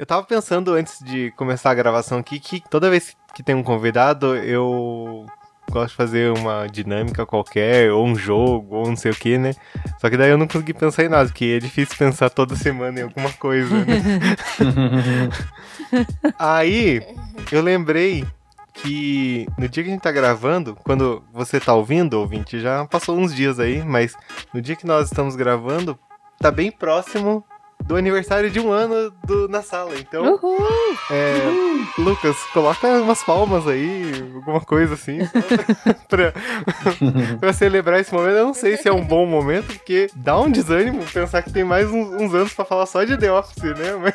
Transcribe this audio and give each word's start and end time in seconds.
Eu 0.00 0.06
tava 0.06 0.22
pensando 0.22 0.72
antes 0.72 0.98
de 1.04 1.30
começar 1.32 1.70
a 1.70 1.74
gravação 1.74 2.20
aqui 2.20 2.40
que 2.40 2.62
toda 2.70 2.88
vez 2.88 3.14
que 3.34 3.42
tem 3.42 3.54
um 3.54 3.62
convidado, 3.62 4.34
eu 4.34 5.26
gosto 5.70 5.90
de 5.90 5.94
fazer 5.94 6.32
uma 6.32 6.66
dinâmica 6.68 7.26
qualquer, 7.26 7.92
ou 7.92 8.06
um 8.06 8.14
jogo, 8.14 8.76
ou 8.76 8.88
não 8.88 8.96
sei 8.96 9.10
o 9.10 9.14
que, 9.14 9.36
né? 9.36 9.52
Só 10.00 10.08
que 10.08 10.16
daí 10.16 10.30
eu 10.30 10.38
não 10.38 10.46
consegui 10.46 10.72
pensar 10.72 11.04
em 11.04 11.10
nada, 11.10 11.28
porque 11.28 11.44
é 11.44 11.58
difícil 11.58 11.98
pensar 11.98 12.30
toda 12.30 12.56
semana 12.56 13.00
em 13.00 13.02
alguma 13.02 13.30
coisa, 13.34 13.84
né? 13.84 15.28
Aí, 16.38 17.06
eu 17.52 17.60
lembrei 17.60 18.24
que 18.72 19.46
no 19.58 19.68
dia 19.68 19.84
que 19.84 19.90
a 19.90 19.92
gente 19.92 20.02
tá 20.02 20.10
gravando, 20.10 20.78
quando 20.82 21.22
você 21.30 21.60
tá 21.60 21.74
ouvindo, 21.74 22.14
ouvinte, 22.14 22.58
já 22.58 22.86
passou 22.86 23.18
uns 23.18 23.34
dias 23.34 23.60
aí, 23.60 23.84
mas 23.84 24.16
no 24.54 24.62
dia 24.62 24.76
que 24.76 24.86
nós 24.86 25.08
estamos 25.08 25.36
gravando, 25.36 25.98
tá 26.38 26.50
bem 26.50 26.70
próximo 26.70 27.44
do 27.84 27.96
aniversário 27.96 28.50
de 28.50 28.60
um 28.60 28.70
ano 28.70 29.12
do, 29.24 29.48
na 29.48 29.62
sala. 29.62 29.98
Então, 29.98 30.34
Uhul! 30.34 30.58
é, 31.10 31.38
Lucas, 31.98 32.36
coloca 32.52 32.86
umas 32.86 33.22
palmas 33.22 33.66
aí, 33.66 34.12
alguma 34.34 34.60
coisa 34.60 34.94
assim, 34.94 35.18
pra, 36.08 36.32
pra 37.40 37.52
celebrar 37.52 38.00
esse 38.00 38.12
momento. 38.12 38.36
Eu 38.36 38.46
não 38.46 38.54
sei 38.54 38.76
se 38.76 38.88
é 38.88 38.92
um 38.92 39.04
bom 39.04 39.26
momento, 39.26 39.66
porque 39.66 40.08
dá 40.14 40.38
um 40.38 40.50
desânimo 40.50 41.04
pensar 41.12 41.42
que 41.42 41.52
tem 41.52 41.64
mais 41.64 41.90
uns, 41.90 42.08
uns 42.20 42.34
anos 42.34 42.52
pra 42.52 42.64
falar 42.64 42.86
só 42.86 43.04
de 43.04 43.16
The 43.16 43.32
Office, 43.32 43.62
né? 43.62 44.14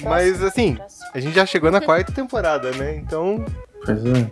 Mas, 0.00 0.40
Mas, 0.40 0.42
assim, 0.42 0.76
a 1.12 1.20
gente 1.20 1.34
já 1.34 1.46
chegou 1.46 1.70
na 1.70 1.80
quarta 1.80 2.12
temporada, 2.12 2.70
né? 2.72 2.96
Então, 2.96 3.44
Pois 3.84 4.04
é. 4.04 4.30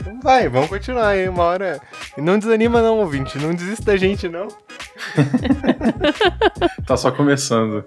então 0.00 0.20
vai, 0.20 0.48
vamos 0.48 0.68
continuar 0.68 1.08
aí, 1.08 1.28
uma 1.28 1.42
hora. 1.44 1.80
E 2.16 2.20
não 2.20 2.38
desanima 2.38 2.80
não, 2.80 2.98
ouvinte, 2.98 3.38
não 3.38 3.54
desista 3.54 3.84
da 3.86 3.96
gente, 3.96 4.28
não. 4.28 4.48
Tá 6.86 6.96
só 6.96 7.10
começando. 7.10 7.84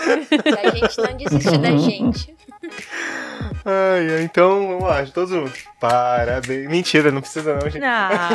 A 0.00 0.70
gente 0.70 0.98
não 0.98 1.16
desiste 1.16 1.58
da 1.58 1.70
gente. 1.76 2.36
Ai, 3.64 4.10
ai, 4.16 4.22
então, 4.22 4.68
vamos 4.68 4.84
lá, 4.84 5.04
todos 5.06 5.30
juntos. 5.30 5.64
Parabéns. 5.80 6.68
Mentira, 6.68 7.10
não 7.10 7.20
precisa 7.20 7.54
não, 7.54 7.68
gente. 7.68 7.84
Ah, 7.84 8.28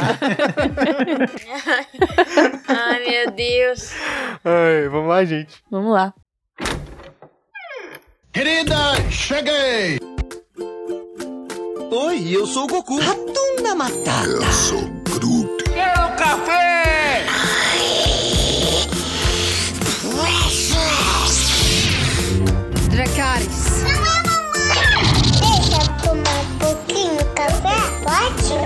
Ai, 2.68 3.10
meu 3.10 3.32
Deus. 3.32 3.92
Ai, 4.44 4.88
vamos 4.90 5.10
lá, 5.10 5.24
gente. 5.26 5.64
vamos 5.72 5.94
lá. 5.94 6.14
Querida, 8.32 8.76
cheguei! 9.12 10.00
Oi, 11.96 12.36
eu 12.36 12.48
sou 12.48 12.64
o 12.64 12.68
Goku. 12.68 13.00
Ratunda 13.00 13.76
Matata. 13.76 14.26
Eu 14.26 14.52
sou 14.52 14.82
Groot. 15.04 15.64
Quero 15.66 16.16
café! 16.16 17.24
Dracarys. 22.90 23.84
Deixa 25.40 25.78
eu 25.84 25.88
tomar 26.02 26.40
um 26.42 26.58
pouquinho 26.58 27.16
de 27.16 27.26
café? 27.36 27.78
Pode? 28.02 28.58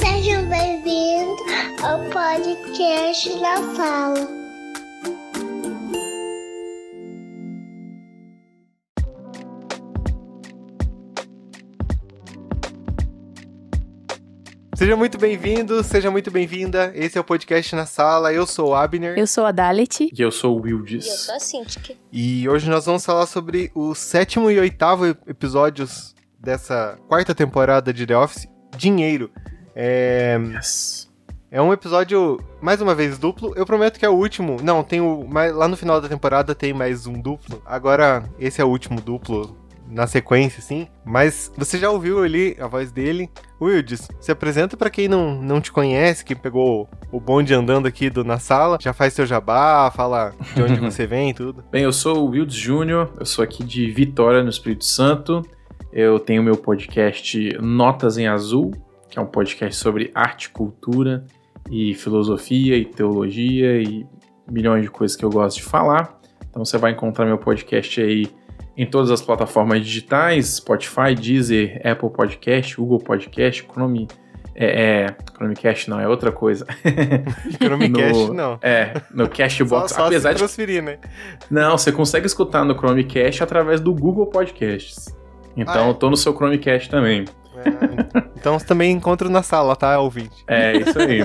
Sejam 0.00 0.48
bem-vindos 0.48 1.38
ao 1.82 1.98
podcast 2.08 3.28
da 3.40 3.56
Fala. 3.76 4.39
Seja 14.90 14.98
muito 14.98 15.18
bem-vindo, 15.18 15.84
seja 15.84 16.10
muito 16.10 16.32
bem-vinda. 16.32 16.90
Esse 16.96 17.16
é 17.16 17.20
o 17.20 17.22
podcast 17.22 17.76
na 17.76 17.86
sala. 17.86 18.32
Eu 18.32 18.44
sou 18.44 18.70
o 18.70 18.74
Abner 18.74 19.16
Eu 19.16 19.24
sou 19.24 19.46
a 19.46 19.52
Dalet. 19.52 20.10
E 20.12 20.20
eu 20.20 20.32
sou 20.32 20.60
o 20.60 20.66
E 20.66 20.72
eu 20.72 20.78
Wildes. 20.78 21.06
sou 21.26 21.36
a 21.36 21.38
Cintiq. 21.38 21.96
e 22.12 22.48
hoje 22.48 22.68
nós 22.68 22.86
vamos 22.86 23.04
falar 23.06 23.26
sobre 23.26 23.70
o 23.72 23.94
sétimo 23.94 24.50
e 24.50 24.58
oitavo 24.58 25.06
episódios 25.28 26.12
dessa 26.40 26.98
quarta 27.06 27.32
temporada 27.32 27.92
de 27.92 28.04
The 28.04 28.16
Office, 28.18 28.48
Dinheiro. 28.76 29.30
É, 29.76 30.36
Yes. 30.56 31.08
é 31.52 31.62
um 31.62 31.72
episódio, 31.72 32.40
mais 32.60 32.80
uma 32.80 32.92
vez, 32.92 33.16
duplo. 33.16 33.52
Eu 33.54 33.64
prometo 33.64 33.96
que 33.96 34.04
é 34.04 34.10
o 34.10 34.14
último. 34.14 34.56
Não, 34.60 34.82
tem 34.82 35.00
o. 35.00 35.24
Lá 35.54 35.68
no 35.68 35.76
final 35.76 36.00
da 36.00 36.08
temporada 36.08 36.52
tem 36.52 36.72
mais 36.72 37.06
um 37.06 37.12
duplo. 37.12 37.62
Agora, 37.64 38.24
esse 38.40 38.60
é 38.60 38.64
o 38.64 38.68
último 38.68 39.00
duplo 39.00 39.56
na 39.90 40.06
sequência, 40.06 40.62
sim. 40.62 40.86
Mas 41.04 41.52
você 41.56 41.78
já 41.78 41.90
ouviu 41.90 42.22
ali 42.22 42.56
a 42.60 42.66
voz 42.66 42.92
dele. 42.92 43.28
Wildes, 43.60 44.08
se 44.20 44.32
apresenta 44.32 44.76
pra 44.76 44.88
quem 44.88 45.08
não, 45.08 45.40
não 45.42 45.60
te 45.60 45.70
conhece, 45.70 46.24
que 46.24 46.34
pegou 46.34 46.88
o 47.12 47.20
bonde 47.20 47.52
andando 47.52 47.86
aqui 47.86 48.08
do, 48.08 48.24
na 48.24 48.38
sala. 48.38 48.78
Já 48.80 48.92
faz 48.92 49.12
seu 49.12 49.26
jabá, 49.26 49.90
fala 49.94 50.32
de 50.54 50.62
onde 50.62 50.78
você 50.80 51.06
vem 51.06 51.30
e 51.30 51.34
tudo. 51.34 51.64
Bem, 51.70 51.82
eu 51.82 51.92
sou 51.92 52.26
o 52.26 52.30
Wildes 52.30 52.56
Júnior, 52.56 53.12
eu 53.18 53.26
sou 53.26 53.42
aqui 53.42 53.64
de 53.64 53.90
Vitória, 53.90 54.42
no 54.42 54.50
Espírito 54.50 54.84
Santo. 54.84 55.42
Eu 55.92 56.18
tenho 56.20 56.42
meu 56.42 56.56
podcast 56.56 57.58
Notas 57.60 58.16
em 58.16 58.28
Azul, 58.28 58.70
que 59.08 59.18
é 59.18 59.22
um 59.22 59.26
podcast 59.26 59.76
sobre 59.76 60.10
arte, 60.14 60.48
cultura 60.50 61.26
e 61.68 61.94
filosofia 61.94 62.76
e 62.76 62.84
teologia 62.84 63.82
e 63.82 64.06
milhões 64.50 64.82
de 64.82 64.90
coisas 64.90 65.16
que 65.16 65.24
eu 65.24 65.30
gosto 65.30 65.56
de 65.58 65.64
falar. 65.64 66.18
Então 66.48 66.64
você 66.64 66.78
vai 66.78 66.92
encontrar 66.92 67.26
meu 67.26 67.38
podcast 67.38 68.00
aí 68.00 68.26
em 68.76 68.86
todas 68.86 69.10
as 69.10 69.20
plataformas 69.20 69.84
digitais, 69.84 70.56
Spotify, 70.56 71.14
Deezer, 71.14 71.80
Apple 71.84 72.10
Podcast, 72.10 72.76
Google 72.76 72.98
Podcast, 72.98 73.66
Chrome... 73.72 74.08
É, 74.62 75.04
é, 75.04 75.16
Chromecast 75.36 75.88
não, 75.88 75.98
é 76.00 76.06
outra 76.08 76.30
coisa. 76.32 76.66
Chromecast, 77.62 78.26
No- 78.26 78.34
não. 78.34 78.58
É, 78.60 79.00
no 79.10 79.24
Só, 79.24 79.30
Cashbox. 79.30 79.92
só 79.92 80.06
apesar 80.06 80.30
se 80.30 80.34
de 80.34 80.38
transferir, 80.40 80.82
né? 80.82 80.98
não, 81.50 81.78
você 81.78 81.90
consegue 81.90 82.26
escutar 82.26 82.64
no 82.64 82.74
Chromecast 82.76 83.42
através 83.42 83.80
do 83.80 83.94
Google 83.94 84.26
Podcasts. 84.26 85.16
Então 85.56 85.74
Ah, 85.84 85.86
é? 85.86 85.88
eu 85.88 85.94
tô 85.94 86.10
no 86.10 86.16
seu 86.16 86.34
Chromecast 86.34 86.90
também. 86.90 87.24
É, 87.56 88.22
então 88.36 88.58
você 88.58 88.66
também 88.66 88.90
encontra 88.92 89.28
na 89.30 89.42
sala, 89.42 89.74
tá, 89.76 89.98
ouvinte? 89.98 90.44
É, 90.46 90.76
isso 90.76 90.98
aí. 90.98 91.20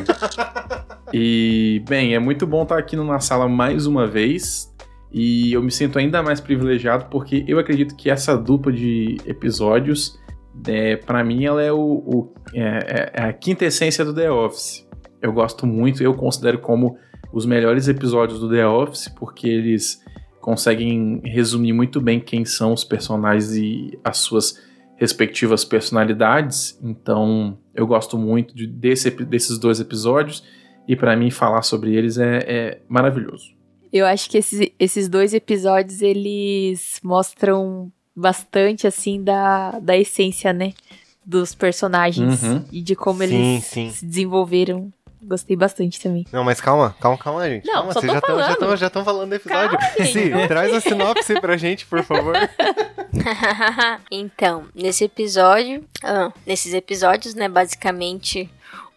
e, 1.13 1.84
bem, 1.88 2.13
é 2.16 2.19
muito 2.19 2.45
bom 2.47 2.63
estar 2.63 2.78
aqui 2.78 2.95
no 2.95 3.03
na 3.03 3.19
sala 3.19 3.47
mais 3.50 3.85
uma 3.85 4.07
vez. 4.07 4.73
E 5.17 5.53
eu 5.53 5.63
me 5.63 5.71
sinto 5.71 5.97
ainda 5.97 6.21
mais 6.21 6.41
privilegiado 6.41 7.05
porque 7.09 7.45
eu 7.47 7.57
acredito 7.57 7.95
que 7.95 8.09
essa 8.09 8.35
dupla 8.37 8.69
de 8.69 9.15
episódios, 9.25 10.19
é, 10.67 10.97
para 10.97 11.23
mim, 11.23 11.45
ela 11.45 11.63
é, 11.63 11.71
o, 11.71 11.79
o- 11.79 12.33
é- 12.53 13.11
é 13.13 13.21
a 13.23 13.31
quinta 13.31 13.63
essência 13.63 14.03
do 14.03 14.13
The 14.13 14.29
Office. 14.29 14.85
Eu 15.21 15.31
gosto 15.31 15.65
muito, 15.65 16.03
eu 16.03 16.13
considero 16.13 16.59
como 16.59 16.97
os 17.31 17.45
melhores 17.45 17.87
episódios 17.87 18.41
do 18.41 18.49
The 18.49 18.67
Office, 18.67 19.07
porque 19.07 19.47
eles 19.47 20.03
conseguem 20.41 21.21
resumir 21.23 21.71
muito 21.71 22.01
bem 22.01 22.19
quem 22.19 22.43
são 22.43 22.73
os 22.73 22.83
personagens 22.83 23.55
e 23.55 23.97
as 24.03 24.17
suas 24.17 24.61
respectivas 24.97 25.63
personalidades. 25.63 26.77
Então, 26.83 27.57
eu 27.73 27.87
gosto 27.87 28.17
muito 28.17 28.53
de- 28.53 28.67
desse 28.67 29.09
desses 29.11 29.57
dois 29.57 29.79
episódios 29.79 30.43
e 30.87 30.93
para 30.95 31.15
mim 31.15 31.31
falar 31.31 31.61
sobre 31.61 31.95
eles 31.95 32.17
é, 32.17 32.39
é 32.45 32.81
maravilhoso. 32.89 33.54
Eu 33.97 34.06
acho 34.06 34.29
que 34.29 34.38
esses, 34.38 34.69
esses 34.78 35.07
dois 35.07 35.33
episódios, 35.33 36.01
eles 36.01 37.00
mostram 37.01 37.89
bastante, 38.13 38.85
assim, 38.85 39.23
da, 39.23 39.72
da 39.79 39.95
essência, 39.95 40.51
né? 40.51 40.73
Dos 41.25 41.56
personagens 41.56 42.44
Uhum. 42.44 42.66
e 42.72 42.81
de 42.81 42.94
como 42.95 43.19
Sim, 43.19 43.23
eles 43.55 43.63
sim. 43.63 43.89
se 43.91 44.05
desenvolveram. 44.05 44.91
Gostei 45.23 45.55
bastante 45.55 46.00
também. 46.00 46.25
Não, 46.31 46.44
mas 46.44 46.59
calma, 46.61 46.94
calma, 47.00 47.17
calma, 47.17 47.50
gente. 47.50 47.66
Não, 47.66 47.73
calma, 47.73 47.94
só 47.94 48.00
vocês 48.01 48.11
tô 48.11 48.13
já 48.13 48.19
estão 48.19 48.38
já 48.38 48.44
falando. 48.44 48.59
tão, 48.59 48.78
já 48.78 48.89
tão 48.89 49.05
falando 49.05 49.29
do 49.29 49.35
episódio. 49.35 49.78
Calma, 49.79 50.05
Sim, 50.11 50.29
traz 50.47 50.73
a 50.73 50.81
sinopse 50.81 51.39
pra 51.41 51.55
gente, 51.57 51.85
por 51.85 52.03
favor. 52.03 52.35
então, 54.11 54.66
nesse 54.75 55.03
episódio, 55.05 55.84
ah, 56.03 56.31
nesses 56.45 56.73
episódios, 56.73 57.34
né, 57.34 57.47
basicamente, 57.50 58.50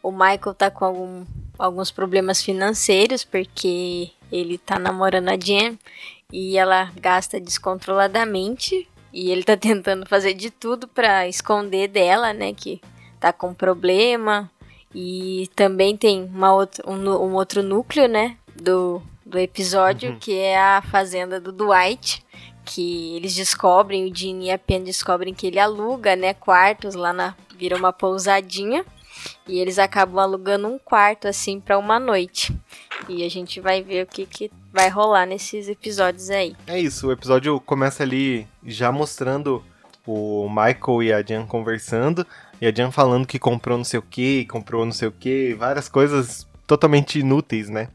o 0.03 0.11
Michael 0.11 0.55
tá 0.57 0.71
com 0.71 0.85
algum- 0.85 1.25
alguns 1.59 1.91
problemas 1.91 2.43
financeiros, 2.43 3.25
porque 3.25 4.11
ele 4.31 4.59
tá 4.59 4.79
namorando 4.79 5.29
a 5.31 5.37
Jen 5.37 5.79
e 6.33 6.57
ela 6.59 6.93
gasta 7.01 7.41
descontroladamente, 7.41 8.87
e 9.13 9.31
ele 9.31 9.43
tá 9.43 9.57
tentando 9.59 10.07
fazer 10.07 10.35
de 10.35 10.51
tudo 10.51 10.87
pra 10.87 11.27
esconder 11.27 11.89
dela, 11.89 12.33
né, 12.33 12.53
que 12.53 12.81
tá 13.19 13.33
com 13.33 13.53
problema, 13.55 14.51
e 14.95 15.49
também 15.57 15.97
tem 15.97 16.25
uma 16.25 16.53
outra, 16.55 16.89
um, 16.89 16.95
um 16.95 17.35
outro 17.35 17.63
núcleo, 17.63 18.07
né, 18.09 18.37
do, 18.55 19.03
do 19.25 19.39
episódio, 19.39 20.11
Uhum. 20.13 20.19
que 20.19 20.35
é 20.37 20.59
a 20.59 20.83
fazenda 20.83 21.41
do 21.41 21.51
Dwight, 21.53 22.25
que 22.65 23.17
eles 23.17 23.35
descobrem, 23.35 24.05
o 24.05 24.15
Gene 24.15 24.47
e 24.47 24.51
a 24.51 24.59
Pen 24.59 24.85
descobrem 24.85 25.33
que 25.33 25.47
ele 25.47 25.59
aluga, 25.59 26.15
né, 26.15 26.35
quartos 26.35 26.95
lá 26.95 27.13
na 27.13 27.35
vira 27.57 27.77
uma 27.77 27.93
pousadinha 27.93 28.85
e 29.47 29.59
eles 29.59 29.79
acabam 29.79 30.19
alugando 30.19 30.69
um 30.69 30.79
quarto 30.79 31.29
assim 31.29 31.61
pra 31.61 31.79
uma 31.79 31.99
noite. 31.99 32.55
E 33.09 33.25
a 33.25 33.29
gente 33.29 33.61
vai 33.61 33.83
ver 33.83 34.05
o 34.05 34.07
que 34.07 34.27
que 34.27 34.51
vai 34.73 34.89
rolar 34.89 35.27
nesses 35.27 35.69
episódios 35.69 36.31
aí. 36.31 36.55
É 36.67 36.79
isso, 36.79 37.09
o 37.09 37.13
episódio 37.13 37.59
começa 37.61 38.03
ali 38.03 38.47
já 38.65 38.93
mostrando 38.93 39.63
o 40.07 40.49
Michael 40.49 41.03
e 41.03 41.13
a 41.13 41.23
Jan 41.23 41.47
conversando, 41.47 42.27
e 42.61 42.67
a 42.67 42.75
Jan 42.75 42.91
falando 42.91 43.27
que 43.27 43.39
comprou 43.39 43.77
não 43.77 43.85
sei 43.85 43.99
o 43.99 44.03
que, 44.03 44.47
comprou 44.47 44.85
não 44.85 44.93
sei 44.93 45.09
o 45.09 45.13
que, 45.13 45.55
várias 45.55 45.89
coisas 45.89 46.49
totalmente 46.67 47.19
inúteis, 47.19 47.69
né? 47.69 47.89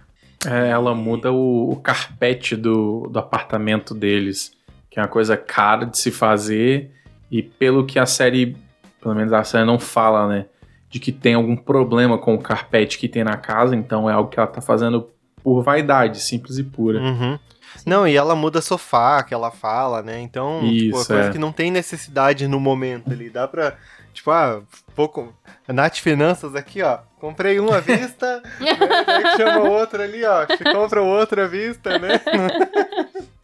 É, 0.46 0.70
ela 0.70 0.94
muda 0.94 1.31
o, 1.31 1.72
o 1.72 1.75
carpete 1.78 2.56
do, 2.56 3.08
do 3.10 3.18
apartamento 3.18 3.96
deles, 3.96 4.52
que 4.90 5.00
é 5.00 5.02
uma 5.02 5.08
coisa 5.08 5.36
cara 5.36 5.86
de 5.86 5.98
se 5.98 6.12
fazer, 6.12 6.92
e 7.31 7.42
pelo 7.42 7.86
que 7.86 7.98
a 7.98 8.06
série, 8.06 8.56
pelo 9.02 9.16
menos 9.16 9.34
a 9.34 9.44
série 9.44 9.66
não 9.66 9.80
fala, 9.80 10.28
né? 10.28 10.46
De 10.94 11.00
que 11.00 11.12
tem 11.12 11.34
algum 11.34 11.56
problema 11.56 12.19
com 12.19 12.36
o 12.36 12.38
carpete 12.38 13.00
que 13.00 13.10
tem 13.10 13.24
na 13.24 13.36
casa, 13.36 13.75
então 13.75 14.07
é 14.07 14.13
algo 14.13 14.30
que 14.30 14.40
ela 14.40 14.48
tá 14.48 14.62
fazendo 14.62 15.10
por 15.44 15.63
vaidade, 15.63 16.19
simples 16.22 16.60
e 16.60 16.63
pura. 16.63 17.00
Uhum. 17.00 17.40
Não, 17.84 18.07
e 18.07 18.16
ela 18.16 18.36
muda 18.36 18.62
sofá, 18.62 19.24
que 19.24 19.34
ela 19.34 19.50
fala, 19.50 20.04
né? 20.04 20.22
Então, 20.22 20.60
tipo, 20.60 20.68
é 20.68 21.00
Isso, 21.00 21.07
coisa 21.07 21.30
é. 21.30 21.31
que 21.31 21.40
não 21.40 21.51
tem 21.51 21.72
necessidade 21.72 22.48
no 22.48 22.60
momento 22.60 23.12
ali. 23.12 23.28
Dá 23.28 23.48
pra, 23.48 23.75
tipo, 24.13 24.31
ah, 24.31 24.62
pouco. 24.95 25.33
Nath 25.68 25.98
Finanças 25.98 26.56
aqui, 26.56 26.81
ó. 26.81 27.00
Comprei 27.19 27.60
uma 27.60 27.77
à 27.77 27.80
vista, 27.80 28.42
né? 28.60 28.77
daí 29.06 29.38
chama 29.38 29.60
o 29.60 29.71
outro 29.71 30.01
ali, 30.01 30.24
ó. 30.25 30.45
Você 30.45 30.63
compra 30.74 31.01
o 31.01 31.07
outro 31.07 31.42
à 31.42 31.48
vista, 31.48 31.98
né? 32.00 32.19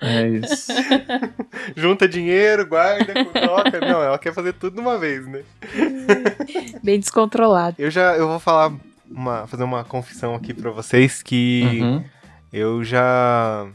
É 0.01 0.27
isso. 0.27 0.71
Junta 1.75 2.07
dinheiro, 2.07 2.66
guarda, 2.66 3.13
troca. 3.25 3.80
Não, 3.81 4.01
ela 4.04 4.18
quer 4.19 4.33
fazer 4.33 4.54
tudo 4.54 4.75
de 4.75 4.80
uma 4.81 4.98
vez, 4.98 5.25
né? 5.27 5.44
Bem 6.83 7.00
descontrolado. 7.00 7.75
Eu 7.80 7.89
já, 7.92 8.16
eu 8.16 8.27
vou 8.27 8.39
falar 8.39 8.71
uma, 9.10 9.48
fazer 9.48 9.63
uma 9.63 9.83
confissão 9.83 10.36
aqui 10.36 10.54
pra 10.54 10.71
vocês 10.71 11.21
que 11.24 11.80
Uhum. 11.81 12.04
eu 12.51 12.83
já 12.83 13.68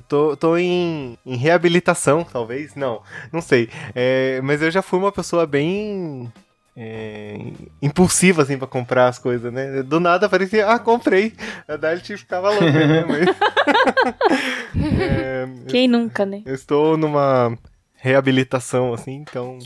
eu 0.00 0.02
tô, 0.02 0.36
tô 0.36 0.56
em, 0.56 1.16
em 1.24 1.36
reabilitação, 1.36 2.24
talvez, 2.24 2.74
não, 2.74 3.02
não 3.32 3.40
sei. 3.42 3.68
É, 3.94 4.40
mas 4.42 4.62
eu 4.62 4.70
já 4.70 4.80
fui 4.82 4.98
uma 4.98 5.12
pessoa 5.12 5.46
bem 5.46 6.32
é, 6.76 7.36
impulsiva, 7.82 8.42
assim, 8.42 8.56
pra 8.56 8.66
comprar 8.66 9.08
as 9.08 9.18
coisas, 9.18 9.52
né? 9.52 9.82
Do 9.82 10.00
nada 10.00 10.28
parecia, 10.28 10.66
ah, 10.68 10.78
comprei. 10.78 11.34
A 11.68 11.76
Dalit 11.76 12.16
ficava 12.16 12.50
louca, 12.50 12.86
né? 12.86 13.04
Mas, 13.04 13.26
é, 15.00 15.46
Quem 15.68 15.86
nunca, 15.86 16.24
né? 16.24 16.42
eu 16.46 16.54
estou 16.54 16.96
numa 16.96 17.56
reabilitação, 17.96 18.94
assim, 18.94 19.16
então. 19.16 19.58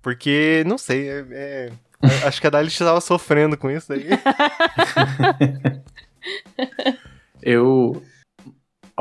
Porque, 0.00 0.62
não 0.66 0.78
sei, 0.78 1.10
é, 1.10 1.24
é- 1.32 1.70
acho 2.26 2.40
que 2.40 2.46
a 2.46 2.50
Dalit 2.50 2.72
estava 2.72 3.00
sofrendo 3.00 3.56
com 3.58 3.68
isso 3.70 3.92
aí. 3.92 4.06
Eu. 7.42 8.02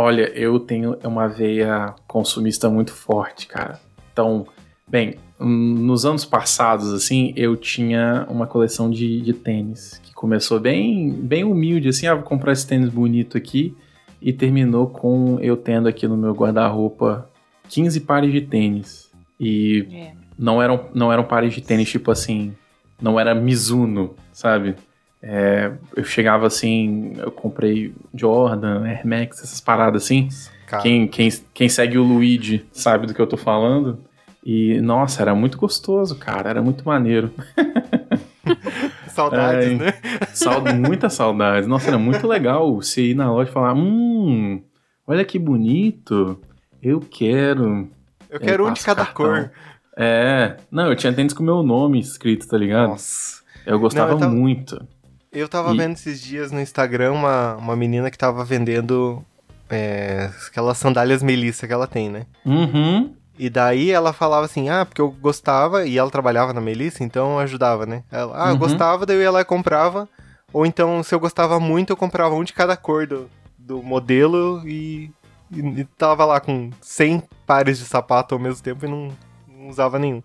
Olha, 0.01 0.31
eu 0.33 0.57
tenho 0.61 0.97
uma 1.03 1.27
veia 1.27 1.93
consumista 2.07 2.69
muito 2.69 2.93
forte, 2.93 3.45
cara. 3.47 3.81
Então, 4.13 4.47
bem, 4.87 5.15
nos 5.37 6.05
anos 6.05 6.23
passados, 6.23 6.93
assim, 6.93 7.33
eu 7.35 7.57
tinha 7.57 8.25
uma 8.29 8.47
coleção 8.47 8.89
de, 8.89 9.19
de 9.19 9.33
tênis 9.33 9.99
que 10.01 10.13
começou 10.13 10.57
bem, 10.57 11.11
bem 11.11 11.43
humilde, 11.43 11.89
assim, 11.89 12.07
ah, 12.07 12.15
vou 12.15 12.23
comprar 12.23 12.53
esse 12.53 12.65
tênis 12.65 12.87
bonito 12.87 13.37
aqui, 13.37 13.75
e 14.21 14.31
terminou 14.31 14.87
com 14.87 15.37
eu 15.41 15.57
tendo 15.57 15.89
aqui 15.89 16.07
no 16.07 16.15
meu 16.15 16.31
guarda-roupa 16.31 17.29
15 17.67 17.99
pares 17.99 18.31
de 18.31 18.39
tênis. 18.39 19.11
E 19.37 19.85
É. 19.91 20.13
não 20.37 20.61
eram, 20.61 20.85
não 20.93 21.11
eram 21.11 21.25
pares 21.25 21.53
de 21.53 21.59
tênis, 21.59 21.89
tipo 21.89 22.09
assim, 22.09 22.53
não 23.01 23.19
era 23.19 23.35
Mizuno, 23.35 24.15
sabe? 24.31 24.75
É, 25.21 25.71
eu 25.95 26.03
chegava 26.03 26.47
assim, 26.47 27.13
eu 27.17 27.29
comprei 27.31 27.93
Jordan, 28.13 28.83
Air 28.85 29.05
Max, 29.05 29.43
essas 29.43 29.59
paradas 29.59 30.03
assim. 30.03 30.29
Cara, 30.65 30.81
Quem, 30.83 31.07
quem, 31.07 31.29
quem 31.53 31.67
segue 31.69 31.97
o 31.97 32.03
Luigi 32.03 32.65
sabe 32.71 33.05
do 33.07 33.13
que 33.13 33.19
eu 33.21 33.27
tô 33.27 33.35
falando. 33.37 33.99
E, 34.45 34.79
nossa, 34.81 35.21
era 35.21 35.35
muito 35.35 35.57
gostoso, 35.57 36.17
cara, 36.17 36.49
era 36.49 36.61
muito 36.61 36.85
maneiro. 36.85 37.31
saudades, 39.07 39.67
Ai. 39.69 39.75
né? 39.75 39.93
Sau- 40.33 40.61
muita 40.75 41.09
saudade. 41.09 41.67
Nossa, 41.67 41.89
era 41.89 41.97
muito 41.97 42.25
legal 42.27 42.75
você 42.75 43.07
ir 43.11 43.15
na 43.15 43.31
loja 43.31 43.49
e 43.49 43.53
falar: 43.53 43.73
Hum, 43.75 44.61
olha 45.05 45.25
que 45.25 45.37
bonito, 45.37 46.39
eu 46.81 46.99
quero. 46.99 47.89
Eu 48.29 48.39
quero 48.39 48.67
um 48.67 48.73
de 48.73 48.81
cada 48.81 49.05
cartão. 49.05 49.25
cor. 49.25 49.51
É, 49.97 50.55
não, 50.71 50.87
eu 50.87 50.95
tinha 50.95 51.11
tênis 51.11 51.33
com 51.33 51.41
o 51.43 51.45
meu 51.45 51.61
nome 51.63 51.99
escrito, 51.99 52.47
tá 52.47 52.57
ligado? 52.57 52.89
Nossa. 52.91 53.39
Eu 53.65 53.79
gostava 53.79 54.09
Não, 54.11 54.15
eu 54.15 54.19
tava- 54.19 54.31
muito. 54.33 54.87
Eu 55.31 55.47
tava 55.47 55.73
E- 55.73 55.77
vendo 55.77 55.93
esses 55.93 56.21
dias 56.21 56.51
no 56.51 56.59
Instagram 56.59 57.11
uma, 57.13 57.55
uma 57.55 57.75
menina 57.75 58.09
que 58.09 58.17
tava 58.17 58.43
vendendo 58.43 59.23
é, 59.69 60.29
aquelas 60.47 60.77
sandálias 60.77 61.21
Melissa 61.21 61.67
que 61.67 61.73
ela 61.73 61.85
tem, 61.87 62.09
né? 62.09 62.25
Uhum. 62.45 63.13
E 63.37 63.49
daí 63.49 63.91
ela 63.91 64.11
falava 64.11 64.45
assim, 64.45 64.67
ah, 64.69 64.85
porque 64.85 64.99
eu 64.99 65.09
gostava, 65.11 65.85
e 65.85 65.97
ela 65.97 66.09
trabalhava 66.11 66.51
na 66.51 66.59
Melissa, 66.59 67.03
então 67.03 67.39
ajudava, 67.39 67.85
né? 67.85 68.03
Ela, 68.11 68.33
ah, 68.45 68.47
eu 68.49 68.53
Uhum. 68.53 68.59
gostava, 68.59 69.05
daí 69.05 69.15
eu 69.15 69.21
ia 69.21 69.31
lá 69.31 69.41
e 69.41 69.45
comprava. 69.45 70.09
Ou 70.51 70.65
então, 70.65 71.01
se 71.03 71.13
eu 71.15 71.19
gostava 71.19 71.59
muito, 71.59 71.91
eu 71.91 71.95
comprava 71.97 72.35
um 72.35 72.43
de 72.43 72.51
cada 72.51 72.75
cor 72.75 73.05
do, 73.07 73.29
do 73.57 73.81
modelo 73.83 74.61
e, 74.67 75.11
e, 75.51 75.59
e 75.59 75.83
tava 75.97 76.25
lá 76.25 76.39
com 76.41 76.71
100 76.81 77.23
pares 77.45 77.77
de 77.77 77.85
sapato 77.85 78.33
ao 78.35 78.41
mesmo 78.41 78.61
tempo 78.63 78.83
e 78.85 78.89
não, 78.89 79.09
não 79.47 79.69
usava 79.69 79.99
nenhum. 79.99 80.21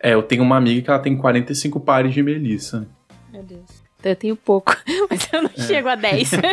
É, 0.00 0.14
eu 0.14 0.22
tenho 0.22 0.42
uma 0.42 0.56
amiga 0.56 0.80
que 0.80 0.88
ela 0.90 0.98
tem 1.00 1.16
45 1.16 1.80
pares 1.80 2.14
de 2.14 2.22
Melissa. 2.22 2.86
Meu 3.32 3.42
Deus. 3.42 3.82
Então 4.04 4.12
eu 4.12 4.16
tenho 4.16 4.36
pouco, 4.36 4.76
mas 5.10 5.26
eu 5.32 5.42
não 5.44 5.50
É. 5.56 5.62
chego 5.62 5.88
a 5.88 5.94
10. 5.94 6.30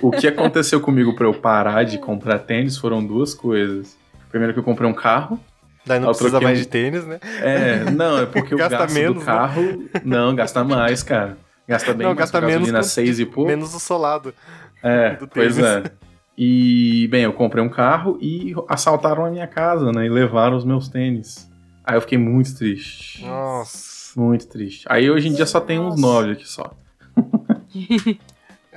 O 0.00 0.10
que 0.10 0.26
aconteceu 0.26 0.80
comigo 0.80 1.14
pra 1.14 1.26
eu 1.26 1.34
parar 1.34 1.84
de 1.84 1.98
comprar 1.98 2.38
tênis 2.38 2.78
foram 2.78 3.04
duas 3.04 3.34
coisas. 3.34 3.96
Primeiro 4.30 4.54
que 4.54 4.58
eu 4.58 4.64
comprei 4.64 4.88
um 4.88 4.94
carro. 4.94 5.38
Daí 5.84 6.00
não 6.00 6.08
precisa 6.08 6.40
mais 6.40 6.58
um- 6.58 6.62
de 6.62 6.68
tênis, 6.68 7.04
né? 7.06 7.20
É, 7.42 7.90
não, 7.90 8.18
é 8.18 8.24
porque 8.26 8.54
o 8.54 8.58
Gasta 8.58 8.78
gasto 8.78 8.94
menos, 8.94 9.14
do 9.14 9.20
né? 9.20 9.26
carro... 9.26 9.84
Não, 10.04 10.34
gasta 10.34 10.64
mais, 10.64 11.02
cara. 11.02 11.36
Gasta 11.66 11.92
bem 11.92 12.06
não, 12.06 12.14
mais, 12.14 12.18
gasta 12.18 12.40
menos 12.40 12.54
gasolina 12.60 12.78
com- 12.78 12.84
6 12.84 13.20
e 13.20 13.26
pouco. 13.26 13.48
Menos 13.50 13.74
o 13.74 13.78
solado. 13.80 14.34
É, 14.82 15.16
do 15.16 15.28
pois 15.28 15.56
tênis. 15.56 15.70
é. 15.70 15.90
E, 16.36 17.06
bem, 17.10 17.24
eu 17.24 17.32
comprei 17.34 17.62
um 17.62 17.68
carro 17.68 18.16
e 18.22 18.54
assaltaram 18.68 19.24
a 19.26 19.30
minha 19.30 19.46
casa, 19.46 19.92
né? 19.92 20.06
E 20.06 20.08
levaram 20.08 20.56
os 20.56 20.64
meus 20.64 20.88
tênis. 20.88 21.46
Aí 21.84 21.96
eu 21.96 22.00
fiquei 22.00 22.16
muito 22.16 22.56
triste. 22.56 23.22
Nossa. 23.24 23.87
Muito 24.16 24.46
triste. 24.46 24.86
Aí 24.88 25.10
hoje 25.10 25.28
em 25.28 25.34
dia 25.34 25.46
só 25.46 25.60
tem 25.60 25.78
uns 25.78 26.00
nove 26.00 26.32
aqui 26.32 26.48
só. 26.48 26.72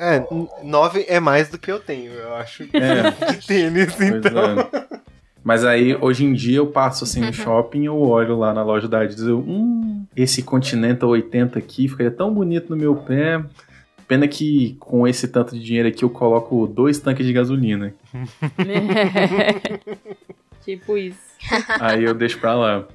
É, 0.04 0.26
nove 0.64 1.06
é 1.08 1.20
mais 1.20 1.50
do 1.50 1.60
que 1.60 1.72
eu 1.72 1.80
tenho, 1.80 2.12
eu 2.12 2.34
acho. 2.36 2.64
É. 2.74 3.12
De 3.38 3.46
tênis, 3.46 3.94
Pois 3.94 4.10
então. 4.10 4.60
é. 4.62 4.88
Mas 5.44 5.64
aí, 5.64 5.96
hoje 5.96 6.26
em 6.26 6.34
dia, 6.34 6.58
eu 6.58 6.68
passo 6.68 7.04
assim 7.04 7.22
no 7.22 7.32
shopping, 7.32 7.86
eu 7.86 8.00
olho 8.00 8.36
lá 8.36 8.52
na 8.52 8.64
loja 8.64 8.88
da 8.88 9.02
Adidas 9.02 9.26
e 9.26 9.30
eu, 9.30 9.40
hum, 9.40 10.06
esse 10.16 10.42
Continental 10.42 11.08
80 11.10 11.60
aqui 11.60 11.88
ficaria 11.88 12.10
tão 12.12 12.34
bonito 12.34 12.70
no 12.72 12.78
meu 12.78 12.96
pé. 12.96 13.44
Pena 14.08 14.28
que 14.28 14.76
com 14.80 15.08
esse 15.08 15.28
tanto 15.28 15.54
de 15.56 15.64
dinheiro 15.64 15.88
aqui 15.88 16.04
eu 16.04 16.10
coloco 16.10 16.66
dois 16.66 16.98
tanques 16.98 17.26
de 17.26 17.34
gasolina. 17.34 17.94
tipo 20.66 20.98
isso. 20.98 21.20
Aí 21.80 22.04
eu 22.04 22.14
deixo 22.14 22.40
pra 22.40 22.56
lá. 22.56 22.88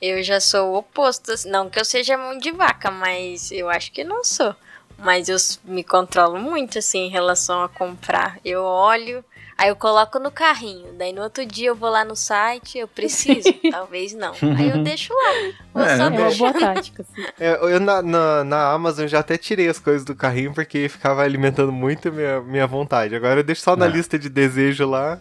Eu 0.00 0.22
já 0.22 0.40
sou 0.40 0.72
o 0.72 0.76
oposto. 0.78 1.32
assim, 1.32 1.50
Não 1.50 1.68
que 1.68 1.78
eu 1.80 1.84
seja 1.84 2.16
mão 2.16 2.38
de 2.38 2.50
vaca, 2.52 2.90
mas 2.90 3.50
eu 3.50 3.68
acho 3.68 3.90
que 3.92 4.04
não 4.04 4.22
sou. 4.24 4.54
Mas 4.98 5.28
eu 5.28 5.36
me 5.64 5.84
controlo 5.84 6.38
muito, 6.40 6.78
assim, 6.78 7.06
em 7.06 7.10
relação 7.10 7.62
a 7.62 7.68
comprar. 7.68 8.36
Eu 8.44 8.62
olho, 8.64 9.24
aí 9.56 9.68
eu 9.68 9.76
coloco 9.76 10.18
no 10.18 10.28
carrinho. 10.28 10.92
Daí 10.98 11.12
no 11.12 11.22
outro 11.22 11.46
dia 11.46 11.68
eu 11.68 11.76
vou 11.76 11.88
lá 11.88 12.04
no 12.04 12.16
site, 12.16 12.78
eu 12.78 12.88
preciso. 12.88 13.48
Talvez 13.70 14.12
não. 14.14 14.32
Aí 14.58 14.68
eu 14.70 14.82
deixo 14.82 15.12
lá. 15.14 15.52
Vou 15.72 15.82
É, 15.84 15.96
só 15.96 16.02
É 16.04 16.08
uma 16.08 16.30
boa 16.32 16.52
tática, 16.52 17.02
assim. 17.08 17.26
É, 17.38 17.52
eu 17.72 17.78
na, 17.78 18.02
na, 18.02 18.42
na 18.42 18.72
Amazon 18.72 19.06
já 19.06 19.20
até 19.20 19.36
tirei 19.38 19.68
as 19.68 19.78
coisas 19.78 20.04
do 20.04 20.16
carrinho 20.16 20.52
porque 20.52 20.88
ficava 20.88 21.22
alimentando 21.22 21.70
muito 21.70 22.10
minha, 22.10 22.40
minha 22.40 22.66
vontade. 22.66 23.14
Agora 23.14 23.38
eu 23.38 23.44
deixo 23.44 23.62
só 23.62 23.76
na 23.76 23.86
É. 23.86 23.88
lista 23.88 24.18
de 24.18 24.28
desejo 24.28 24.84
lá. 24.88 25.20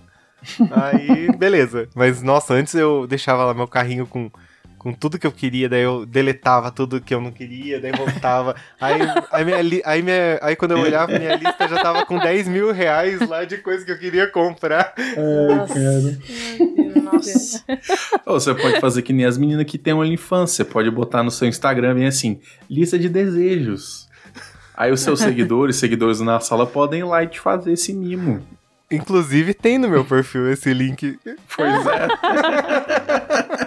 Aí, 0.72 1.32
beleza. 1.38 1.88
Mas, 1.96 2.22
nossa, 2.24 2.54
antes 2.56 2.74
eu 2.74 3.06
deixava 3.08 3.46
lá 3.46 3.54
meu 3.54 3.68
carrinho 3.68 4.08
com, 4.08 4.32
com 4.88 4.94
tudo 4.94 5.20
que 5.20 5.28
eu 5.28 5.32
queria, 5.34 5.68
daí 5.68 5.82
eu 5.82 6.06
deletava 6.06 6.72
tudo 6.72 7.02
que 7.02 7.14
eu 7.14 7.20
não 7.20 7.30
queria, 7.30 7.78
daí 7.82 7.92
voltava. 7.92 8.56
aí, 8.80 9.02
aí, 9.34 9.44
minha, 9.44 9.62
li- 9.62 9.82
aí, 9.84 10.02
minha, 10.02 10.40
aí 10.42 10.56
quando 10.56 10.72
eu 10.72 10.80
olhava, 10.80 11.12
minha 11.20 11.36
lista 11.36 11.68
já 11.68 11.82
tava 11.84 12.06
com 12.06 12.18
10 12.18 12.48
mil 12.48 12.72
reais 12.72 13.20
lá 13.28 13.44
de 13.44 13.58
coisa 13.58 13.84
que 13.84 13.92
eu 13.92 14.00
queria 14.00 14.32
comprar. 14.32 14.94
Nossa. 17.04 17.64
Ou 18.26 18.40
você 18.40 18.54
pode 18.56 18.80
fazer 18.80 19.02
que 19.02 19.12
nem 19.12 19.26
as 19.26 19.38
meninas 19.38 19.66
que 19.66 19.78
tem 19.78 19.94
OnlyFans. 19.94 20.52
Você 20.52 20.64
pode 20.64 20.90
botar 20.90 21.22
no 21.22 21.32
seu 21.32 21.50
Instagram 21.50 21.96
bem 21.96 22.08
assim, 22.08 22.40
lista 22.70 22.98
de 22.98 23.10
desejos. 23.10 24.08
Aí 24.74 24.90
os 24.92 25.02
seus 25.02 25.20
seguidores, 25.20 25.76
seguidores 25.76 26.22
na 26.22 26.40
sala, 26.40 26.66
podem 26.66 27.02
ir 27.02 27.04
lá 27.04 27.24
e 27.24 27.28
te 27.28 27.42
fazer 27.42 27.74
esse 27.74 27.92
mimo. 27.92 28.42
Inclusive, 28.90 29.54
tem 29.54 29.78
no 29.78 29.90
meu 29.90 30.06
perfil 30.06 30.50
esse 30.50 30.74
link. 30.74 31.20
Pois 31.58 31.86
é. 31.88 32.08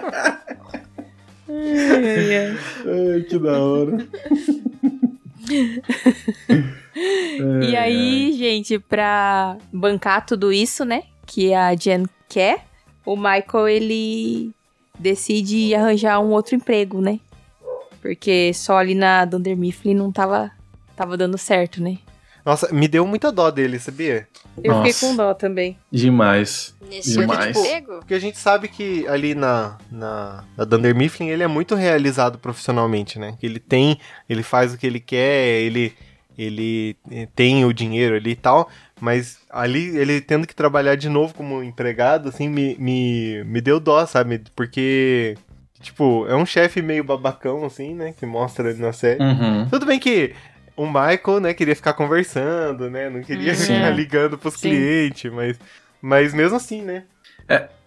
Ai, 1.61 2.09
ai, 2.09 2.35
ai. 2.35 2.57
Ai, 3.13 3.21
que 3.21 3.39
da 3.39 3.59
hora. 3.59 4.07
E 7.69 7.75
aí, 7.75 8.33
gente, 8.33 8.77
pra 8.77 9.57
bancar 9.71 10.25
tudo 10.25 10.51
isso, 10.51 10.83
né? 10.83 11.03
Que 11.25 11.53
a 11.53 11.73
Jen 11.73 12.05
quer, 12.27 12.65
o 13.05 13.15
Michael 13.15 13.67
ele 13.67 14.51
decide 14.99 15.73
arranjar 15.73 16.19
um 16.19 16.31
outro 16.31 16.55
emprego, 16.55 17.01
né? 17.01 17.19
Porque 18.01 18.51
só 18.53 18.77
ali 18.77 18.95
na 18.95 19.25
Dunder 19.25 19.55
Mifflin 19.55 19.93
não 19.93 20.11
tava, 20.11 20.51
tava 20.95 21.15
dando 21.15 21.37
certo, 21.37 21.81
né? 21.81 21.97
Nossa, 22.45 22.73
me 22.73 22.87
deu 22.87 23.05
muita 23.05 23.31
dó 23.31 23.51
dele, 23.51 23.79
sabia? 23.79 24.27
Eu 24.63 24.73
Nossa. 24.73 24.91
fiquei 24.91 25.09
com 25.09 25.15
dó 25.15 25.33
também. 25.33 25.77
Demais. 25.91 26.75
Nesse 26.89 27.17
Demais. 27.17 27.55
outro 27.55 27.61
emprego? 27.61 27.99
Porque 27.99 28.13
a 28.13 28.19
gente 28.19 28.37
sabe 28.37 28.67
que 28.67 29.07
ali 29.07 29.35
na, 29.35 29.77
na, 29.91 30.43
na 30.57 30.63
Dunder 30.63 30.95
Mifflin 30.95 31.29
ele 31.29 31.43
é 31.43 31.47
muito 31.47 31.75
realizado 31.75 32.37
profissionalmente, 32.39 33.19
né? 33.19 33.35
Que 33.39 33.45
ele 33.45 33.59
tem, 33.59 33.99
ele 34.27 34.43
faz 34.43 34.73
o 34.73 34.77
que 34.77 34.87
ele 34.87 34.99
quer, 34.99 35.61
ele, 35.61 35.93
ele 36.37 36.97
eh, 37.11 37.27
tem 37.35 37.63
o 37.63 37.73
dinheiro 37.73 38.15
ali 38.15 38.31
e 38.31 38.35
tal, 38.35 38.69
mas 38.99 39.39
ali 39.49 39.95
ele 39.97 40.19
tendo 40.19 40.47
que 40.47 40.55
trabalhar 40.55 40.95
de 40.95 41.09
novo 41.09 41.33
como 41.33 41.63
empregado, 41.63 42.29
assim, 42.29 42.49
me, 42.49 42.75
me, 42.77 43.43
me 43.45 43.61
deu 43.61 43.79
dó, 43.79 44.05
sabe? 44.05 44.41
Porque, 44.55 45.37
tipo, 45.79 46.25
é 46.27 46.35
um 46.35 46.45
chefe 46.45 46.81
meio 46.81 47.03
babacão, 47.03 47.63
assim, 47.65 47.93
né? 47.93 48.13
Que 48.17 48.25
mostra 48.25 48.73
na 48.73 48.91
série. 48.91 49.21
Uhum. 49.23 49.69
Tudo 49.69 49.85
bem 49.85 49.99
que 49.99 50.33
o 50.75 50.85
Michael, 50.87 51.39
né, 51.41 51.53
queria 51.53 51.75
ficar 51.75 51.93
conversando, 51.93 52.89
né? 52.89 53.09
Não 53.09 53.21
queria 53.21 53.51
Uhum. 53.51 53.57
ficar 53.57 53.89
ligando 53.91 54.37
pros 54.37 54.55
Sim. 54.55 54.69
clientes, 54.69 55.31
mas, 55.31 55.59
mas 56.01 56.33
mesmo 56.33 56.55
assim, 56.57 56.81
né? 56.81 57.03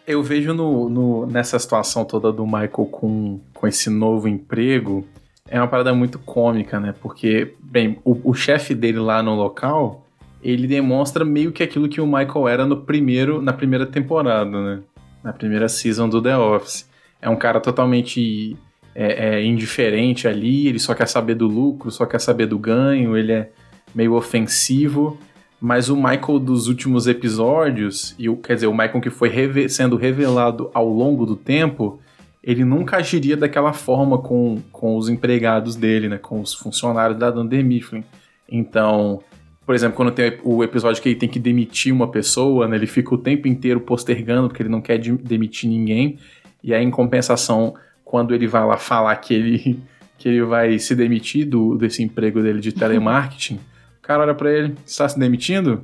Eu 0.07 0.23
vejo 0.23 0.53
no, 0.53 0.91
no- 0.91 1.26
nessa 1.26 1.59
situação 1.59 2.05
toda 2.05 2.31
do 2.31 2.45
Michael 2.45 2.69
com, 2.69 3.41
com 3.55 3.67
esse 3.67 3.88
novo 3.88 4.29
emprego, 4.29 5.07
é 5.49 5.59
uma 5.59 5.67
parada 5.67 5.95
muito 5.95 6.19
cômica, 6.19 6.79
né? 6.79 6.95
Porque, 7.00 7.55
bem, 7.59 7.99
o, 8.05 8.31
o 8.31 8.35
chefe 8.35 8.75
dele 8.75 8.99
lá 8.99 9.23
no 9.23 9.35
local, 9.35 10.07
ele 10.43 10.67
demonstra 10.67 11.25
meio 11.25 11.53
que 11.53 11.62
aquilo 11.62 11.88
que 11.88 12.03
o 12.03 12.07
Michael 12.07 12.49
era 12.49 12.67
no 12.67 12.83
primeiro, 12.83 13.41
na 13.41 13.55
primeira 13.55 13.87
temporada, 13.87 14.50
né? 14.50 14.83
Na 15.23 15.33
primeira 15.33 15.71
season 15.71 16.07
do 16.07 16.21
The 16.21 16.37
Office. 16.37 16.87
É 17.23 17.31
um 17.31 17.37
cara 17.37 17.59
totalmente 17.59 18.59
é, 18.94 19.36
é, 19.36 19.44
indiferente 19.44 20.28
ali, 20.28 20.68
ele 20.68 20.78
só 20.78 20.94
quer 20.94 21.06
saber 21.08 21.34
do 21.34 21.46
lucro, 21.46 21.90
só 21.90 22.06
quer 22.06 22.20
saber 22.20 22.46
do 22.46 22.58
ganho, 22.58 23.16
ele 23.16 23.32
é 23.32 23.50
meio 23.94 24.14
ofensivo. 24.14 25.18
Mas 25.60 25.88
o 25.88 25.96
Michael 25.96 26.38
dos 26.38 26.68
últimos 26.68 27.06
episódios, 27.06 28.14
e 28.18 28.28
o, 28.28 28.36
quer 28.36 28.54
dizer, 28.54 28.66
o 28.66 28.72
Michael 28.72 29.00
que 29.00 29.10
foi 29.10 29.28
reve- 29.30 29.68
sendo 29.68 29.96
revelado 29.96 30.70
ao 30.74 30.86
longo 30.86 31.24
do 31.24 31.36
tempo, 31.36 31.98
ele 32.42 32.64
nunca 32.64 32.98
agiria 32.98 33.36
daquela 33.36 33.72
forma 33.72 34.18
com, 34.18 34.60
com 34.70 34.96
os 34.96 35.08
empregados 35.08 35.74
dele, 35.74 36.08
né? 36.08 36.18
Com 36.18 36.42
os 36.42 36.52
funcionários 36.52 37.18
da 37.18 37.30
Dunder 37.30 37.64
Mifflin. 37.64 38.04
Então, 38.46 39.22
por 39.64 39.74
exemplo, 39.74 39.96
quando 39.96 40.10
tem 40.12 40.38
o 40.42 40.62
episódio 40.62 41.02
que 41.02 41.08
ele 41.08 41.18
tem 41.18 41.28
que 41.28 41.38
demitir 41.38 41.94
uma 41.94 42.08
pessoa, 42.08 42.68
né? 42.68 42.76
Ele 42.76 42.86
fica 42.86 43.14
o 43.14 43.18
tempo 43.18 43.48
inteiro 43.48 43.80
postergando 43.80 44.48
porque 44.48 44.62
ele 44.62 44.68
não 44.68 44.82
quer 44.82 44.98
de- 44.98 45.12
demitir 45.12 45.70
ninguém. 45.70 46.18
E 46.62 46.74
aí, 46.74 46.84
em 46.84 46.90
compensação, 46.90 47.74
quando 48.14 48.33
ele 48.33 48.47
vai 48.47 48.64
lá 48.64 48.76
falar 48.76 49.16
que 49.16 49.35
ele, 49.35 49.80
que 50.16 50.28
ele 50.28 50.44
vai 50.44 50.78
se 50.78 50.94
demitir 50.94 51.44
do, 51.44 51.76
desse 51.76 52.00
emprego 52.00 52.40
dele 52.40 52.61
de 52.61 52.71
telemarketing, 52.71 53.56
o 53.56 54.02
cara 54.02 54.23
olha 54.23 54.35
pra 54.37 54.52
ele, 54.52 54.76
está 54.87 55.09
se 55.09 55.18
demitindo? 55.18 55.83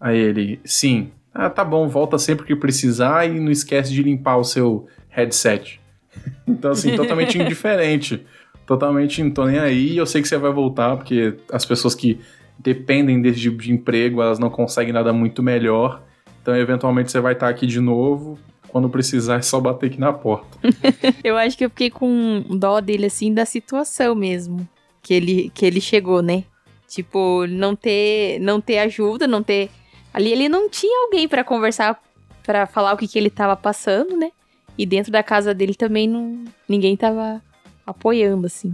Aí 0.00 0.16
ele, 0.16 0.60
sim. 0.64 1.10
Ah, 1.34 1.50
tá 1.50 1.64
bom, 1.64 1.88
volta 1.88 2.18
sempre 2.18 2.46
que 2.46 2.54
precisar 2.54 3.28
e 3.28 3.40
não 3.40 3.50
esquece 3.50 3.92
de 3.92 4.00
limpar 4.00 4.36
o 4.36 4.44
seu 4.44 4.86
headset. 5.08 5.80
Então, 6.46 6.70
assim, 6.70 6.94
totalmente 6.94 7.36
indiferente. 7.36 8.24
Totalmente, 8.64 9.20
não 9.20 9.32
tô 9.32 9.44
nem 9.46 9.58
aí, 9.58 9.96
eu 9.96 10.06
sei 10.06 10.22
que 10.22 10.28
você 10.28 10.36
vai 10.36 10.52
voltar, 10.52 10.96
porque 10.96 11.34
as 11.50 11.64
pessoas 11.64 11.96
que 11.96 12.20
dependem 12.58 13.20
desse 13.20 13.40
tipo 13.40 13.56
de 13.60 13.72
emprego, 13.72 14.22
elas 14.22 14.38
não 14.38 14.50
conseguem 14.50 14.92
nada 14.92 15.12
muito 15.12 15.42
melhor. 15.42 16.00
Então, 16.40 16.54
eventualmente, 16.54 17.10
você 17.10 17.18
vai 17.18 17.32
estar 17.32 17.48
aqui 17.48 17.66
de 17.66 17.80
novo. 17.80 18.38
Quando 18.72 18.88
precisar, 18.88 19.36
é 19.36 19.42
só 19.42 19.60
bater 19.60 19.86
aqui 19.86 20.00
na 20.00 20.14
porta. 20.14 20.58
Eu 21.22 21.36
acho 21.36 21.58
que 21.58 21.64
eu 21.64 21.68
fiquei 21.68 21.90
com 21.90 22.42
dó 22.48 22.80
dele, 22.80 23.04
assim, 23.04 23.32
da 23.32 23.44
situação 23.44 24.14
mesmo. 24.14 24.66
Que 25.02 25.12
ele, 25.12 25.52
que 25.54 25.66
ele 25.66 25.78
chegou, 25.78 26.22
né? 26.22 26.44
Tipo, 26.88 27.46
não 27.46 27.76
ter, 27.76 28.40
não 28.40 28.62
ter 28.62 28.78
ajuda, 28.78 29.26
não 29.26 29.42
ter. 29.42 29.68
Ali 30.14 30.32
ele 30.32 30.48
não 30.48 30.70
tinha 30.70 31.04
alguém 31.04 31.28
pra 31.28 31.44
conversar, 31.44 32.00
pra 32.42 32.66
falar 32.66 32.94
o 32.94 32.96
que, 32.96 33.06
que 33.06 33.18
ele 33.18 33.28
tava 33.28 33.54
passando, 33.56 34.16
né? 34.16 34.30
E 34.78 34.86
dentro 34.86 35.12
da 35.12 35.22
casa 35.22 35.52
dele 35.52 35.74
também 35.74 36.08
não, 36.08 36.42
ninguém 36.66 36.96
tava 36.96 37.42
apoiando, 37.86 38.46
assim. 38.46 38.72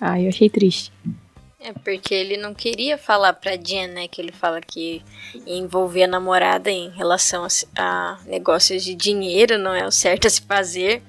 Ah, 0.00 0.20
eu 0.20 0.28
achei 0.28 0.50
triste. 0.50 0.92
É 1.58 1.72
porque 1.72 2.14
ele 2.14 2.36
não 2.36 2.54
queria 2.54 2.98
falar 2.98 3.32
pra 3.32 3.56
Jen, 3.56 3.88
né? 3.88 4.08
Que 4.08 4.20
ele 4.20 4.32
fala 4.32 4.60
que 4.60 5.02
envolver 5.46 6.04
a 6.04 6.08
namorada 6.08 6.70
em 6.70 6.90
relação 6.90 7.44
a, 7.44 7.48
a 7.76 8.18
negócios 8.26 8.84
de 8.84 8.94
dinheiro 8.94 9.58
não 9.58 9.74
é 9.74 9.86
o 9.86 9.90
certo 9.90 10.26
a 10.26 10.30
se 10.30 10.42
fazer. 10.42 11.02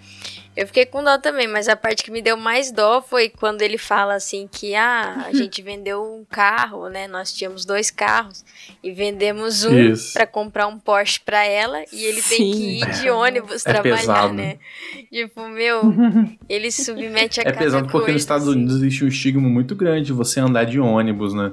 Eu 0.57 0.65
fiquei 0.65 0.87
com 0.87 1.03
dó 1.03 1.19
também, 1.19 1.47
mas 1.47 1.69
a 1.69 1.75
parte 1.75 2.03
que 2.03 2.09
me 2.09 2.19
deu 2.19 2.35
mais 2.35 2.71
dó 2.71 2.99
foi 2.99 3.29
quando 3.29 3.61
ele 3.61 3.77
fala 3.77 4.15
assim 4.15 4.49
que 4.51 4.73
ah, 4.73 5.25
a 5.27 5.31
gente 5.37 5.61
vendeu 5.61 6.01
um 6.01 6.25
carro, 6.25 6.89
né? 6.89 7.07
Nós 7.07 7.31
tínhamos 7.31 7.63
dois 7.63 7.91
carros 7.91 8.43
e 8.83 8.91
vendemos 8.91 9.63
um 9.63 9.93
pra 10.13 10.25
comprar 10.25 10.65
um 10.65 10.79
Porsche 10.79 11.19
pra 11.23 11.45
ela 11.45 11.83
e 11.93 12.03
ele 12.03 12.23
tem 12.23 12.51
que 12.51 12.57
Sim. 12.57 12.79
ir 12.79 12.91
de 13.01 13.09
ônibus 13.11 13.63
É 13.67 13.71
trabalhar, 13.71 13.97
pesado. 13.99 14.33
né? 14.33 14.57
Tipo, 15.13 15.47
meu, 15.47 15.93
ele 16.49 16.71
submete 16.71 17.39
a 17.39 17.43
É 17.43 17.51
pesado 17.51 17.83
porque 17.83 17.99
coisa, 17.99 18.13
nos 18.13 18.21
Estados 18.23 18.47
assim. 18.47 18.57
Unidos 18.57 18.77
existe 18.77 19.05
um 19.05 19.07
estigma 19.07 19.47
muito 19.47 19.75
grande 19.75 20.07
de 20.07 20.13
você 20.13 20.39
andar 20.39 20.63
de 20.63 20.79
ônibus, 20.79 21.35
né? 21.35 21.51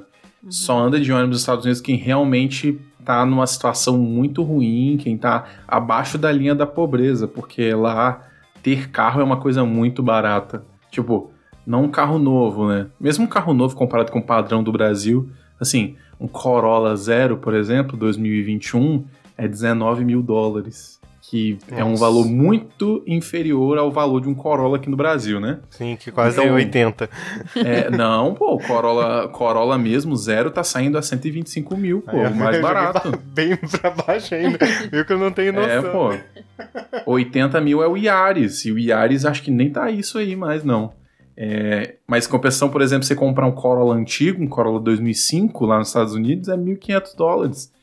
Só 0.49 0.79
anda 0.79 0.99
de 0.99 1.11
ônibus 1.11 1.29
nos 1.29 1.39
Estados 1.41 1.63
Unidos 1.63 1.79
quem 1.79 1.95
realmente 1.95 2.79
tá 3.05 3.23
numa 3.23 3.45
situação 3.45 3.99
muito 3.99 4.41
ruim, 4.41 4.97
quem 4.99 5.15
tá 5.15 5.47
abaixo 5.67 6.17
da 6.17 6.31
linha 6.31 6.55
da 6.55 6.65
pobreza, 6.65 7.27
porque 7.27 7.71
lá 7.71 8.31
ter 8.65 8.89
carro 8.89 9.21
é 9.21 9.23
uma 9.23 9.37
coisa 9.37 9.63
muito 9.63 10.01
barata. 10.01 10.65
Tipo, 10.89 11.29
não 11.67 11.83
um 11.83 11.87
carro 11.87 12.17
novo, 12.17 12.67
né? 12.67 12.87
Mesmo 12.99 13.25
um 13.25 13.27
carro 13.27 13.53
novo 13.53 13.75
comparado 13.75 14.11
com 14.11 14.17
o 14.17 14.25
padrão 14.25 14.63
do 14.63 14.71
Brasil, 14.71 15.29
assim, 15.59 15.97
um 16.19 16.27
Corolla 16.27 16.95
Zero, 16.95 17.37
por 17.37 17.53
exemplo, 17.53 17.95
2021, 17.95 19.05
é 19.37 19.47
19 19.47 20.03
mil 20.03 20.23
dólares. 20.23 20.99
Que 21.29 21.57
é 21.71 21.83
um 21.83 21.89
Nossa. 21.91 22.01
valor 22.05 22.25
muito 22.27 23.03
inferior 23.07 23.77
ao 23.79 23.91
valor 23.91 24.21
de 24.21 24.29
um 24.29 24.35
Corolla 24.35 24.77
aqui 24.77 24.89
no 24.89 24.95
Brasil, 24.95 25.39
né? 25.39 25.59
Sim, 25.71 25.95
que 25.99 26.11
quase 26.11 26.39
Então- 26.39 26.53
80. 26.53 27.09
É, 27.55 27.89
não, 27.89 28.35
pô, 28.35 28.53
o 28.53 28.59
Corolla, 28.59 29.27
Corolla 29.29 29.75
mesmo, 29.77 30.15
zero, 30.15 30.51
tá 30.51 30.63
saindo 30.63 30.97
a 30.97 31.01
125 31.01 31.75
mil, 31.75 32.01
pô, 32.01 32.11
Aí, 32.11 32.27
o 32.31 32.35
mais 32.35 32.61
barato. 32.61 33.09
ba- 33.11 33.19
Bem 33.25 33.55
pra 33.57 33.89
baixo 33.89 34.35
ainda. 34.35 34.59
Viu 34.91 35.03
que 35.03 35.13
eu 35.13 35.17
não 35.17 35.31
tenho 35.31 35.53
noção. 35.53 35.67
É, 35.69 35.81
pô. 35.81 37.11
80 37.11 37.59
mil 37.61 37.81
é 37.83 37.87
o 37.87 37.97
Yaris, 37.97 38.65
e 38.65 38.71
o 38.71 38.77
Yaris 38.79 39.25
acho 39.25 39.41
que 39.43 39.51
nem 39.51 39.69
tá 39.71 39.89
isso 39.89 40.17
aí 40.17 40.35
mais, 40.35 40.63
não. 40.63 40.93
É, 41.37 41.95
mas 42.07 42.27
compensação, 42.27 42.69
por 42.69 42.81
exemplo, 42.81 43.03
você 43.05 43.15
comprar 43.15 43.45
um 43.45 43.51
Corolla 43.51 43.93
antigo, 43.95 44.41
um 44.43 44.47
Corolla 44.47 44.79
2005 44.79 45.65
lá 45.65 45.79
nos 45.79 45.87
Estados 45.89 46.13
Unidos, 46.13 46.47
é 46.49 46.55
1.500 46.55 47.15
dólares. 47.17 47.73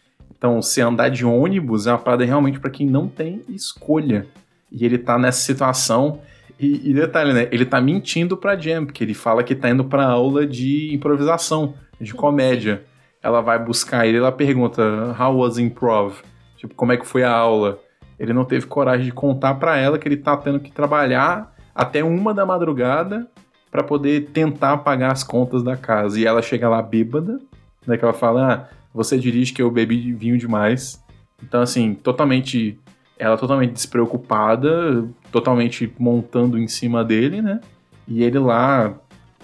Então, 0.43 0.61
se 0.61 0.81
andar 0.81 1.09
de 1.09 1.25
ônibus 1.25 1.87
é 1.87 1.93
uma 1.93 1.99
parada 2.01 2.25
realmente 2.25 2.59
pra 2.59 2.69
quem 2.69 2.85
não 2.85 3.07
tem 3.07 3.45
escolha. 3.49 4.27
E 4.73 4.85
ele 4.85 4.99
tá 4.99 5.17
nessa 5.17 5.39
situação. 5.39 6.19
E, 6.59 6.91
e 6.91 6.93
detalhe, 6.93 7.33
né? 7.33 7.47
Ele 7.53 7.65
tá 7.65 7.81
mentindo 7.81 8.37
pra 8.37 8.57
Jam, 8.57 8.85
porque 8.85 9.05
ele 9.05 9.15
fala 9.15 9.45
que 9.45 9.55
tá 9.55 9.71
indo 9.71 9.85
pra 9.85 10.05
aula 10.05 10.45
de 10.45 10.93
improvisação, 10.93 11.75
de 12.01 12.13
comédia. 12.13 12.83
Ela 13.23 13.41
vai 13.41 13.57
buscar 13.57 14.05
ele, 14.05 14.19
ela 14.19 14.33
pergunta: 14.33 14.83
How 15.17 15.37
was 15.37 15.59
improv? 15.59 16.17
Tipo, 16.57 16.75
como 16.75 16.91
é 16.91 16.97
que 16.97 17.07
foi 17.07 17.23
a 17.23 17.31
aula? 17.31 17.79
Ele 18.19 18.33
não 18.33 18.45
teve 18.45 18.67
coragem 18.67 19.07
de 19.07 19.13
contar 19.13 19.55
pra 19.55 19.77
ela 19.77 19.97
que 19.97 20.09
ele 20.09 20.17
tá 20.17 20.37
tendo 20.37 20.59
que 20.59 20.73
trabalhar 20.73 21.55
até 21.73 22.03
uma 22.03 22.35
da 22.35 22.45
madrugada 22.45 23.29
pra 23.71 23.85
poder 23.85 24.31
tentar 24.33 24.79
pagar 24.79 25.13
as 25.13 25.23
contas 25.23 25.63
da 25.63 25.77
casa. 25.77 26.19
E 26.19 26.27
ela 26.27 26.43
chega 26.43 26.69
lá 26.69 26.83
bêbada, 26.83 27.39
né? 27.87 27.97
Que 27.97 28.05
ela 28.05 28.13
fala: 28.13 28.53
ah, 28.53 28.82
você 28.95 29.19
dirige 29.19 29.53
que 29.53 29.63
eu 29.63 29.71
bebi 29.71 30.13
vinho 30.13 30.39
demais. 30.39 31.03
Então, 31.43 31.63
assim, 31.63 31.95
totalmente. 31.95 32.79
Ela 33.19 33.37
totalmente 33.37 33.73
despreocupada, 33.73 35.09
totalmente 35.31 35.93
montando 35.99 36.59
em 36.59 36.67
cima 36.67 37.05
dele, 37.05 37.41
né? 37.41 37.61
E 38.09 38.23
ele 38.23 38.39
lá 38.39 38.95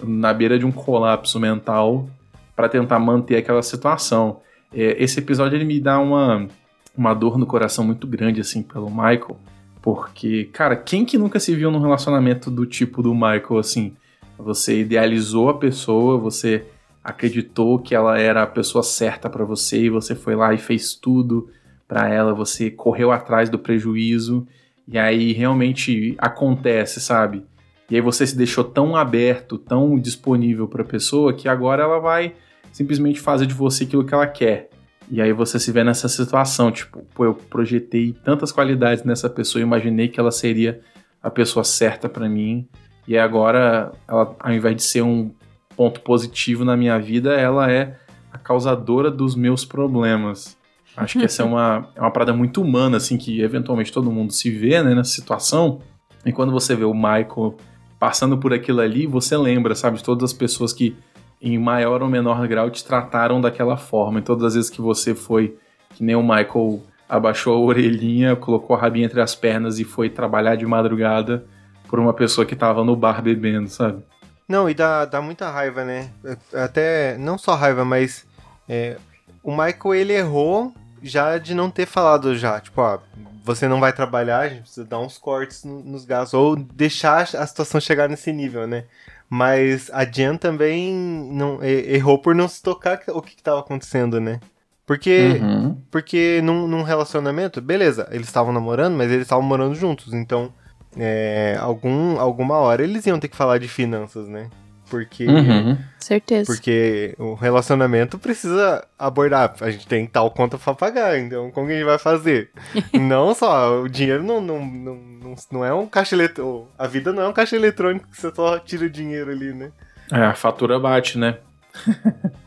na 0.03 0.33
beira 0.33 0.59
de 0.59 0.67
um 0.67 0.73
colapso 0.73 1.39
mental 1.39 2.09
pra 2.57 2.69
tentar 2.69 2.99
manter 2.99 3.37
aquela 3.37 3.63
situação. 3.63 4.41
É, 4.73 5.03
esse 5.03 5.21
episódio 5.21 5.57
ele 5.57 5.65
me 5.65 5.79
dá 5.79 6.01
uma, 6.01 6.49
uma 6.97 7.15
dor 7.15 7.39
no 7.39 7.47
coração 7.47 7.85
muito 7.85 8.07
grande, 8.07 8.41
assim, 8.41 8.63
pelo 8.63 8.91
Michael. 8.91 9.37
Porque, 9.81 10.45
cara, 10.53 10.75
quem 10.75 11.05
que 11.05 11.17
nunca 11.17 11.39
se 11.39 11.55
viu 11.55 11.71
num 11.71 11.81
relacionamento 11.81 12.51
do 12.51 12.67
tipo 12.67 13.01
do 13.01 13.15
Michael, 13.15 13.59
assim? 13.59 13.95
Você 14.37 14.81
idealizou 14.81 15.49
a 15.49 15.55
pessoa, 15.55 16.19
você 16.19 16.67
acreditou 17.09 17.79
que 17.79 17.95
ela 17.95 18.19
era 18.19 18.43
a 18.43 18.47
pessoa 18.47 18.83
certa 18.83 19.31
pra 19.31 19.43
você 19.43 19.85
e 19.85 19.91
você 19.91 20.15
foi 20.15 20.37
lá 20.37 20.53
e 20.53 20.59
fez 20.59 20.95
tudo 20.95 21.49
pra 21.89 22.07
ela, 22.07 22.35
você 22.35 22.71
correu 22.71 23.11
atrás 23.11 23.49
do 23.49 23.59
prejuízo 23.59 24.47
e 24.87 24.99
aí 24.99 25.33
realmente 25.33 26.15
acontece, 26.19 27.01
sabe? 27.01 27.47
E 27.91 27.95
aí 27.95 28.03
você 28.03 28.27
se 28.27 28.37
deixou 28.37 28.63
tão 28.63 28.95
aberto, 28.95 29.57
tão 29.57 29.99
disponível 29.99 30.69
pra 30.69 30.85
pessoa 30.85 31.33
que 31.33 31.49
agora 31.49 31.83
ela 31.83 31.99
vai 31.99 32.35
simplesmente 32.71 33.19
fazer 33.19 33.47
de 33.47 33.55
você 33.55 33.85
aquilo 33.85 34.05
que 34.05 34.13
ela 34.13 34.27
quer. 34.27 34.69
E 35.11 35.23
aí 35.23 35.33
você 35.33 35.59
se 35.59 35.73
vê 35.73 35.83
nessa 35.83 36.07
situação, 36.11 36.71
tipo, 36.71 37.07
pô, 37.15 37.25
eu 37.25 37.33
projetei 37.33 38.13
tantas 38.23 38.53
qualidades 38.53 39.03
nessa 39.03 39.31
pessoa, 39.31 39.63
imaginei 39.63 40.09
que 40.09 40.21
ela 40.21 40.31
seria 40.31 40.83
a 41.23 41.31
pessoa 41.31 41.65
certa 41.65 42.07
pra 42.07 42.29
mim, 42.29 42.69
E 43.07 43.17
agora, 43.17 43.91
ela, 44.07 44.37
ao 44.39 44.53
invés 44.53 44.77
de 44.77 44.83
ser 44.83 45.01
um 45.01 45.31
ponto 45.79 46.01
positivo 46.01 46.65
na 46.65 46.77
minha 46.77 46.99
vida, 46.99 47.35
ela 47.35 47.71
é 47.71 47.97
a 48.33 48.37
causadora 48.37 49.13
dos 49.13 49.37
meus 49.37 49.65
problemas. 49.65 50.59
Acho 50.97 51.21
que 51.21 51.25
essa 51.25 51.43
é 51.43 51.45
uma, 51.45 51.89
é 51.95 52.01
uma 52.01 52.11
parada 52.11 52.33
muito 52.33 52.61
humana, 52.61 52.97
assim, 52.97 53.17
que 53.17 53.41
eventualmente 53.41 53.93
todo 53.93 54.11
mundo 54.11 54.33
se 54.33 54.51
vê, 54.51 54.83
né, 54.83 54.93
nessa 54.93 55.13
situação. 55.13 55.81
E 56.27 56.33
quando 56.33 56.51
você 56.51 56.75
vê 56.75 56.85
o 56.85 56.93
Michael 56.93 57.55
passando 57.97 58.37
por 58.37 58.53
aquilo 58.53 58.81
ali, 58.81 59.07
você 59.07 59.37
lembra, 59.37 59.77
sabe, 59.77 59.99
de 59.99 60.03
todas 60.03 60.33
as 60.33 60.37
pessoas 60.37 60.73
que, 60.73 60.97
em 61.41 61.57
maior 61.57 62.03
ou 62.03 62.09
menor 62.09 62.45
grau, 62.49 62.69
te 62.69 62.85
trataram 62.85 63.41
daquela 63.41 63.77
forma. 63.77 64.19
E 64.19 64.23
todas 64.23 64.47
as 64.47 64.55
vezes 64.55 64.71
que 64.71 64.81
você 64.81 65.15
foi, 65.15 65.57
que 65.95 66.03
nem 66.03 66.17
o 66.17 66.23
Michael 66.23 66.83
abaixou 67.09 67.55
a 67.55 67.61
orelhinha, 67.61 68.35
colocou 68.35 68.75
a 68.75 68.81
rabinha 68.81 69.07
entre 69.07 69.21
as 69.21 69.37
pernas 69.37 69.79
e 69.79 69.85
foi 69.85 70.11
trabalhar 70.11 70.57
de 70.57 70.67
madrugada 70.67 71.47
por 71.89 72.01
uma 72.01 72.13
pessoa 72.13 72.45
que 72.45 72.57
tava 72.57 72.83
no 72.83 72.97
bar 72.97 73.23
bebendo, 73.23 73.69
sabe? 73.69 74.03
Não, 74.49 74.69
e 74.69 74.75
dá, 74.75 75.05
dá 75.05 75.21
muita 75.21 75.51
raiva, 75.51 75.85
né? 75.85 76.11
Até, 76.55 77.19
não 77.19 77.37
só 77.37 77.55
raiva, 77.55 77.85
mas 77.85 78.25
é, 78.69 78.97
o 79.43 79.51
Michael, 79.51 79.95
ele 79.95 80.13
errou 80.15 80.73
já 81.03 81.37
de 81.39 81.55
não 81.55 81.71
ter 81.71 81.87
falado 81.87 82.37
já, 82.37 82.59
tipo, 82.61 82.81
ó, 82.81 82.99
você 83.45 83.69
não 83.69 83.79
vai 83.79 83.93
trabalhar, 83.93 84.41
a 84.41 84.49
gente 84.49 84.63
precisa 84.63 84.87
dar 84.87 84.99
uns 84.99 85.17
cortes 85.19 85.65
no- 85.65 85.83
nos 85.83 86.05
gastos, 86.05 86.35
ou 86.35 86.57
deixar 86.57 87.23
a 87.23 87.47
situação 87.47 87.81
chegar 87.81 88.09
nesse 88.09 88.33
nível, 88.33 88.67
né? 88.67 88.85
Mas 89.31 89.91
a 89.93 90.05
Jen 90.05 90.37
também 90.39 90.93
não, 90.95 91.63
errou 91.63 92.19
por 92.19 92.35
não 92.35 92.49
se 92.49 92.63
tocar 92.63 93.01
o 93.09 93.21
que 93.21 93.35
estava 93.35 93.61
acontecendo, 93.61 94.19
né? 94.19 94.41
Porque, 94.87 95.39
Uhum. 95.43 95.77
porque 95.91 96.41
num, 96.43 96.67
num 96.67 96.83
relacionamento, 96.83 97.61
beleza, 97.61 98.09
eles 98.11 98.27
estavam 98.27 98.53
namorando, 98.55 98.97
mas 98.97 99.11
eles 99.11 99.23
estavam 99.25 99.45
morando 99.45 99.75
juntos, 99.75 100.15
então 100.15 100.51
é, 100.97 101.57
algum, 101.61 102.19
alguma 102.19 102.57
hora 102.59 102.83
eles 102.83 103.07
iam 103.07 103.19
ter 103.19 103.29
que 103.29 103.37
falar 103.37 103.59
de 103.59 103.69
finanças, 103.69 104.29
né? 104.29 104.49
Porque, 104.91 105.27
Uhum. 105.27 105.77
Certeza. 105.99 106.51
porque 106.51 107.15
o 107.19 107.35
relacionamento 107.35 108.19
precisa 108.19 108.87
abordar, 108.99 109.55
a 109.61 109.71
gente 109.71 109.87
tem 109.87 110.07
tal 110.07 110.31
conta 110.31 110.57
pra 110.57 110.73
pagar, 110.75 111.19
então 111.19 111.51
como 111.51 111.67
que 111.67 111.75
a 111.75 111.77
gente 111.77 111.85
vai 111.85 111.99
fazer? 111.99 112.51
não 112.99 113.35
só, 113.35 113.83
o 113.83 113.89
dinheiro 113.89 114.23
não, 114.23 114.41
não, 114.41 114.65
não, 114.65 114.95
não, 114.95 115.35
não 115.53 115.65
é 115.65 115.75
um 115.75 115.87
caixa 115.87 116.15
eletrônico, 116.15 116.69
a 116.79 116.87
vida 116.87 117.13
não 117.13 117.23
é 117.25 117.29
um 117.29 117.35
caixa 117.35 117.55
eletrônico 117.55 118.09
que 118.09 118.19
você 118.19 118.35
só 118.35 118.59
tira 118.59 118.89
dinheiro 118.89 119.31
ali, 119.31 119.53
né? 119.53 119.71
É, 120.11 120.23
a 120.23 120.35
fatura 120.35 120.79
bate, 120.81 121.19
né? 121.19 121.37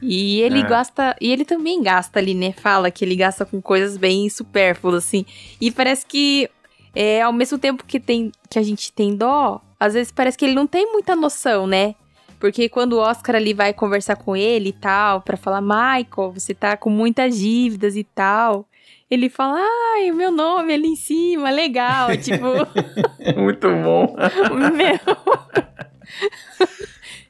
E 0.00 0.40
ele 0.42 0.60
É. 0.60 0.62
gasta. 0.62 1.16
E 1.20 1.32
ele 1.32 1.44
também 1.44 1.82
gasta 1.82 2.20
ali, 2.20 2.34
né? 2.34 2.52
Fala 2.52 2.88
que 2.88 3.04
ele 3.04 3.16
gasta 3.16 3.44
com 3.44 3.60
coisas 3.60 3.96
bem 3.96 4.28
supérfluas, 4.30 4.94
assim. 5.04 5.26
E 5.60 5.72
parece 5.72 6.06
que, 6.06 6.48
é, 6.96 7.20
ao 7.20 7.32
mesmo 7.32 7.58
tempo 7.58 7.84
que, 7.84 8.00
tem, 8.00 8.32
que 8.48 8.58
a 8.58 8.62
gente 8.62 8.90
tem 8.90 9.14
dó, 9.14 9.60
às 9.78 9.92
vezes 9.92 10.10
parece 10.10 10.38
que 10.38 10.46
ele 10.46 10.54
não 10.54 10.66
tem 10.66 10.90
muita 10.90 11.14
noção, 11.14 11.66
né? 11.66 11.94
Porque 12.40 12.70
quando 12.70 12.94
o 12.94 13.00
Oscar 13.00 13.36
ali 13.36 13.52
vai 13.52 13.74
conversar 13.74 14.16
com 14.16 14.34
ele 14.34 14.70
e 14.70 14.72
tal, 14.72 15.20
pra 15.20 15.36
falar, 15.36 15.60
Michael, 15.60 16.32
você 16.32 16.54
tá 16.54 16.74
com 16.74 16.88
muitas 16.88 17.38
dívidas 17.38 17.96
e 17.96 18.04
tal. 18.04 18.66
Ele 19.10 19.28
fala, 19.28 19.58
ai, 19.94 20.10
o 20.10 20.14
meu 20.14 20.32
nome 20.32 20.72
ali 20.72 20.88
em 20.88 20.96
cima, 20.96 21.50
legal. 21.50 22.08
tipo, 22.16 22.46
Muito 23.38 23.68
bom. 23.68 24.16
meu. 24.74 24.98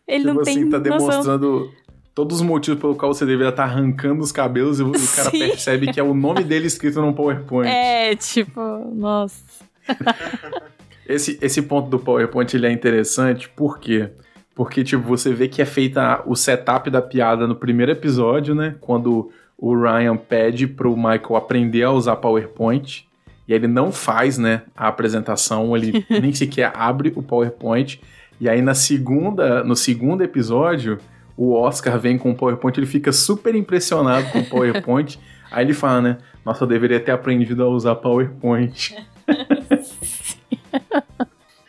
ele 0.07 0.25
tipo 0.25 0.35
não 0.35 0.43
assim, 0.43 0.55
tem 0.55 0.71
tá 0.71 0.79
noção. 0.79 0.99
demonstrando 1.09 1.75
todos 2.15 2.37
os 2.37 2.43
motivos 2.43 2.81
pelo 2.81 2.95
qual 2.95 3.13
você 3.13 3.27
deveria 3.27 3.51
estar 3.51 3.65
arrancando 3.65 4.23
os 4.23 4.33
cabelos 4.33 4.81
e 4.81 4.83
o, 4.83 4.89
o 4.89 4.93
cara 4.93 5.29
Sim. 5.31 5.39
percebe 5.39 5.93
que 5.93 6.01
é 6.01 6.03
o 6.03 6.15
nome 6.15 6.43
dele 6.43 6.67
escrito 6.67 7.01
num 7.01 7.13
PowerPoint. 7.13 7.69
É, 7.69 8.17
tipo, 8.17 8.61
nossa. 8.95 9.56
Esse, 11.09 11.39
esse 11.41 11.63
ponto 11.63 11.89
do 11.89 12.01
PowerPoint 12.01 12.53
ele 12.53 12.67
é 12.67 12.73
interessante, 12.73 13.49
por 13.49 13.79
quê? 13.79 14.11
Porque, 14.57 14.83
tipo, 14.83 15.05
você 15.05 15.33
vê 15.33 15.47
que 15.47 15.63
é 15.63 15.65
feita 15.65 16.21
o 16.27 16.35
setup 16.35 16.91
da 16.91 17.01
piada 17.01 17.47
no 17.47 17.55
primeiro 17.55 17.93
episódio, 17.93 18.57
né? 18.57 18.75
Quando 18.81 19.31
o 19.57 19.75
Ryan 19.75 20.17
pede 20.17 20.67
pro 20.67 20.97
Michael 20.97 21.37
aprender 21.37 21.85
a 21.85 21.93
usar 21.93 22.17
PowerPoint. 22.17 23.07
E 23.49 23.55
ele 23.55 23.69
não 23.69 23.93
faz, 23.93 24.39
né, 24.39 24.63
a 24.77 24.89
apresentação, 24.89 25.77
ele 25.77 26.05
nem 26.11 26.33
sequer 26.33 26.73
abre 26.75 27.13
o 27.15 27.23
PowerPoint. 27.23 28.01
E 28.41 28.49
aí 28.49 28.61
na 28.61 28.75
segunda, 28.75 29.63
no 29.63 29.77
segundo 29.77 30.23
episódio, 30.23 30.99
o 31.37 31.55
Oscar 31.55 31.99
vem 31.99 32.19
com 32.19 32.33
o 32.33 32.35
PowerPoint, 32.35 32.77
ele 32.77 32.87
fica 32.87 33.13
super 33.13 33.55
impressionado 33.55 34.29
com 34.31 34.41
o 34.41 34.45
PowerPoint. 34.51 35.19
aí 35.51 35.65
ele 35.65 35.75
fala, 35.75 36.01
né, 36.03 36.19
nossa, 36.45 36.65
eu 36.65 36.69
deveria 36.69 36.99
ter 36.99 37.13
aprendido 37.13 37.63
a 37.63 37.69
usar 37.69 37.95
PowerPoint. 37.95 38.97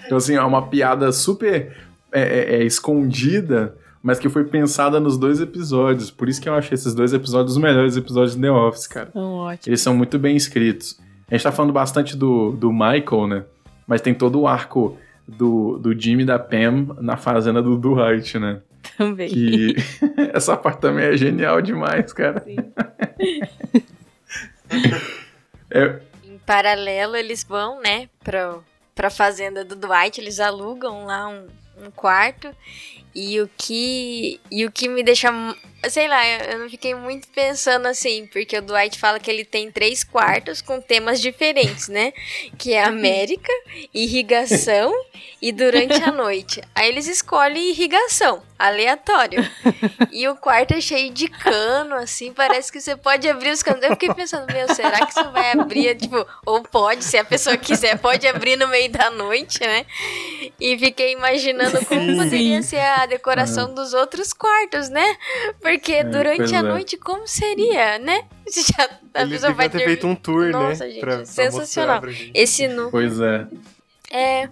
Então, 0.07 0.17
assim, 0.17 0.35
é 0.35 0.41
uma 0.41 0.65
piada 0.67 1.11
super 1.11 1.77
é, 2.11 2.21
é, 2.21 2.55
é, 2.55 2.63
escondida, 2.63 3.75
mas 4.01 4.17
que 4.17 4.27
foi 4.29 4.45
pensada 4.45 4.99
nos 4.99 5.17
dois 5.17 5.39
episódios. 5.39 6.09
Por 6.09 6.27
isso 6.27 6.41
que 6.41 6.49
eu 6.49 6.55
achei 6.55 6.73
esses 6.73 6.95
dois 6.95 7.13
episódios 7.13 7.51
os 7.51 7.61
melhores 7.61 7.95
episódios 7.95 8.35
de 8.35 8.41
The 8.41 8.49
Office, 8.51 8.87
cara. 8.87 9.07
Tão 9.07 9.33
ótimo. 9.35 9.69
Eles 9.69 9.81
são 9.81 9.95
muito 9.95 10.17
bem 10.17 10.35
escritos. 10.35 10.99
A 11.29 11.35
gente 11.35 11.43
tá 11.43 11.51
falando 11.51 11.73
bastante 11.73 12.15
do, 12.15 12.51
do 12.51 12.71
Michael, 12.71 13.27
né? 13.27 13.43
Mas 13.85 14.01
tem 14.01 14.13
todo 14.13 14.39
o 14.39 14.47
arco 14.47 14.97
do, 15.27 15.77
do 15.77 15.99
Jimmy 15.99 16.23
e 16.23 16.25
da 16.25 16.39
Pam 16.39 16.95
na 17.01 17.17
fazenda 17.17 17.61
do 17.61 17.77
Dwight, 17.77 18.39
né? 18.39 18.61
Também. 18.97 19.27
Que 19.27 19.75
essa 20.33 20.55
parte 20.55 20.79
também 20.79 21.05
é 21.05 21.17
genial 21.17 21.61
demais, 21.61 22.13
cara. 22.13 22.43
É, 25.69 25.99
Em 26.23 26.37
paralelo, 26.45 27.15
eles 27.15 27.43
vão, 27.43 27.81
né, 27.81 28.07
pra, 28.23 28.55
pra 28.97 29.11
fazenda 29.11 29.63
do 29.63 29.75
Dwight, 29.75 30.19
eles 30.19 30.39
alugam 30.39 31.05
lá 31.05 31.27
um, 31.29 31.47
um 31.81 31.91
quarto. 31.91 32.53
E 33.13 33.41
o 33.41 33.49
que. 33.57 34.39
E 34.51 34.65
o 34.65 34.71
que 34.71 34.87
me 34.87 35.01
deixa. 35.03 35.29
Sei 35.89 36.07
lá, 36.07 36.27
eu 36.27 36.57
eu 36.57 36.59
não 36.59 36.69
fiquei 36.69 36.95
muito 36.95 37.27
pensando 37.29 37.85
assim, 37.87 38.27
porque 38.27 38.57
o 38.57 38.61
Dwight 38.61 38.97
fala 38.97 39.19
que 39.19 39.29
ele 39.29 39.45
tem 39.45 39.71
três 39.71 40.03
quartos 40.03 40.61
com 40.61 40.81
temas 40.81 41.21
diferentes, 41.21 41.87
né? 41.87 42.13
Que 42.57 42.73
é 42.73 42.83
América, 42.83 43.51
irrigação 43.93 44.91
e 45.41 45.51
durante 45.51 46.01
a 46.03 46.11
noite. 46.11 46.61
Aí 46.73 46.89
eles 46.89 47.07
escolhem 47.07 47.69
irrigação, 47.69 48.41
aleatório. 48.57 49.47
E 50.11 50.27
o 50.27 50.35
quarto 50.35 50.73
é 50.73 50.81
cheio 50.81 51.11
de 51.11 51.27
cano, 51.27 51.95
assim, 51.95 52.33
parece 52.33 52.71
que 52.71 52.81
você 52.81 52.95
pode 52.95 53.29
abrir 53.29 53.51
os 53.51 53.61
canos. 53.61 53.83
Eu 53.83 53.91
fiquei 53.91 54.13
pensando, 54.13 54.51
meu, 54.51 54.73
será 54.73 55.05
que 55.05 55.13
você 55.13 55.23
vai 55.25 55.51
abrir, 55.51 55.95
tipo, 55.95 56.25
ou 56.45 56.63
pode, 56.63 57.03
se 57.03 57.17
a 57.17 57.23
pessoa 57.23 57.55
quiser, 57.55 57.99
pode 57.99 58.27
abrir 58.27 58.55
no 58.55 58.67
meio 58.67 58.89
da 58.89 59.11
noite, 59.11 59.59
né? 59.59 59.85
E 60.59 60.77
fiquei 60.77 61.11
imaginando 61.11 61.66
como 61.85 62.01
Sim. 62.01 62.17
poderia 62.17 62.61
ser 62.61 62.79
a 62.79 63.05
decoração 63.05 63.73
dos 63.73 63.93
outros 63.93 64.33
quartos, 64.33 64.89
né? 64.89 65.15
Porque 65.61 66.03
durante 66.03 66.37
pois 66.37 66.53
a 66.53 66.57
é. 66.57 66.61
noite, 66.61 66.97
como 66.97 67.27
seria, 67.27 67.99
né? 67.99 68.23
Já, 68.47 68.89
a 69.13 69.21
Eles 69.21 69.33
pessoa 69.33 69.53
vai 69.53 69.69
ter 69.69 69.83
feito 69.83 70.07
um 70.07 70.15
tour, 70.15 70.51
Nossa, 70.51 70.85
né? 70.85 70.91
gente, 70.91 70.99
pra- 71.01 71.25
sensacional. 71.25 72.01
pra. 72.01 72.11
Esse 72.33 72.67
no. 72.67 72.89
pois 72.91 73.19
é. 73.19 73.47
É. 74.11 74.47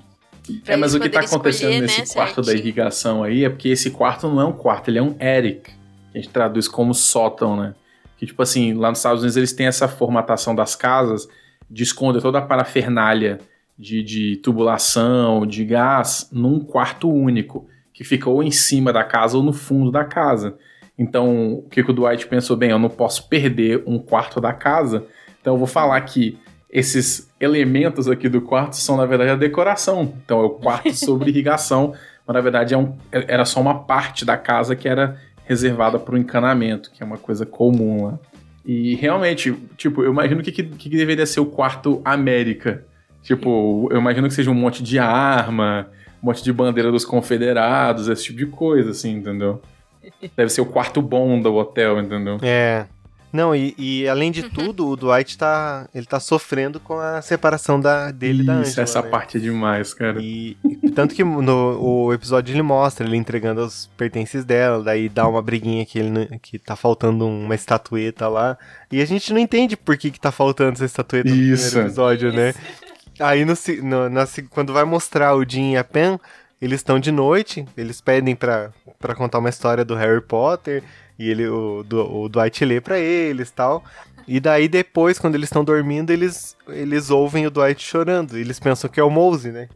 pra 0.64 0.74
É, 0.74 0.78
mas 0.78 0.94
o 0.94 1.00
que 1.00 1.10
tá 1.10 1.20
poderem 1.22 1.36
acontecendo 1.36 1.70
escolher, 1.72 1.82
nesse 1.82 2.00
né, 2.02 2.08
quarto 2.14 2.36
da 2.38 2.44
certinho. 2.44 2.62
irrigação 2.64 3.24
aí 3.24 3.46
é 3.46 3.50
porque 3.50 3.70
esse 3.70 3.92
quarto 3.92 4.28
não 4.28 4.42
é 4.42 4.46
um 4.46 4.54
quarto, 4.54 4.90
ele 4.90 5.00
é 5.00 5.02
um 5.02 5.16
Eric. 5.20 5.72
Que 6.12 6.18
a 6.18 6.22
gente 6.22 6.30
traduz 6.30 6.68
como 6.68 6.94
sótão, 6.94 7.56
né? 7.58 7.74
Que, 8.18 8.26
tipo 8.26 8.42
assim, 8.42 8.74
lá 8.74 8.90
nos 8.90 9.00
Estados 9.00 9.22
Unidos 9.22 9.36
eles 9.38 9.52
têm 9.54 9.68
essa 9.68 9.88
formatação 9.88 10.56
das 10.56 10.76
casas 10.76 11.28
de 11.70 11.84
esconder 11.84 12.22
toda 12.22 12.38
a 12.38 12.42
parafernália 12.42 13.40
de, 13.78 14.04
de 14.04 14.38
tubulação, 14.38 15.46
de 15.46 15.64
gás, 15.66 16.30
num 16.32 16.60
quarto 16.60 17.10
único, 17.12 17.68
que 17.94 18.04
fica 18.04 18.30
ou 18.30 18.44
em 18.44 18.52
cima 18.52 18.92
da 18.92 19.04
casa 19.04 19.38
ou 19.38 19.44
no 19.44 19.54
fundo 19.54 19.92
da 19.92 20.04
casa. 20.04 20.58
Então, 20.98 21.54
o 21.56 21.64
que 21.70 21.84
que 21.84 21.92
o 21.92 21.94
Dwight 21.94 22.28
pensou? 22.28 22.56
Bem, 22.56 22.70
eu 22.72 22.80
não 22.80 22.90
posso 22.90 23.28
perder 23.28 23.84
um 23.86 24.00
quarto 24.00 24.40
da 24.40 24.54
casa, 24.54 25.06
então 25.42 25.54
eu 25.54 25.58
vou 25.58 25.68
falar 25.68 26.00
que 26.02 26.38
esses 26.70 27.30
elementos 27.40 28.08
aqui 28.10 28.28
do 28.28 28.42
quarto 28.42 28.76
são, 28.76 28.98
na 28.98 29.06
verdade, 29.06 29.32
a 29.32 29.36
decoração. 29.36 30.14
Então, 30.26 30.40
é 30.40 30.44
o 30.44 30.50
quarto 30.52 30.92
sobre 30.96 31.30
irrigação, 31.30 31.94
mas 32.28 32.34
na 32.34 32.42
verdade 32.42 32.74
é 32.74 32.78
um- 32.78 32.94
era 33.12 33.46
só 33.46 33.62
uma 33.62 33.80
parte 33.84 34.26
da 34.26 34.38
casa 34.38 34.76
que 34.76 34.88
era 34.88 35.18
reservada 35.46 36.00
para 36.00 36.16
o 36.16 36.18
encanamento, 36.18 36.92
que 36.92 37.04
é 37.04 37.06
uma 37.06 37.18
coisa 37.18 37.46
comum 37.46 38.06
lá. 38.06 38.20
E 38.66 38.96
realmente, 38.96 39.54
tipo, 39.78 40.02
eu 40.04 40.12
imagino 40.12 40.42
que, 40.42 40.52
que, 40.52 40.64
que 40.64 40.90
deveria 40.90 41.26
ser 41.26 41.40
o 41.40 41.46
quarto 41.46 42.02
América. 42.04 42.84
Tipo, 43.26 43.90
eu 43.92 43.98
imagino 43.98 44.28
que 44.28 44.36
seja 44.36 44.52
um 44.52 44.54
monte 44.54 44.84
de 44.84 45.00
arma, 45.00 45.90
um 46.22 46.28
monte 46.28 46.44
de 46.44 46.54
bandeira 46.54 46.92
dos 46.92 47.04
confederados, 47.04 48.08
esse 48.08 48.26
tipo 48.26 48.38
de 48.38 48.46
coisa, 48.46 48.92
assim, 48.92 49.14
entendeu? 49.14 49.60
Deve 50.38 50.52
ser 50.52 50.62
o 50.62 50.66
quarto 50.68 51.02
bom 51.02 51.42
do 51.42 51.56
hotel, 51.56 52.00
entendeu? 52.00 52.38
É. 52.44 52.86
Não, 53.34 53.54
e, 53.54 53.74
e 53.80 54.08
além 54.08 54.32
de 54.32 54.44
tudo, 54.44 54.88
o 54.88 54.96
Dwight 54.96 55.40
tá, 55.40 55.90
ele 55.94 56.06
tá 56.06 56.20
sofrendo 56.20 56.80
com 56.80 57.00
a 57.00 57.20
separação 57.20 57.82
da, 57.82 58.12
dele 58.12 58.44
e 58.44 58.46
da 58.46 58.62
Isso, 58.62 58.70
Angela, 58.70 58.84
essa 58.84 59.02
né? 59.02 59.10
parte 59.10 59.38
é 59.38 59.40
demais, 59.42 59.94
cara. 59.94 60.22
E, 60.22 60.56
e 60.64 60.92
tanto 60.92 61.16
que 61.16 61.24
no 61.24 61.82
o 61.82 62.14
episódio 62.14 62.54
ele 62.54 62.62
mostra 62.62 63.06
ele 63.06 63.18
entregando 63.18 63.62
os 63.62 63.90
pertences 63.98 64.46
dela, 64.46 64.82
daí 64.82 65.10
dá 65.10 65.28
uma 65.28 65.42
briguinha 65.42 65.84
que 65.86 65.98
ele 66.00 66.28
que 66.42 66.58
tá 66.58 66.76
faltando 66.78 67.28
uma 67.28 67.56
estatueta 67.56 68.30
lá. 68.30 68.58
E 68.90 69.02
a 69.02 69.06
gente 69.06 69.34
não 69.34 69.40
entende 69.40 69.76
por 69.76 69.98
que, 69.98 70.12
que 70.12 70.20
tá 70.20 70.32
faltando 70.32 70.74
essa 70.74 70.86
estatueta 70.86 71.28
no 71.28 71.36
Isso. 71.36 71.72
primeiro 71.72 71.90
episódio, 71.90 72.32
né? 72.32 72.54
Aí 73.20 73.46
no, 73.46 73.54
no- 73.84 74.10
na 74.10 74.26
quando 74.50 74.74
vai 74.74 74.84
mostrar 74.84 75.36
o 75.36 75.48
Jim 75.48 75.74
e 75.74 75.78
a 75.78 75.84
Pen, 75.84 76.20
eles 76.62 76.80
estão 76.80 77.00
de 77.00 77.12
noite, 77.12 77.66
eles 77.78 78.02
pedem 78.02 78.36
pra, 78.36 78.72
pra 79.00 79.16
contar 79.16 79.40
uma 79.40 79.50
história 79.50 79.86
do 79.86 79.96
Harry 79.96 80.22
Potter, 80.22 80.84
e 81.18 81.30
ele, 81.30 81.48
o, 81.48 81.84
do, 81.84 82.02
o 82.24 82.30
Dwight 82.30 82.64
lê 82.66 82.82
pra 82.82 83.00
eles 83.00 83.52
tal. 83.52 83.84
E 84.28 84.40
daí 84.40 84.68
depois, 84.68 85.20
quando 85.20 85.36
eles 85.36 85.48
estão 85.48 85.64
dormindo, 85.64 86.12
eles, 86.12 86.58
eles 86.68 87.10
ouvem 87.12 87.46
o 87.46 87.52
Dwight 87.52 87.82
chorando. 87.84 88.38
e 88.38 88.42
Eles 88.42 88.60
pensam 88.60 88.90
que 88.90 89.00
é 89.00 89.04
o 89.04 89.10
Mose, 89.10 89.52
né? 89.52 89.70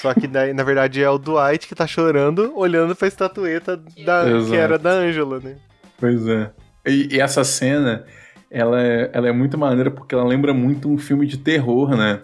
Só 0.00 0.12
que 0.14 0.26
daí, 0.26 0.52
na 0.52 0.62
verdade, 0.62 1.02
é 1.02 1.08
o 1.10 1.18
Dwight 1.18 1.66
que 1.68 1.74
tá 1.74 1.86
chorando, 1.86 2.52
olhando 2.56 2.94
pra 2.96 3.08
estatueta 3.08 3.76
da, 4.04 4.24
que 4.50 4.56
era 4.56 4.78
da 4.78 4.90
Angela, 4.90 5.38
né? 5.40 5.56
Pois 5.98 6.26
é. 6.26 6.50
E, 6.86 7.14
e 7.16 7.20
essa 7.20 7.44
cena, 7.44 8.04
ela 8.50 8.82
é, 8.82 9.10
ela 9.12 9.28
é 9.28 9.32
muito 9.32 9.56
maneira 9.58 9.90
porque 9.90 10.14
ela 10.14 10.24
lembra 10.24 10.52
muito 10.54 10.88
um 10.90 10.98
filme 10.98 11.26
de 11.26 11.36
terror, 11.38 11.94
né? 11.96 12.20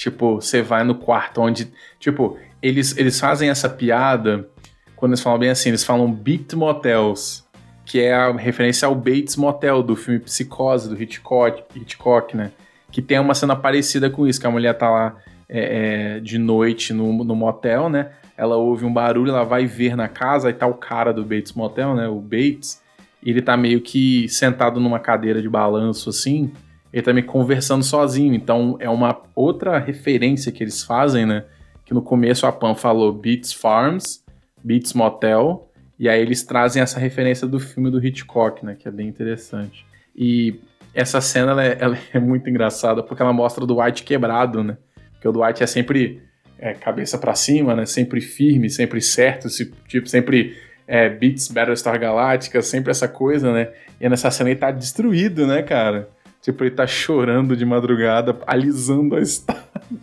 Tipo, 0.00 0.36
você 0.36 0.62
vai 0.62 0.82
no 0.82 0.94
quarto 0.94 1.42
onde. 1.42 1.70
Tipo, 1.98 2.38
eles, 2.62 2.96
eles 2.96 3.20
fazem 3.20 3.50
essa 3.50 3.68
piada 3.68 4.48
quando 4.96 5.12
eles 5.12 5.20
falam 5.20 5.38
bem 5.38 5.50
assim, 5.50 5.68
eles 5.68 5.84
falam 5.84 6.10
Beat 6.10 6.54
Motels, 6.54 7.46
que 7.84 8.00
é 8.00 8.14
a 8.14 8.32
referência 8.32 8.88
ao 8.88 8.94
Bates 8.94 9.36
Motel 9.36 9.82
do 9.82 9.94
filme 9.94 10.18
Psicose, 10.20 10.88
do 10.88 11.02
Hitchcock, 11.02 11.64
Hitchcock 11.76 12.34
né? 12.34 12.50
Que 12.90 13.02
tem 13.02 13.18
uma 13.18 13.34
cena 13.34 13.54
parecida 13.54 14.08
com 14.08 14.26
isso, 14.26 14.40
que 14.40 14.46
a 14.46 14.50
mulher 14.50 14.72
tá 14.72 14.88
lá 14.88 15.16
é, 15.46 16.14
é, 16.16 16.20
de 16.20 16.38
noite 16.38 16.94
no, 16.94 17.22
no 17.22 17.36
motel, 17.36 17.90
né? 17.90 18.10
Ela 18.38 18.56
ouve 18.56 18.86
um 18.86 18.92
barulho, 18.92 19.32
ela 19.32 19.44
vai 19.44 19.66
ver 19.66 19.94
na 19.96 20.08
casa, 20.08 20.48
aí 20.48 20.54
tá 20.54 20.66
o 20.66 20.74
cara 20.74 21.12
do 21.12 21.24
Bates 21.24 21.52
Motel, 21.52 21.94
né? 21.94 22.08
O 22.08 22.20
Bates. 22.20 22.80
E 23.22 23.28
ele 23.28 23.42
tá 23.42 23.54
meio 23.54 23.82
que 23.82 24.26
sentado 24.30 24.80
numa 24.80 24.98
cadeira 24.98 25.42
de 25.42 25.48
balanço 25.48 26.08
assim. 26.08 26.50
Ele 26.92 27.02
tá 27.02 27.14
que 27.14 27.22
conversando 27.22 27.84
sozinho. 27.84 28.34
Então 28.34 28.76
é 28.80 28.88
uma 28.88 29.22
outra 29.34 29.78
referência 29.78 30.50
que 30.50 30.62
eles 30.62 30.82
fazem, 30.82 31.26
né? 31.26 31.44
Que 31.84 31.94
no 31.94 32.02
começo 32.02 32.46
a 32.46 32.52
Pam 32.52 32.74
falou 32.74 33.12
Beats 33.12 33.52
Farms, 33.52 34.24
Beats 34.62 34.92
Motel. 34.92 35.68
E 35.98 36.08
aí 36.08 36.20
eles 36.20 36.42
trazem 36.42 36.82
essa 36.82 36.98
referência 36.98 37.46
do 37.46 37.60
filme 37.60 37.90
do 37.90 38.04
Hitchcock, 38.04 38.64
né? 38.64 38.74
Que 38.78 38.88
é 38.88 38.90
bem 38.90 39.08
interessante. 39.08 39.84
E 40.16 40.60
essa 40.94 41.20
cena 41.20 41.52
ela 41.52 41.64
é, 41.64 41.76
ela 41.78 41.98
é 42.12 42.18
muito 42.20 42.48
engraçada 42.48 43.02
porque 43.02 43.22
ela 43.22 43.32
mostra 43.32 43.62
o 43.62 43.66
Dwight 43.66 44.02
quebrado, 44.02 44.64
né? 44.64 44.76
Porque 45.12 45.28
o 45.28 45.32
Dwight 45.32 45.62
é 45.62 45.66
sempre 45.66 46.22
é, 46.58 46.74
cabeça 46.74 47.18
pra 47.18 47.34
cima, 47.34 47.74
né? 47.74 47.86
Sempre 47.86 48.20
firme, 48.20 48.68
sempre 48.68 49.00
certo, 49.00 49.48
tipo, 49.86 50.08
sempre 50.08 50.56
é, 50.86 51.08
Beats 51.08 51.48
Battlestar 51.48 51.98
Galactica, 52.00 52.60
sempre 52.62 52.90
essa 52.90 53.06
coisa, 53.06 53.52
né? 53.52 53.68
E 54.00 54.08
nessa 54.08 54.30
cena 54.30 54.50
ele 54.50 54.58
tá 54.58 54.70
destruído, 54.70 55.46
né, 55.46 55.62
cara? 55.62 56.08
Tipo, 56.42 56.64
ele 56.64 56.70
tá 56.74 56.86
chorando 56.86 57.54
de 57.56 57.64
madrugada, 57.66 58.36
alisando 58.46 59.16
a 59.16 59.20
estátua. 59.20 59.68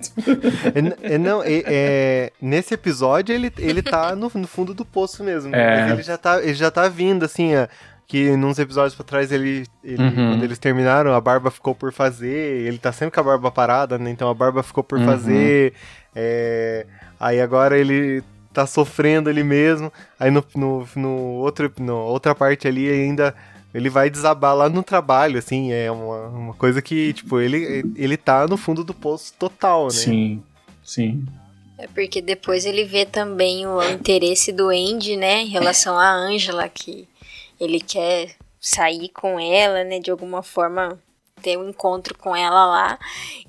É, 1.02 1.14
é, 1.14 1.18
não, 1.18 1.42
é- 1.42 1.64
é, 1.66 2.32
nesse 2.42 2.74
episódio 2.74 3.34
ele, 3.34 3.52
ele 3.58 3.82
tá 3.82 4.14
no, 4.16 4.30
no 4.36 4.46
fundo 4.48 4.74
do 4.74 4.84
poço 4.84 5.24
mesmo. 5.24 5.56
É. 5.56 5.92
Ele 5.92 6.04
já, 6.04 6.18
tá, 6.18 6.42
ele 6.44 6.54
já 6.54 6.70
tá 6.70 6.90
vindo, 6.90 7.24
assim, 7.24 7.52
que 8.06 8.36
nos 8.36 8.60
episódios 8.60 8.96
pra 8.96 9.06
trás 9.06 9.32
ele, 9.32 9.66
ele- 9.84 10.04
Uhum. 10.04 10.32
quando 10.32 10.44
eles 10.44 10.60
terminaram, 10.60 11.14
a 11.14 11.22
barba 11.22 11.50
ficou 11.50 11.74
por 11.74 11.94
fazer, 11.94 12.28
ele 12.66 12.78
tá 12.78 12.92
sempre 12.92 13.14
com 13.16 13.22
a 13.22 13.24
barba 13.24 13.50
parada, 13.50 13.98
né? 13.98 14.10
Então 14.10 14.30
a 14.30 14.34
barba 14.34 14.62
ficou 14.62 14.84
por 14.84 15.00
Uhum. 15.00 15.06
fazer. 15.06 15.74
é, 16.14 16.86
aí 17.20 17.40
agora 17.40 17.78
ele 17.78 18.22
tá 18.52 18.66
sofrendo 18.68 19.30
ali 19.30 19.44
mesmo. 19.44 19.92
Aí 20.20 20.30
no, 20.32 20.44
no, 20.56 20.88
no 20.96 21.12
outro, 21.38 21.72
no 21.80 21.96
outra 21.96 22.36
parte 22.36 22.68
ali 22.68 22.90
ainda. 22.90 23.34
Ele 23.78 23.92
vai 23.92 24.10
desabar 24.10 24.56
lá 24.56 24.68
no 24.68 24.82
trabalho, 24.82 25.38
assim, 25.38 25.72
é 25.72 25.92
uma, 25.92 26.28
uma 26.30 26.54
coisa 26.56 26.82
que, 26.82 27.14
tipo, 27.14 27.40
ele, 27.40 27.86
ele 27.96 28.18
tá 28.18 28.48
no 28.48 28.58
fundo 28.58 28.84
do 28.84 28.92
poço 28.92 29.36
total, 29.38 29.86
né? 29.86 29.92
Sim, 29.92 30.44
sim. 30.84 31.24
É 31.78 31.86
porque 31.86 32.20
depois 32.20 32.66
ele 32.66 32.84
vê 32.84 33.06
também 33.06 33.68
o 33.68 33.84
interesse 33.84 34.52
do 34.52 34.70
Andy, 34.70 35.16
né, 35.16 35.44
em 35.44 35.48
relação 35.48 35.96
à 35.96 36.10
Angela, 36.10 36.68
que 36.68 37.08
ele 37.60 37.80
quer 37.80 38.36
sair 38.60 39.10
com 39.10 39.40
ela, 39.40 39.84
né, 39.84 40.00
de 40.00 40.10
alguma 40.10 40.42
forma 40.42 40.98
ter 41.42 41.58
um 41.58 41.70
encontro 41.70 42.18
com 42.18 42.36
ela 42.36 42.66
lá. 42.66 43.00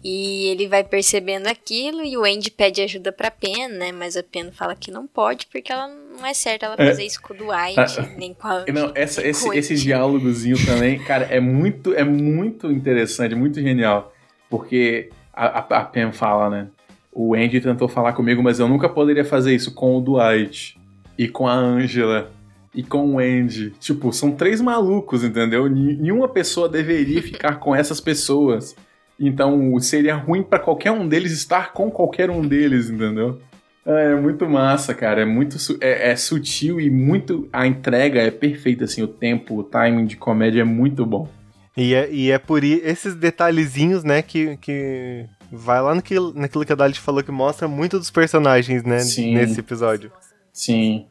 E 0.02 0.46
ele 0.48 0.68
vai 0.68 0.84
percebendo 0.84 1.46
aquilo 1.46 2.02
e 2.04 2.16
o 2.16 2.24
Andy 2.24 2.50
pede 2.50 2.80
ajuda 2.82 3.10
pra 3.12 3.30
Pen, 3.30 3.68
né, 3.68 3.92
mas 3.92 4.16
a 4.16 4.22
Pen 4.22 4.50
fala 4.52 4.74
que 4.74 4.90
não 4.90 5.06
pode 5.06 5.46
porque 5.46 5.72
ela 5.72 5.88
não 5.88 6.26
é 6.26 6.34
certo 6.34 6.64
ela 6.64 6.74
É. 6.78 6.86
fazer 6.88 7.04
isso 7.04 7.20
com 7.22 7.32
o 7.34 7.36
Dwight, 7.36 7.78
Ah, 8.00 8.08
nem 8.16 8.34
com 8.34 8.46
a 8.48 8.64
Não, 8.72 8.92
essa, 8.94 9.26
esse, 9.26 9.48
esse 9.56 9.74
diálogozinho 9.76 10.56
também, 10.64 10.98
cara, 10.98 11.24
é 11.30 11.40
muito, 11.40 11.94
é 11.94 12.04
muito 12.04 12.70
interessante, 12.70 13.34
muito 13.34 13.60
genial. 13.60 14.12
Porque 14.50 15.10
a, 15.32 15.46
a, 15.46 15.58
a 15.58 15.84
Pam 15.84 16.12
fala, 16.12 16.48
né? 16.50 16.68
O 17.12 17.34
Andy 17.34 17.60
tentou 17.60 17.88
falar 17.88 18.12
comigo, 18.12 18.42
mas 18.42 18.58
eu 18.58 18.68
nunca 18.68 18.88
poderia 18.88 19.24
fazer 19.24 19.54
isso 19.54 19.74
com 19.74 19.96
o 19.96 20.00
Dwight 20.00 20.78
e 21.16 21.28
com 21.28 21.46
a 21.48 21.52
Angela 21.54 22.30
e 22.78 22.82
com 22.84 23.16
o 23.16 23.18
Andy. 23.18 23.70
Tipo, 23.80 24.12
são 24.12 24.30
três 24.30 24.60
malucos, 24.60 25.24
entendeu? 25.24 25.68
Nenhuma 25.68 26.28
pessoa 26.28 26.68
deveria 26.68 27.20
ficar 27.20 27.56
com 27.56 27.74
essas 27.74 28.00
pessoas. 28.00 28.76
Então 29.18 29.76
seria 29.80 30.14
ruim 30.14 30.44
pra 30.44 30.60
qualquer 30.60 30.92
um 30.92 31.08
deles 31.08 31.32
estar 31.32 31.72
com 31.72 31.90
qualquer 31.90 32.30
um 32.30 32.40
deles, 32.40 32.88
entendeu? 32.88 33.40
É 33.84 34.14
muito 34.14 34.48
massa, 34.48 34.94
cara. 34.94 35.22
É 35.22 35.24
muito 35.24 35.56
é, 35.80 36.12
é 36.12 36.14
sutil 36.14 36.80
e 36.80 36.88
muito. 36.88 37.48
A 37.52 37.66
entrega 37.66 38.20
é 38.20 38.30
perfeita, 38.30 38.84
assim. 38.84 39.02
O 39.02 39.08
tempo, 39.08 39.58
o 39.58 39.64
timing 39.64 40.06
de 40.06 40.16
comédia 40.16 40.60
é 40.60 40.64
muito 40.64 41.04
bom. 41.04 41.28
E 41.76 41.94
é, 41.94 42.08
e 42.12 42.30
é 42.30 42.38
por 42.38 42.62
esses 42.62 43.16
detalhezinhos, 43.16 44.04
né, 44.04 44.22
que, 44.22 44.56
que 44.58 45.26
vai 45.50 45.80
lá 45.80 45.96
naquilo, 45.96 46.32
naquilo 46.32 46.64
que 46.64 46.72
a 46.72 46.76
Dalit 46.76 47.00
falou, 47.00 47.24
que 47.24 47.32
mostra 47.32 47.66
muito 47.66 47.98
dos 47.98 48.10
personagens, 48.10 48.84
né, 48.84 49.00
Sim. 49.00 49.34
nesse 49.34 49.58
episódio. 49.58 50.12
Sim. 50.20 50.27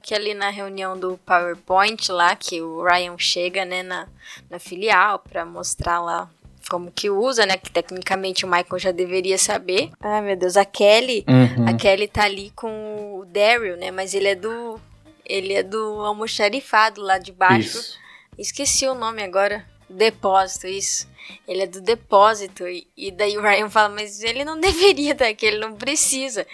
Que 0.02 0.14
ali 0.14 0.34
na 0.34 0.50
reunião 0.50 0.98
do 1.00 1.18
PowerPoint 1.26 2.12
lá, 2.12 2.36
que 2.36 2.62
o 2.62 2.84
Ryan 2.84 3.18
chega, 3.18 3.64
né, 3.66 3.82
na, 3.84 4.08
na 4.50 4.60
filial 4.60 5.20
pra 5.20 5.46
mostrar 5.46 6.00
lá 6.02 6.30
como 6.70 6.92
que 6.92 7.10
usa, 7.10 7.46
né, 7.46 7.56
que 7.58 7.72
tecnicamente 7.72 8.46
o 8.46 8.48
Michael 8.48 8.78
já 8.80 8.92
deveria 8.92 9.38
saber. 9.38 9.90
Ai, 10.02 10.22
meu 10.22 10.36
Deus, 10.36 10.58
a 10.58 10.66
Kelly, 10.66 11.24
Uhum. 11.28 11.68
a 11.70 11.74
Kelly 11.74 12.08
tá 12.10 12.26
ali 12.26 12.52
com 12.56 13.20
o 13.20 13.26
Daryl, 13.26 13.78
né, 13.78 13.90
mas 13.90 14.14
ele 14.14 14.28
é 14.28 14.36
do 14.36 14.80
ele 15.26 15.54
é 15.54 15.64
do 15.64 15.78
almoxarifado 16.06 17.02
lá 17.02 17.18
de 17.18 17.32
baixo. 17.34 17.78
Isso. 17.80 17.98
Esqueci 18.38 18.88
o 18.88 18.94
nome 18.94 19.22
agora. 19.24 19.66
Depósito, 19.90 20.68
isso. 20.68 21.08
Ele 21.48 21.64
é 21.64 21.68
do 21.68 21.82
depósito. 21.82 22.68
E, 22.68 22.88
e 22.96 23.12
daí 23.12 23.38
o 23.38 23.42
Ryan 23.42 23.70
fala, 23.70 23.90
mas 23.94 24.22
ele 24.22 24.44
não 24.46 24.60
deveria 24.62 25.12
estar 25.14 25.28
aqui, 25.28 25.46
ele 25.46 25.60
não 25.60 25.74
precisa. 25.74 26.46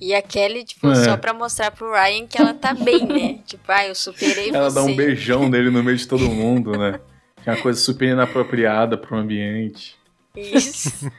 E 0.00 0.14
a 0.14 0.22
Kelly, 0.22 0.64
tipo, 0.64 0.90
É. 0.90 0.94
só 1.04 1.16
pra 1.16 1.32
mostrar 1.34 1.70
pro 1.70 1.90
Ryan 1.92 2.26
que 2.26 2.40
ela 2.40 2.54
tá 2.54 2.72
bem, 2.74 3.04
né? 3.06 3.38
tipo, 3.46 3.64
ah, 3.70 3.86
eu 3.86 3.94
superei 3.94 4.50
Ela 4.50 4.70
você. 4.70 4.74
dá 4.76 4.82
um 4.84 4.94
beijão 4.94 5.48
nele 5.50 5.70
no 5.70 5.82
meio 5.82 5.96
de 5.96 6.06
todo 6.06 6.24
mundo, 6.30 6.72
né? 6.78 7.00
Que 7.42 7.50
é 7.50 7.52
uma 7.54 7.60
coisa 7.62 7.80
super 7.80 8.08
inapropriada 8.08 8.96
pro 8.96 9.16
ambiente. 9.16 9.96
Isso. 10.36 11.10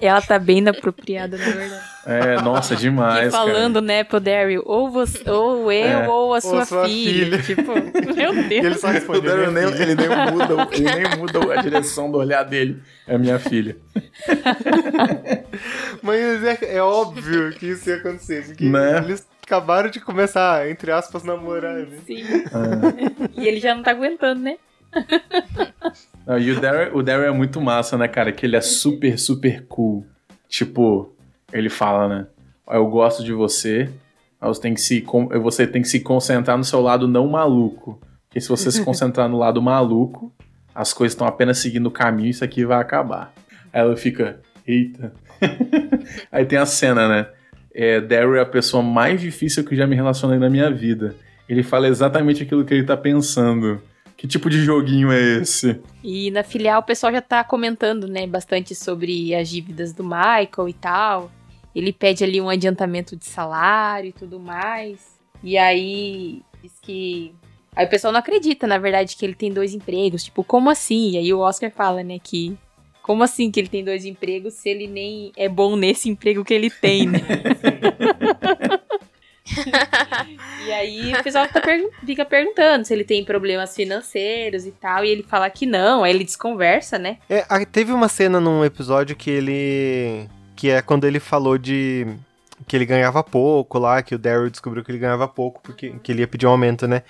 Ela 0.00 0.20
tá 0.22 0.38
bem 0.38 0.58
inapropriada, 0.58 1.36
na 1.36 1.44
verdade. 1.44 1.96
É, 2.06 2.40
nossa, 2.40 2.76
demais, 2.76 3.28
e 3.28 3.30
falando, 3.32 3.80
né, 3.80 4.04
pro 4.04 4.20
Daryl, 4.20 4.62
ou, 4.64 4.88
você, 4.90 5.28
ou 5.28 5.72
eu, 5.72 5.86
É. 6.02 6.08
ou 6.08 6.34
a 6.34 6.40
sua, 6.40 6.64
sua 6.64 6.84
filha. 6.86 7.42
filha. 7.42 7.42
Tipo, 7.42 7.72
meu 8.14 8.32
E 8.34 8.38
ele 8.38 8.60
Deus. 8.60 8.76
só 8.80 8.86
cara. 8.86 8.92
O 8.92 9.00
responde, 9.00 9.20
Daryl 9.22 9.50
"Minha 9.52 9.64
nem, 9.66 9.72
filha." 9.72 9.82
ele, 9.82 9.94
nem 9.96 10.08
muda, 10.32 10.68
ele 10.72 10.84
nem 11.08 11.18
muda 11.18 11.52
a 11.52 11.62
direção 11.62 12.10
do 12.10 12.18
olhar 12.18 12.44
dele. 12.44 12.80
É 13.08 13.18
minha 13.18 13.38
filha. 13.38 13.76
Mas 16.02 16.44
é, 16.44 16.76
é 16.76 16.82
óbvio 16.82 17.50
que 17.52 17.66
isso 17.66 17.88
ia 17.88 17.96
acontecer, 17.96 18.44
porque 18.46 18.64
Né? 18.64 18.98
eles 18.98 19.26
acabaram 19.42 19.88
de 19.90 20.00
começar, 20.00 20.68
entre 20.68 20.90
aspas, 20.92 21.22
namorar, 21.24 21.74
né? 21.74 21.98
Sim. 22.06 22.24
É. 22.24 23.40
E 23.40 23.46
ele 23.48 23.60
já 23.60 23.74
não 23.74 23.82
tá 23.82 23.90
aguentando, 23.92 24.40
né? 24.40 24.56
Não, 26.26 26.38
e 26.38 26.50
o 26.50 26.60
Daryl, 26.60 26.96
o 26.96 27.02
Daryl 27.02 27.26
é 27.26 27.30
muito 27.30 27.60
massa, 27.60 27.96
né, 27.96 28.08
cara? 28.08 28.32
Que 28.32 28.46
ele 28.46 28.56
é 28.56 28.60
super, 28.60 29.18
super 29.18 29.64
cool. 29.66 30.04
Tipo, 30.48 31.14
ele 31.52 31.68
fala, 31.68 32.08
né? 32.08 32.26
"Ó, 32.66 32.74
Eu 32.74 32.86
gosto 32.88 33.22
de 33.22 33.32
você, 33.32 33.88
mas 34.40 34.56
você 34.56 34.62
tem, 34.62 34.74
que 34.74 34.80
se, 34.80 35.04
você 35.40 35.66
tem 35.66 35.82
que 35.82 35.88
se 35.88 36.00
concentrar 36.00 36.56
no 36.58 36.64
seu 36.64 36.80
lado 36.80 37.06
não 37.06 37.26
maluco. 37.28 38.00
Porque 38.28 38.40
se 38.40 38.48
você 38.48 38.70
se 38.70 38.84
concentrar 38.84 39.28
no 39.28 39.38
lado 39.38 39.62
maluco, 39.62 40.32
as 40.74 40.92
coisas 40.92 41.14
estão 41.14 41.26
apenas 41.26 41.58
seguindo 41.58 41.86
o 41.86 41.90
caminho 41.90 42.26
e 42.26 42.30
isso 42.30 42.44
aqui 42.44 42.64
vai 42.64 42.78
acabar. 42.80 43.32
Aí 43.72 43.80
ela 43.80 43.96
fica, 43.96 44.40
eita. 44.66 45.12
Aí 46.30 46.44
tem 46.44 46.58
a 46.58 46.66
cena, 46.66 47.08
né? 47.08 47.28
É, 47.74 48.00
Daryl 48.00 48.36
é 48.36 48.40
a 48.40 48.46
pessoa 48.46 48.82
mais 48.82 49.20
difícil 49.20 49.64
que 49.64 49.74
eu 49.74 49.78
já 49.78 49.86
me 49.86 49.94
relacionei 49.94 50.38
na 50.38 50.50
minha 50.50 50.70
vida. 50.70 51.14
Ele 51.48 51.62
fala 51.62 51.86
exatamente 51.88 52.42
aquilo 52.42 52.64
que 52.64 52.74
ele 52.74 52.84
tá 52.84 52.96
pensando. 52.96 53.80
Que 54.16 54.26
tipo 54.26 54.48
de 54.48 54.64
joguinho 54.64 55.12
é 55.12 55.20
esse? 55.40 55.78
E 56.02 56.30
na 56.30 56.42
filial 56.42 56.80
o 56.80 56.84
pessoal 56.84 57.12
já 57.12 57.20
tá 57.20 57.44
comentando, 57.44 58.08
né, 58.08 58.26
bastante 58.26 58.74
sobre 58.74 59.34
as 59.34 59.48
dívidas 59.48 59.92
do 59.92 60.02
Michael 60.02 60.68
e 60.68 60.72
tal. 60.72 61.30
Ele 61.74 61.92
pede 61.92 62.24
ali 62.24 62.40
um 62.40 62.48
adiantamento 62.48 63.14
de 63.14 63.26
salário 63.26 64.08
e 64.08 64.12
tudo 64.12 64.40
mais. 64.40 65.18
E 65.42 65.58
aí 65.58 66.42
diz 66.62 66.72
que. 66.80 67.34
Aí 67.74 67.84
o 67.84 67.90
pessoal 67.90 68.10
não 68.10 68.20
acredita, 68.20 68.66
na 68.66 68.78
verdade, 68.78 69.14
que 69.14 69.26
ele 69.26 69.34
tem 69.34 69.52
dois 69.52 69.74
empregos. 69.74 70.24
Tipo, 70.24 70.42
como 70.42 70.70
assim? 70.70 71.10
E 71.10 71.18
aí 71.18 71.34
o 71.34 71.40
Oscar 71.40 71.70
fala, 71.70 72.02
né, 72.02 72.18
que 72.18 72.56
Como 73.02 73.22
assim 73.22 73.50
que 73.50 73.60
ele 73.60 73.68
tem 73.68 73.84
dois 73.84 74.06
empregos 74.06 74.54
se 74.54 74.70
ele 74.70 74.86
nem 74.86 75.30
é 75.36 75.48
bom 75.48 75.76
nesse 75.76 76.08
emprego 76.08 76.42
que 76.42 76.54
ele 76.54 76.70
tem, 76.70 77.06
né? 77.06 77.20
e 80.66 80.72
aí 80.72 81.14
o 81.14 81.22
pessoal 81.22 81.46
fica, 81.46 81.60
pergun- 81.60 81.90
fica 82.04 82.24
perguntando 82.24 82.84
se 82.84 82.92
ele 82.92 83.04
tem 83.04 83.24
problemas 83.24 83.74
financeiros 83.74 84.66
e 84.66 84.72
tal, 84.72 85.04
e 85.04 85.08
ele 85.08 85.22
fala 85.22 85.48
que 85.50 85.66
não, 85.66 86.02
aí 86.04 86.12
ele 86.14 86.24
desconversa, 86.24 86.98
né? 86.98 87.18
É, 87.28 87.42
teve 87.64 87.92
uma 87.92 88.08
cena 88.08 88.40
num 88.40 88.64
episódio 88.64 89.14
que 89.16 89.30
ele. 89.30 90.28
Que 90.54 90.70
é 90.70 90.82
quando 90.82 91.04
ele 91.06 91.20
falou 91.20 91.58
de. 91.58 92.06
Que 92.66 92.74
ele 92.76 92.86
ganhava 92.86 93.22
pouco 93.22 93.78
lá, 93.78 94.02
que 94.02 94.14
o 94.14 94.18
Daryl 94.18 94.48
descobriu 94.50 94.82
que 94.82 94.90
ele 94.90 94.98
ganhava 94.98 95.28
pouco, 95.28 95.60
porque 95.62 95.94
que 96.02 96.10
ele 96.10 96.20
ia 96.22 96.26
pedir 96.28 96.46
um 96.46 96.50
aumento, 96.50 96.88
né? 96.88 97.02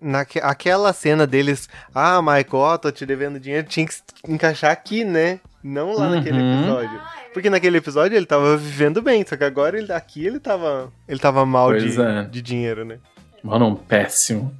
Naque- 0.00 0.40
aquela 0.42 0.92
cena 0.92 1.26
deles, 1.26 1.68
ah, 1.94 2.20
Michael, 2.20 2.48
ó, 2.54 2.76
tô 2.78 2.90
te 2.90 3.06
devendo 3.06 3.38
dinheiro, 3.38 3.66
tinha 3.68 3.86
que 3.86 3.94
se 3.94 4.02
encaixar 4.26 4.72
aqui, 4.72 5.04
né? 5.04 5.38
Não 5.62 5.92
lá 5.94 6.08
naquele 6.10 6.38
Uhum. 6.40 6.58
episódio. 6.62 7.00
Porque 7.34 7.50
naquele 7.50 7.78
episódio 7.78 8.16
ele 8.16 8.24
tava 8.24 8.56
vivendo 8.56 9.02
bem, 9.02 9.26
só 9.26 9.36
que 9.36 9.42
agora 9.42 9.76
ele, 9.76 9.92
aqui 9.92 10.24
ele 10.24 10.38
tava. 10.38 10.92
Ele 11.08 11.18
tava 11.18 11.44
mal 11.44 11.70
Pois 11.70 11.82
de, 11.82 12.00
é. 12.00 12.22
de 12.22 12.40
dinheiro, 12.40 12.84
né? 12.84 12.98
Mano, 13.42 13.66
um 13.66 13.74
péssimo. 13.74 14.54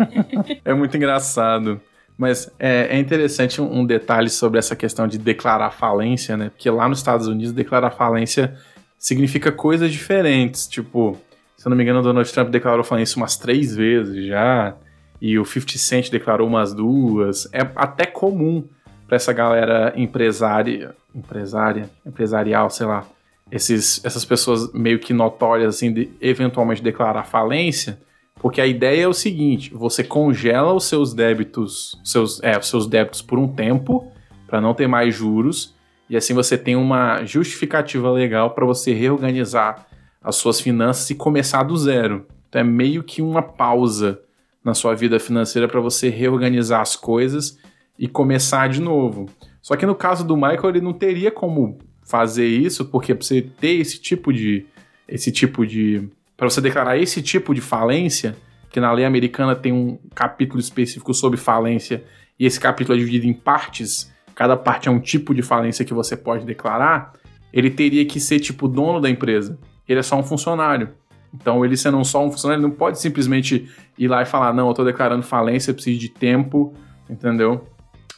é 0.64 0.72
muito 0.72 0.96
engraçado. 0.96 1.80
Mas 2.16 2.50
é, 2.58 2.96
é 2.96 2.98
interessante 2.98 3.60
um, 3.60 3.80
um 3.80 3.86
detalhe 3.86 4.30
sobre 4.30 4.58
essa 4.58 4.74
questão 4.74 5.06
de 5.06 5.18
declarar 5.18 5.70
falência, 5.70 6.36
né? 6.36 6.48
Porque 6.48 6.70
lá 6.70 6.88
nos 6.88 6.98
Estados 6.98 7.26
Unidos, 7.26 7.52
declarar 7.52 7.90
falência 7.90 8.56
significa 8.98 9.52
coisas 9.52 9.92
diferentes. 9.92 10.66
Tipo, 10.66 11.18
se 11.56 11.66
eu 11.66 11.70
não 11.70 11.76
me 11.76 11.82
engano, 11.82 12.00
o 12.00 12.02
Donald 12.02 12.32
Trump 12.32 12.48
declarou 12.48 12.82
falência 12.82 13.18
umas 13.18 13.36
três 13.36 13.76
vezes 13.76 14.26
já. 14.26 14.74
E 15.20 15.38
o 15.38 15.44
50 15.44 15.78
Cent 15.78 16.10
declarou 16.10 16.48
umas 16.48 16.72
duas. 16.72 17.46
É 17.52 17.60
até 17.76 18.06
comum 18.06 18.64
para 19.06 19.16
essa 19.16 19.32
galera 19.32 19.92
empresária, 19.94 20.94
empresária, 21.14 21.90
empresarial, 22.04 22.68
sei 22.70 22.86
lá, 22.86 23.06
esses, 23.50 24.04
essas 24.04 24.24
pessoas 24.24 24.72
meio 24.72 24.98
que 24.98 25.12
notórias, 25.12 25.76
assim, 25.76 25.92
de 25.92 26.10
eventualmente 26.20 26.82
declarar 26.82 27.24
falência, 27.24 28.00
porque 28.40 28.60
a 28.60 28.66
ideia 28.66 29.02
é 29.04 29.08
o 29.08 29.14
seguinte: 29.14 29.72
você 29.72 30.02
congela 30.02 30.72
os 30.72 30.84
seus 30.84 31.14
débitos, 31.14 32.00
seus, 32.04 32.42
é, 32.42 32.58
os 32.58 32.68
seus 32.68 32.86
débitos 32.86 33.22
por 33.22 33.38
um 33.38 33.48
tempo, 33.48 34.10
para 34.46 34.60
não 34.60 34.74
ter 34.74 34.86
mais 34.86 35.14
juros, 35.14 35.74
e 36.08 36.16
assim 36.16 36.34
você 36.34 36.58
tem 36.58 36.76
uma 36.76 37.24
justificativa 37.24 38.10
legal 38.10 38.50
para 38.50 38.66
você 38.66 38.92
reorganizar 38.92 39.86
as 40.22 40.36
suas 40.36 40.60
finanças 40.60 41.08
e 41.10 41.14
começar 41.14 41.62
do 41.62 41.76
zero. 41.76 42.26
Então 42.48 42.60
é 42.60 42.64
meio 42.64 43.02
que 43.02 43.22
uma 43.22 43.42
pausa 43.42 44.20
na 44.62 44.74
sua 44.74 44.94
vida 44.94 45.18
financeira 45.20 45.68
para 45.68 45.80
você 45.80 46.08
reorganizar 46.08 46.80
as 46.80 46.96
coisas 46.96 47.58
e 47.98 48.08
começar 48.08 48.68
de 48.68 48.80
novo. 48.80 49.26
Só 49.64 49.76
que 49.76 49.86
no 49.86 49.94
caso 49.94 50.26
do 50.26 50.36
Michael, 50.36 50.68
ele 50.68 50.80
não 50.82 50.92
teria 50.92 51.30
como 51.30 51.78
fazer 52.02 52.46
isso, 52.46 52.84
porque 52.84 53.14
pra 53.14 53.24
você 53.24 53.40
ter 53.40 53.80
esse 53.80 53.98
tipo 53.98 54.30
de 54.30 54.66
esse 55.08 55.32
tipo 55.32 55.66
de 55.66 56.06
para 56.36 56.50
você 56.50 56.60
declarar 56.60 56.98
esse 56.98 57.22
tipo 57.22 57.54
de 57.54 57.62
falência, 57.62 58.36
que 58.70 58.78
na 58.78 58.92
lei 58.92 59.06
americana 59.06 59.56
tem 59.56 59.72
um 59.72 59.98
capítulo 60.14 60.60
específico 60.60 61.14
sobre 61.14 61.38
falência 61.38 62.04
e 62.38 62.44
esse 62.44 62.60
capítulo 62.60 62.94
é 62.94 62.98
dividido 62.98 63.26
em 63.26 63.32
partes, 63.32 64.12
cada 64.34 64.54
parte 64.54 64.86
é 64.86 64.92
um 64.92 65.00
tipo 65.00 65.34
de 65.34 65.40
falência 65.40 65.82
que 65.82 65.94
você 65.94 66.14
pode 66.14 66.44
declarar, 66.44 67.14
ele 67.50 67.70
teria 67.70 68.04
que 68.04 68.20
ser 68.20 68.40
tipo 68.40 68.68
dono 68.68 69.00
da 69.00 69.08
empresa. 69.08 69.58
Ele 69.88 69.98
é 69.98 70.02
só 70.02 70.18
um 70.18 70.22
funcionário. 70.22 70.90
Então, 71.32 71.64
ele 71.64 71.74
sendo 71.74 72.04
só 72.04 72.22
um 72.22 72.30
funcionário, 72.30 72.60
ele 72.60 72.68
não 72.68 72.76
pode 72.76 73.00
simplesmente 73.00 73.66
ir 73.96 74.08
lá 74.08 74.20
e 74.20 74.26
falar: 74.26 74.52
não, 74.52 74.68
eu 74.68 74.74
tô 74.74 74.84
declarando 74.84 75.22
falência, 75.22 75.70
eu 75.70 75.74
preciso 75.74 75.98
de 75.98 76.10
tempo, 76.10 76.74
entendeu? 77.08 77.66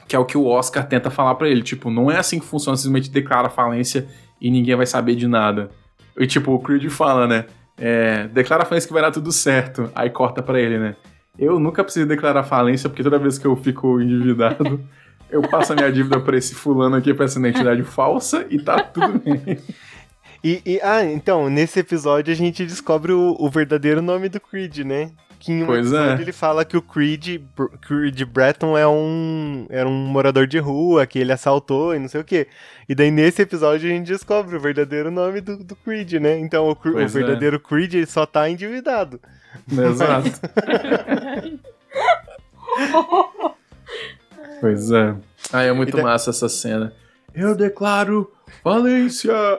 Que 0.09 0.15
é 0.15 0.19
o 0.19 0.25
que 0.25 0.37
o 0.39 0.47
Oscar 0.47 0.87
tenta 0.87 1.11
falar 1.11 1.35
pra 1.35 1.49
ele. 1.49 1.63
Tipo, 1.63 1.91
não 1.91 2.11
é 2.11 2.19
assim 2.19 2.39
que 2.39 2.47
funciona, 2.47 2.77
simplesmente 2.77 3.11
declara 3.11 3.49
falência 3.49 4.07
e 4.41 4.51
ninguém 4.51 4.77
vai 4.77 4.87
saber 4.87 5.15
de 5.17 5.27
nada. 5.27 5.71
E 6.19 6.27
tipo, 6.27 6.53
o 6.53 6.59
Creed 6.61 6.89
fala, 6.91 7.27
né? 7.27 7.45
É, 7.79 8.27
declara 8.29 8.65
falência 8.65 8.87
que 8.87 8.93
vai 8.95 9.03
dar 9.03 9.11
tudo 9.11 9.31
certo. 9.33 9.91
Aí 9.95 10.09
corta 10.11 10.43
pra 10.43 10.61
ele, 10.61 10.79
né? 10.79 10.97
Eu 11.39 11.59
nunca 11.59 11.85
preciso 11.85 12.07
declarar 12.07 12.45
falência, 12.45 12.89
porque 12.89 13.03
toda 13.03 13.19
vez 13.19 13.37
que 13.37 13.47
eu 13.47 13.55
fico 13.57 14.01
endividado, 14.01 14.81
eu 15.31 15.43
passo 15.43 15.73
a 15.73 15.77
minha 15.77 15.93
dívida 15.93 16.19
pra 16.21 16.37
esse 16.37 16.55
fulano 16.55 16.97
aqui, 16.97 17.13
pra 17.13 17.27
essa 17.27 17.39
identidade 17.39 17.83
falsa, 17.83 18.47
e 18.49 18.59
tá 18.59 18.79
tudo 18.81 19.19
bem. 19.19 19.59
E, 20.45 20.63
e- 20.65 20.81
ah, 20.81 21.03
então, 21.05 21.49
nesse 21.51 21.81
episódio 21.81 22.33
a 22.33 22.37
gente 22.37 22.65
descobre 22.65 23.11
o, 23.11 23.35
o 23.39 23.51
verdadeiro 23.51 24.01
nome 24.01 24.29
do 24.29 24.39
Creed, 24.39 24.79
né? 24.85 25.11
Que 25.47 25.53
em 25.53 25.63
um 25.63 25.67
Pois 25.67 25.87
episódio 25.87 26.19
é. 26.19 26.23
ele 26.23 26.33
fala 26.33 26.65
que 26.65 26.77
o 26.77 26.83
Creed, 26.83 27.41
Creed 27.83 28.21
Breton 28.25 28.77
é 28.77 28.85
um, 28.85 29.65
era 29.71 29.89
um 29.89 29.93
morador 29.93 30.45
de 30.45 30.59
rua, 30.59 31.07
que 31.07 31.21
ele 31.21 31.33
assaltou 31.33 31.95
e 31.95 32.01
não 32.01 32.09
sei 32.09 32.21
o 32.21 32.25
quê. 32.25 32.49
E 32.89 32.97
daí 32.97 33.13
nesse 33.13 33.43
episódio 33.43 33.89
a 33.89 33.93
gente 33.93 34.09
descobre 34.09 34.57
o 34.57 34.61
verdadeiro 34.61 35.09
nome 35.09 35.41
do, 35.41 35.63
do 35.63 35.77
Creed, 35.77 36.15
né? 36.15 36.37
Então 36.41 36.69
o, 36.69 36.73
o 36.91 36.99
é. 36.99 37.07
verdadeiro 37.07 37.61
Creed 37.61 37.95
ele 37.95 38.07
só 38.07 38.27
tá 38.27 38.51
endividado. 38.51 39.21
Exato. 39.71 40.33
pois 44.61 44.91
é. 44.91 45.15
Ah, 45.53 45.63
é 45.63 45.73
muito 45.73 45.97
da- 45.97 46.03
massa 46.03 46.31
essa 46.31 46.49
cena. 46.49 46.93
Eu 47.33 47.55
declaro 47.55 48.33
falência! 48.65 49.33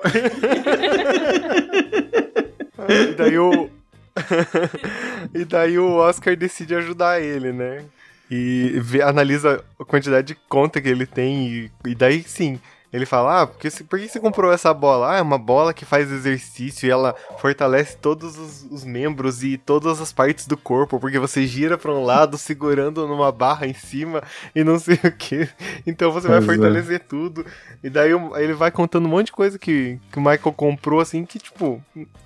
E 2.89 3.13
daí 3.15 3.37
o. 3.37 3.69
e 5.33 5.45
daí 5.45 5.77
o 5.79 5.95
Oscar 5.97 6.35
decide 6.35 6.75
ajudar 6.75 7.21
ele, 7.21 7.51
né? 7.51 7.85
E 8.29 8.79
vê- 8.81 9.01
analisa 9.01 9.63
a 9.79 9.85
quantidade 9.85 10.27
de 10.27 10.35
conta 10.49 10.81
que 10.81 10.89
ele 10.89 11.05
tem. 11.05 11.47
E, 11.47 11.71
e 11.85 11.95
daí 11.95 12.23
sim, 12.23 12.59
ele 12.91 13.05
fala: 13.05 13.41
Ah, 13.41 13.47
porque, 13.47 13.69
você- 13.69 13.83
por 13.83 13.99
que 13.99 14.07
você 14.07 14.19
comprou 14.19 14.51
essa 14.51 14.73
bola? 14.73 15.13
Ah, 15.13 15.17
é 15.17 15.21
uma 15.21 15.37
bola 15.37 15.73
que 15.73 15.85
faz 15.85 16.11
exercício 16.11 16.87
e 16.87 16.89
ela 16.89 17.13
fortalece 17.39 17.97
todos 17.97 18.37
os, 18.37 18.63
os 18.71 18.83
membros 18.85 19.43
e 19.43 19.57
todas 19.57 19.99
as 20.01 20.11
partes 20.13 20.47
do 20.47 20.55
corpo, 20.57 20.99
porque 20.99 21.19
você 21.19 21.45
gira 21.45 21.77
pra 21.77 21.91
um 21.91 22.03
lado 22.03 22.37
segurando 22.39 23.07
numa 23.07 23.31
barra 23.31 23.67
em 23.67 23.73
cima 23.73 24.21
e 24.55 24.63
não 24.63 24.79
sei 24.79 24.99
o 25.03 25.11
que. 25.11 25.47
Então 25.85 26.11
você 26.11 26.27
vai 26.27 26.37
Pois 26.41 26.49
é. 26.49 26.53
fortalecer 26.61 26.99
tudo. 27.07 27.45
E 27.83 27.89
daí 27.89 28.11
ele 28.37 28.53
vai 28.53 28.71
contando 28.71 29.05
um 29.05 29.09
monte 29.09 29.27
de 29.27 29.31
coisa 29.33 29.59
que, 29.59 29.99
que 30.11 30.17
o 30.17 30.21
Michael 30.21 30.53
comprou, 30.55 30.99
assim, 30.99 31.25
que, 31.25 31.37
tipo, 31.39 31.81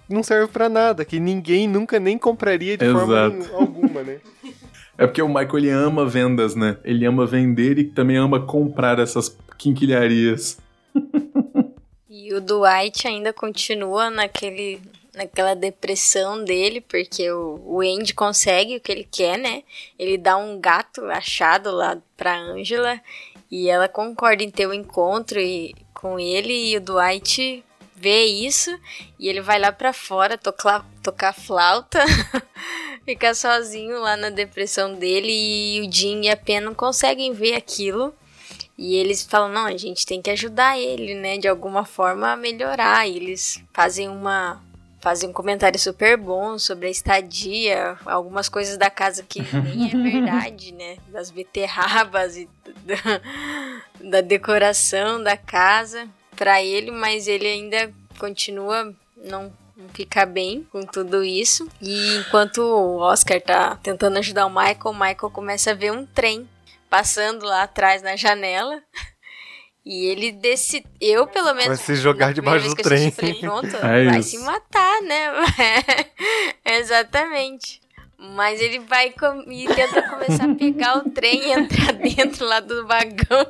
não 0.08 0.24
serve 0.24 0.48
pra 0.52 0.70
nada, 0.70 1.04
que 1.04 1.20
ninguém 1.20 1.68
nunca 1.68 2.00
nem 2.00 2.18
compraria 2.18 2.78
de 2.78 2.92
forma 2.92 3.28
Exato. 3.36 3.56
alguma, 3.56 4.02
né? 4.04 4.18
É 4.98 5.08
porque 5.08 5.22
o 5.22 5.28
Michael 5.28 5.58
ele 5.58 5.70
ama 5.72 6.06
vendas, 6.06 6.54
né? 6.54 6.78
Ele 6.84 7.06
ama 7.08 7.26
vender 7.26 7.80
e 7.80 7.86
também 7.86 8.18
ama 8.18 8.40
comprar 8.40 9.00
essas 9.00 9.36
quinquilharias. 9.62 10.58
E 12.14 12.34
o 12.34 12.42
Dwight 12.42 13.08
ainda 13.08 13.32
continua 13.32 14.10
naquele, 14.10 14.82
naquela 15.16 15.56
depressão 15.56 16.44
dele, 16.44 16.82
porque 16.82 17.32
o, 17.32 17.62
o 17.66 17.80
Andy 17.80 18.14
consegue 18.14 18.76
o 18.76 18.82
que 18.82 18.92
ele 18.92 19.08
quer, 19.10 19.38
né? 19.38 19.64
Ele 19.98 20.18
dá 20.18 20.36
um 20.36 20.60
gato 20.60 21.06
achado 21.06 21.72
lá 21.72 21.98
pra 22.18 22.38
Angela 22.38 23.00
e 23.50 23.70
ela 23.70 23.88
concorda 23.88 24.44
em 24.44 24.52
ter 24.52 24.68
o 24.68 24.74
encontro 24.74 25.40
e, 25.40 25.74
com 25.94 26.20
ele 26.20 26.72
e 26.72 26.76
o 26.76 26.82
Dwight 26.82 27.64
vê 27.96 28.26
isso 28.26 28.78
e 29.18 29.30
ele 29.30 29.40
vai 29.40 29.58
lá 29.58 29.72
pra 29.72 29.94
fora 29.94 30.38
tocar, 30.38 30.86
tocar 31.02 31.34
flauta, 31.34 32.04
ficar 33.06 33.34
sozinho 33.36 34.02
lá 34.02 34.18
na 34.18 34.30
depressão 34.30 34.96
dele 34.96 35.32
e 35.32 35.82
o 35.82 35.90
Jim 35.90 36.24
e 36.24 36.30
a 36.30 36.36
Pen 36.36 36.60
não 36.60 36.74
conseguem 36.74 37.32
ver 37.32 37.54
aquilo. 37.54 38.14
E 38.82 38.96
eles 38.96 39.22
falam, 39.22 39.48
não, 39.50 39.68
a 39.68 39.78
gente 39.78 40.08
tem 40.08 40.24
que 40.24 40.32
ajudar 40.32 40.76
ele, 40.76 41.14
né, 41.14 41.38
de 41.38 41.48
alguma 41.48 41.86
forma 41.86 42.32
a 42.32 42.36
melhorar. 42.36 43.08
E 43.08 43.16
eles 43.16 43.64
fazem 43.72 44.10
uma 44.10 44.60
fazem 45.00 45.30
um 45.30 45.34
comentário 45.34 45.80
super 45.80 46.16
bom 46.16 46.60
sobre 46.60 46.88
a 46.88 46.90
estadia, 46.92 47.98
algumas 48.06 48.48
coisas 48.50 48.78
da 48.78 48.90
casa 48.90 49.24
que 49.24 49.42
nem 49.54 49.86
é 49.86 50.12
verdade, 50.12 50.72
né, 50.74 50.98
das 51.10 51.30
beterrabas 51.30 52.38
e 52.38 52.50
da, 52.84 54.10
da 54.10 54.22
decoração 54.22 55.22
da 55.22 55.38
casa 55.38 56.08
para 56.36 56.64
ele, 56.64 56.90
mas 56.90 57.28
ele 57.28 57.48
ainda 57.48 57.92
continua 58.18 58.92
não 59.16 59.52
não 59.78 59.90
fica 59.90 60.26
bem 60.26 60.68
com 60.72 60.82
tudo 60.82 61.24
isso. 61.24 61.68
E 61.82 62.18
enquanto 62.18 62.60
o 62.60 62.98
Oscar 62.98 63.42
tá 63.42 63.78
tentando 63.82 64.18
ajudar 64.18 64.46
o 64.46 64.50
Michael, 64.50 64.80
o 64.86 64.94
Michael 64.94 65.32
começa 65.32 65.72
a 65.72 65.76
ver 65.76 65.92
um 65.92 66.06
trem 66.06 66.48
passando 66.92 67.44
lá 67.46 67.64
atrás 67.64 68.04
na 68.04 68.16
janela. 68.16 68.80
E 69.84 70.06
ele 70.06 70.32
decide. 70.32 70.86
Eu, 71.02 71.26
pelo 71.26 71.48
menos. 71.56 71.66
Vai 71.66 71.78
se 71.78 71.96
jogar 71.96 72.34
debaixo 72.34 72.68
do 72.68 72.76
trem. 72.76 73.10
Falei, 73.10 73.34
pronto, 73.34 73.66
É 73.84 74.06
vai 74.06 74.20
isso. 74.20 74.30
se 74.32 74.38
matar, 74.38 75.02
né? 75.02 75.32
Exatamente. 76.64 77.82
Mas 78.36 78.62
ele 78.62 78.78
vai 78.78 79.10
com- 79.10 79.44
e 79.52 79.66
tenta 79.74 80.04
começar 80.04 80.46
a 80.46 80.54
pegar 80.54 81.00
o 81.00 81.10
trem 81.10 81.42
e 81.48 81.54
entrar 81.54 81.92
dentro 81.98 82.46
lá 82.46 82.60
do 82.60 82.86
vagão. 82.86 83.48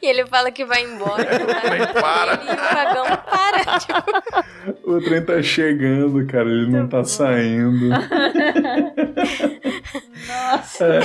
E 0.00 0.06
ele 0.06 0.24
fala 0.24 0.50
que 0.50 0.64
vai 0.64 0.82
embora. 0.84 1.22
vai 1.44 1.60
trem 1.60 1.92
para. 1.92 2.32
E 2.32 2.54
o 2.54 2.74
vagão 2.74 3.04
para. 3.30 3.78
Tipo, 3.80 4.90
O 4.90 5.02
trem 5.02 5.22
tá 5.22 5.42
chegando, 5.42 6.26
cara, 6.26 6.48
ele 6.48 6.70
não 6.70 6.88
tá 6.88 7.04
saindo. 7.04 7.90
Nossa. 10.26 11.00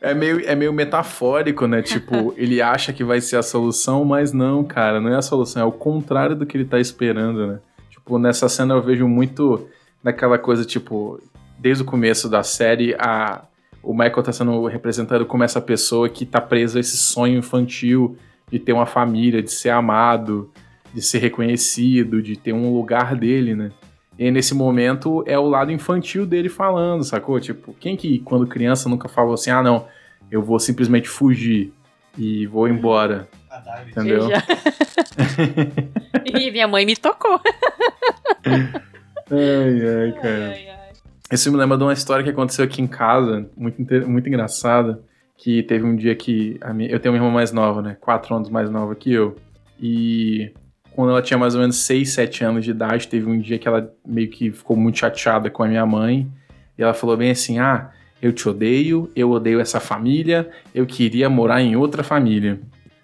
É 0.00 0.14
meio, 0.14 0.48
é 0.48 0.54
meio 0.54 0.72
metafórico, 0.72 1.66
né? 1.66 1.82
Tipo, 1.82 2.34
ele 2.36 2.62
acha 2.62 2.92
que 2.92 3.02
vai 3.02 3.20
ser 3.20 3.36
a 3.36 3.42
solução, 3.42 4.04
mas 4.04 4.32
não, 4.32 4.62
cara, 4.64 5.00
não 5.00 5.12
é 5.12 5.16
a 5.16 5.22
solução, 5.22 5.62
é 5.62 5.64
o 5.64 5.72
contrário 5.72 6.36
do 6.36 6.46
que 6.46 6.56
ele 6.56 6.64
tá 6.64 6.78
esperando, 6.78 7.46
né? 7.46 7.58
Tipo, 7.90 8.18
nessa 8.18 8.48
cena 8.48 8.74
eu 8.74 8.82
vejo 8.82 9.06
muito 9.08 9.68
daquela 10.02 10.38
coisa, 10.38 10.64
tipo, 10.64 11.20
desde 11.58 11.82
o 11.82 11.86
começo 11.86 12.28
da 12.28 12.42
série, 12.42 12.94
a, 12.98 13.42
o 13.82 13.92
Michael 13.92 14.22
tá 14.22 14.32
sendo 14.32 14.66
representado 14.66 15.26
como 15.26 15.44
essa 15.44 15.60
pessoa 15.60 16.08
que 16.08 16.24
tá 16.24 16.40
presa 16.40 16.78
a 16.78 16.80
esse 16.80 16.96
sonho 16.96 17.38
infantil 17.38 18.16
de 18.50 18.58
ter 18.58 18.72
uma 18.72 18.86
família, 18.86 19.42
de 19.42 19.50
ser 19.50 19.70
amado, 19.70 20.50
de 20.94 21.02
ser 21.02 21.18
reconhecido, 21.18 22.22
de 22.22 22.36
ter 22.36 22.52
um 22.52 22.72
lugar 22.72 23.14
dele, 23.14 23.54
né? 23.54 23.72
E 24.18 24.30
nesse 24.30 24.52
momento 24.54 25.22
é 25.26 25.38
o 25.38 25.46
lado 25.46 25.70
infantil 25.70 26.26
dele 26.26 26.48
falando, 26.48 27.04
sacou? 27.04 27.38
Tipo, 27.40 27.72
quem 27.78 27.96
que 27.96 28.18
quando 28.20 28.46
criança 28.46 28.88
nunca 28.88 29.08
falou 29.08 29.34
assim, 29.34 29.50
ah 29.50 29.62
não, 29.62 29.86
eu 30.30 30.42
vou 30.42 30.58
simplesmente 30.58 31.08
fugir 31.08 31.72
e 32.16 32.46
vou 32.46 32.66
embora. 32.68 33.28
Entendeu? 33.88 34.28
E 36.24 36.50
minha 36.50 36.66
mãe 36.66 36.84
me 36.84 36.96
tocou. 36.96 37.40
Ai, 38.44 39.86
ai, 39.86 40.12
cara. 40.20 40.48
Ai, 40.50 40.68
ai. 40.68 40.78
Isso 41.30 41.50
me 41.52 41.58
lembra 41.58 41.76
de 41.76 41.84
uma 41.84 41.92
história 41.92 42.24
que 42.24 42.30
aconteceu 42.30 42.64
aqui 42.64 42.80
em 42.80 42.86
casa, 42.86 43.48
muito, 43.56 43.82
muito 44.08 44.28
engraçada, 44.28 45.00
que 45.36 45.62
teve 45.62 45.84
um 45.84 45.94
dia 45.94 46.14
que 46.16 46.56
a 46.60 46.72
minha- 46.72 46.90
eu 46.90 46.98
tenho 46.98 47.14
uma 47.14 47.18
irmã 47.22 47.30
mais 47.32 47.52
nova, 47.52 47.82
né? 47.82 47.96
Quatro 48.00 48.34
anos 48.34 48.48
mais 48.48 48.70
nova 48.70 48.94
que 48.94 49.12
eu. 49.12 49.36
E 49.78 50.50
quando 50.98 51.10
ela 51.10 51.22
tinha 51.22 51.38
mais 51.38 51.54
ou 51.54 51.60
menos 51.60 51.76
6, 51.76 52.10
7 52.10 52.42
anos 52.42 52.64
de 52.64 52.72
idade, 52.72 53.06
teve 53.06 53.30
um 53.30 53.38
dia 53.38 53.56
que 53.56 53.68
ela 53.68 53.88
meio 54.04 54.28
que 54.28 54.50
ficou 54.50 54.76
muito 54.76 54.98
chateada 54.98 55.48
com 55.48 55.62
a 55.62 55.68
minha 55.68 55.86
mãe. 55.86 56.28
E 56.76 56.82
ela 56.82 56.92
falou 56.92 57.16
bem 57.16 57.30
assim: 57.30 57.60
Ah, 57.60 57.90
eu 58.20 58.32
te 58.32 58.48
odeio, 58.48 59.08
eu 59.14 59.30
odeio 59.30 59.60
essa 59.60 59.78
família, 59.78 60.50
eu 60.74 60.84
queria 60.86 61.30
morar 61.30 61.62
em 61.62 61.76
outra 61.76 62.02
família. 62.02 62.58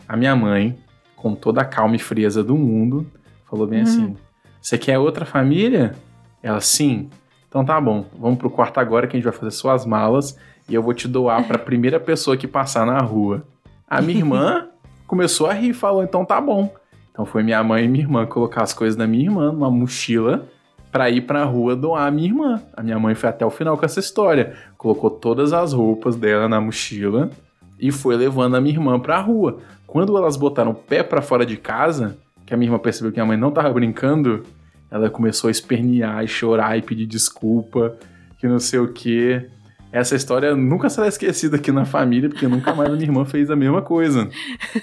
A 0.09 0.17
minha 0.17 0.35
mãe, 0.35 0.77
com 1.15 1.37
toda 1.37 1.61
a 1.61 1.65
calma 1.65 1.95
e 1.95 2.01
frieza 2.01 2.43
do 2.43 2.57
mundo, 2.57 3.07
falou 3.49 3.65
bem 3.65 3.79
Uhum. 3.79 3.85
assim: 3.85 4.17
Você 4.61 4.77
quer 4.77 4.99
outra 4.99 5.25
família? 5.25 5.95
Ela, 6.43 6.61
sim. 6.61 7.09
Então 7.49 7.65
tá 7.65 7.81
bom, 7.81 8.07
vamos 8.19 8.41
pro 8.41 8.51
quarto 8.51 8.81
agora 8.81 9.07
que 9.07 9.17
a 9.17 9.21
gente 9.21 9.25
vai 9.31 9.33
fazer 9.33 9.53
suas 9.53 9.87
malas 9.87 10.37
e 10.69 10.75
eu 10.75 10.83
vou 10.83 10.95
te 10.95 11.07
doar 11.07 11.47
pra 11.47 11.59
primeira 11.59 12.01
pessoa 12.01 12.37
que 12.37 12.49
passar 12.49 12.85
na 12.85 12.99
rua. 12.99 13.47
A 13.87 14.03
minha 14.03 14.19
irmã 14.19 14.67
começou 15.07 15.47
a 15.47 15.53
rir 15.53 15.69
e 15.69 15.73
falou: 15.73 16.03
então 16.03 16.25
tá 16.25 16.41
bom. 16.41 16.75
Então 17.15 17.25
foi 17.25 17.45
minha 17.45 17.63
mãe 17.63 17.85
e 17.85 17.89
minha 17.89 18.03
irmã 18.03 18.27
colocar 18.27 18.65
as 18.65 18.73
coisas 18.73 18.97
da 18.97 19.07
minha 19.07 19.27
irmã 19.27 19.53
numa 19.53 19.71
mochila 19.71 20.49
pra 20.91 21.09
ir 21.09 21.21
pra 21.21 21.45
rua 21.45 21.77
doar 21.77 22.09
a 22.09 22.11
minha 22.11 22.27
irmã. 22.27 22.61
A 22.77 22.83
minha 22.83 22.99
mãe 22.99 23.15
foi 23.15 23.29
até 23.29 23.47
o 23.47 23.51
final 23.51 23.79
com 23.79 23.87
essa 23.87 24.01
história. 24.01 24.55
Colocou 24.77 25.09
todas 25.09 25.53
as 25.53 25.73
roupas 25.73 26.17
dela 26.17 26.49
na 26.49 26.61
mochila 26.61 27.31
e 27.79 27.93
foi 27.93 28.17
levando 28.17 28.57
a 28.57 28.61
minha 28.61 28.75
irmã 28.75 28.99
pra 28.99 29.21
rua. 29.21 29.59
Quando 29.87 30.17
elas 30.17 30.37
botaram 30.37 30.73
o 30.73 30.75
pé 30.75 31.05
pra 31.05 31.23
fora 31.23 31.47
de 31.47 31.57
casa, 31.57 32.19
que 32.45 32.53
a 32.53 32.57
minha 32.57 32.67
irmã 32.67 32.81
percebeu 32.81 33.13
que 33.13 33.21
a 33.21 33.25
mãe 33.25 33.37
não 33.37 33.53
tava 33.53 33.73
brincando, 33.73 34.43
ela 34.91 35.09
começou 35.09 35.47
a 35.47 35.53
espernear 35.53 36.25
e 36.25 36.27
chorar 36.27 36.77
e 36.77 36.83
pedir 36.83 37.07
desculpa, 37.07 37.97
que 38.41 38.49
não 38.49 38.59
sei 38.59 38.81
o 38.81 38.93
quê. 38.93 39.49
Essa 39.97 40.17
história 40.17 40.57
nunca 40.57 40.91
será 40.91 41.07
esquecida 41.07 41.55
aqui 41.55 41.71
na 41.71 41.85
família, 41.85 42.29
porque 42.29 42.49
nunca 42.49 42.75
mais 42.75 42.91
a 42.91 42.95
minha 42.95 43.05
irmã 43.05 43.25
fez 43.25 43.49
a 43.49 43.55
mesma 43.55 43.81
coisa. 43.81 44.29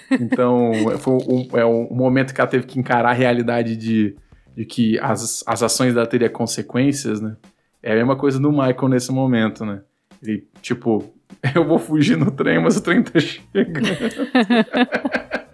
Então, 0.09 0.71
foi 0.99 1.13
um, 1.15 1.47
é 1.59 1.65
um 1.65 1.93
momento 1.93 2.33
que 2.33 2.39
ela 2.39 2.49
teve 2.49 2.65
que 2.65 2.79
encarar 2.79 3.09
a 3.09 3.13
realidade 3.13 3.75
de, 3.75 4.15
de 4.55 4.63
que 4.63 4.97
as, 4.99 5.43
as 5.45 5.61
ações 5.61 5.93
dela 5.93 6.07
teriam 6.07 6.31
consequências, 6.31 7.19
né? 7.19 7.35
É 7.83 7.91
a 7.91 7.95
mesma 7.95 8.15
coisa 8.15 8.39
do 8.39 8.53
Michael 8.53 8.87
nesse 8.87 9.11
momento, 9.11 9.65
né? 9.65 9.81
Ele, 10.23 10.47
tipo, 10.61 11.13
eu 11.53 11.67
vou 11.67 11.77
fugir 11.77 12.15
no 12.15 12.31
trem, 12.31 12.61
mas 12.61 12.77
o 12.77 12.81
trem 12.81 13.03
tá 13.03 13.19
chegando. 13.19 13.81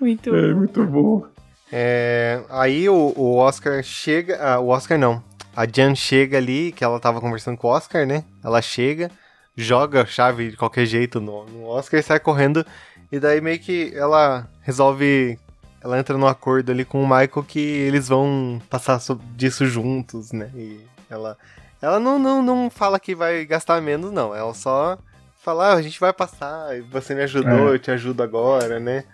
Muito 0.00 0.34
É 0.34 0.52
bom. 0.52 0.58
muito 0.58 0.84
bom. 0.84 1.26
É, 1.72 2.42
aí 2.50 2.88
o, 2.88 3.12
o 3.16 3.36
Oscar 3.36 3.82
chega. 3.82 4.36
ah, 4.40 4.60
o 4.60 4.68
Oscar 4.68 4.98
não. 4.98 5.22
A 5.56 5.64
Jan 5.66 5.94
chega 5.94 6.36
ali, 6.36 6.70
que 6.72 6.84
ela 6.84 7.00
tava 7.00 7.20
conversando 7.20 7.56
com 7.56 7.68
o 7.68 7.70
Oscar, 7.70 8.06
né? 8.06 8.22
Ela 8.44 8.60
chega, 8.60 9.10
joga 9.56 10.02
a 10.02 10.06
chave 10.06 10.50
de 10.50 10.56
qualquer 10.56 10.84
jeito 10.86 11.20
no, 11.20 11.46
no 11.46 11.64
Oscar 11.66 11.98
e 11.98 12.02
sai 12.02 12.20
correndo. 12.20 12.64
E 13.10 13.18
daí 13.18 13.40
meio 13.40 13.58
que 13.58 13.92
ela 13.94 14.46
resolve. 14.62 15.38
Ela 15.82 15.98
entra 15.98 16.18
num 16.18 16.26
acordo 16.26 16.72
ali 16.72 16.84
com 16.84 17.00
o 17.02 17.06
Michael 17.06 17.44
que 17.46 17.60
eles 17.60 18.08
vão 18.08 18.60
passar 18.68 18.98
so- 18.98 19.20
disso 19.36 19.64
juntos, 19.66 20.32
né? 20.32 20.50
E 20.54 20.80
ela. 21.08 21.38
Ela 21.80 22.00
não, 22.00 22.18
não, 22.18 22.42
não 22.42 22.68
fala 22.70 22.98
que 22.98 23.14
vai 23.14 23.44
gastar 23.44 23.80
menos, 23.80 24.10
não. 24.12 24.34
Ela 24.34 24.52
só 24.54 24.98
fala, 25.42 25.68
ah, 25.68 25.74
a 25.74 25.82
gente 25.82 26.00
vai 26.00 26.12
passar, 26.12 26.70
você 26.90 27.14
me 27.14 27.22
ajudou, 27.22 27.68
É. 27.70 27.74
eu 27.74 27.78
te 27.78 27.90
ajudo 27.90 28.22
agora, 28.22 28.80
né? 28.80 29.04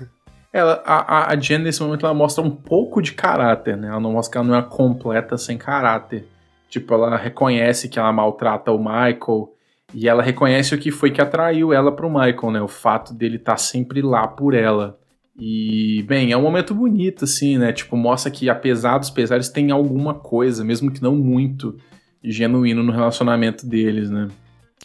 Ela, 0.54 0.80
a, 0.86 1.32
a- 1.32 1.36
Jen, 1.36 1.58
nesse 1.58 1.82
momento, 1.82 2.06
ela 2.06 2.14
mostra 2.14 2.42
um 2.44 2.48
pouco 2.50 3.02
de 3.02 3.12
caráter, 3.12 3.76
né? 3.76 3.88
Ela 3.88 3.98
não 3.98 4.12
mostra 4.12 4.30
que 4.30 4.38
ela 4.38 4.46
não 4.46 4.54
é 4.56 4.62
completa 4.62 5.36
sem 5.36 5.58
caráter. 5.58 6.28
Tipo, 6.70 6.94
ela 6.94 7.16
reconhece 7.16 7.88
que 7.88 7.98
ela 7.98 8.12
maltrata 8.12 8.70
o 8.70 8.78
Michael 8.78 9.52
e 9.92 10.08
ela 10.08 10.22
reconhece 10.22 10.72
o 10.72 10.78
que 10.78 10.92
foi 10.92 11.10
que 11.10 11.20
atraiu 11.20 11.72
ela 11.72 11.90
pro 11.90 12.08
Michael, 12.08 12.52
né? 12.52 12.62
O 12.62 12.68
fato 12.68 13.12
dele 13.12 13.34
estar 13.34 13.56
sempre 13.56 14.00
lá 14.00 14.28
por 14.28 14.54
ela. 14.54 14.96
E, 15.36 16.04
bem, 16.06 16.30
é 16.30 16.36
um 16.36 16.42
momento 16.42 16.72
bonito, 16.72 17.24
assim, 17.24 17.58
né? 17.58 17.72
Tipo, 17.72 17.96
mostra 17.96 18.30
que 18.30 18.48
apesar 18.48 18.98
dos 18.98 19.10
pesares 19.10 19.48
tem 19.48 19.72
alguma 19.72 20.14
coisa, 20.14 20.62
mesmo 20.62 20.88
que 20.88 21.02
não 21.02 21.16
muito, 21.16 21.76
genuíno 22.22 22.80
no 22.84 22.92
relacionamento 22.92 23.66
deles, 23.66 24.08
né? 24.08 24.28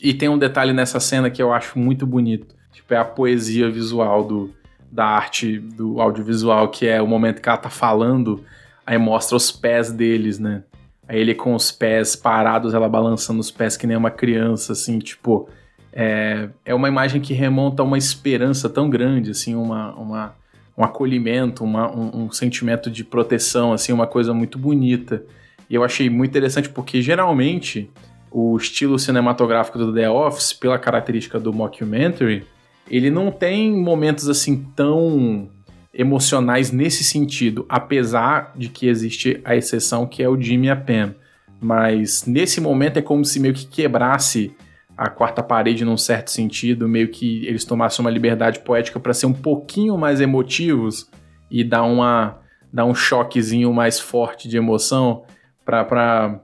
E 0.02 0.16
tem 0.16 0.30
um 0.30 0.38
detalhe 0.40 0.74
nessa 0.74 1.00
cena 1.00 1.30
que 1.30 1.44
eu 1.44 1.54
acho 1.54 1.78
muito 1.78 2.08
bonito. 2.08 2.56
Tipo, 2.74 2.96
é 2.96 2.98
a 2.98 3.06
poesia 3.06 3.70
visual 3.70 4.24
do, 4.24 4.50
da 4.92 5.06
arte 5.06 5.60
do 5.60 6.02
audiovisual, 6.02 6.70
que 6.70 6.88
é 6.88 7.02
o 7.02 7.08
momento 7.08 7.42
que 7.42 7.50
ela 7.50 7.58
tá 7.58 7.70
falando, 7.70 8.44
aí 8.86 8.98
mostra 8.98 9.36
os 9.36 9.52
pés 9.52 9.92
deles, 9.92 10.40
né? 10.40 10.64
Aí 11.08 11.20
ele 11.20 11.34
com 11.34 11.56
os 11.56 11.72
pés 11.72 12.16
parados, 12.16 12.74
ela 12.74 12.88
balançando 12.88 13.40
os 13.40 13.50
pés 13.50 13.76
que 13.76 13.88
nem 13.88 13.98
uma 13.98 14.12
criança, 14.12 14.74
assim, 14.74 15.00
tipo. 15.00 15.50
É, 15.92 16.50
é 16.64 16.76
uma 16.76 16.88
imagem 16.88 17.20
que 17.20 17.34
remonta 17.34 17.82
a 17.82 17.86
uma 17.86 17.98
esperança 17.98 18.70
tão 18.70 18.88
grande, 18.88 19.32
assim, 19.32 19.56
uma, 19.56 19.92
uma, 19.96 20.36
um 20.78 20.84
acolhimento, 20.84 21.64
uma, 21.64 21.90
um, 21.90 22.26
um 22.26 22.32
sentimento 22.32 22.92
de 22.92 23.04
proteção, 23.04 23.74
assim, 23.74 23.92
uma 23.92 24.06
coisa 24.06 24.32
muito 24.32 24.60
bonita. 24.60 25.24
E 25.68 25.74
eu 25.74 25.84
achei 25.84 26.08
muito 26.08 26.30
interessante 26.30 26.70
porque 26.70 27.02
geralmente 27.02 27.90
o 28.32 28.56
estilo 28.56 29.00
cinematográfico 29.00 29.80
do 29.80 29.92
The 29.92 30.10
Office, 30.10 30.54
pela 30.54 30.78
característica 30.78 31.40
do 31.40 31.52
mockumentary, 31.52 32.46
ele 32.90 33.10
não 33.10 33.32
tem 33.32 33.72
momentos 33.72 34.28
assim 34.28 34.66
tão 34.76 35.50
emocionais 35.94 36.72
nesse 36.72 37.04
sentido, 37.04 37.66
apesar 37.68 38.54
de 38.56 38.70
que 38.70 38.88
existe 38.88 39.42
a 39.44 39.56
exceção 39.56 40.06
que 40.06 40.24
é 40.24 40.30
o 40.30 40.40
Jimmy 40.40 40.68
e 40.68 40.70
a 40.70 40.76
Pam. 40.76 41.16
Mas 41.62 42.26
nesse 42.26 42.62
momento 42.62 42.98
é 42.98 43.02
como 43.02 43.26
se 43.26 43.40
meio 43.40 43.54
que 43.54 43.66
quebrasse 43.66 44.56
a 44.98 45.10
quarta 45.10 45.42
parede 45.42 45.86
num 45.86 45.98
certo 45.98 46.30
sentido, 46.30 46.88
meio 46.88 47.10
que 47.10 47.46
eles 47.46 47.66
tomassem 47.66 48.04
uma 48.04 48.12
liberdade 48.12 48.60
poética 48.60 49.00
para 49.00 49.14
ser 49.14 49.26
um 49.26 49.34
pouquinho 49.34 49.98
mais 49.98 50.20
emotivos 50.22 51.10
e 51.50 51.64
dar 51.64 51.84
uma 51.84 52.38
dar 52.72 52.86
um 52.86 52.94
choquezinho 52.94 53.74
mais 53.74 54.00
forte 54.00 54.48
de 54.48 54.56
emoção 54.56 55.24
para 55.66 56.40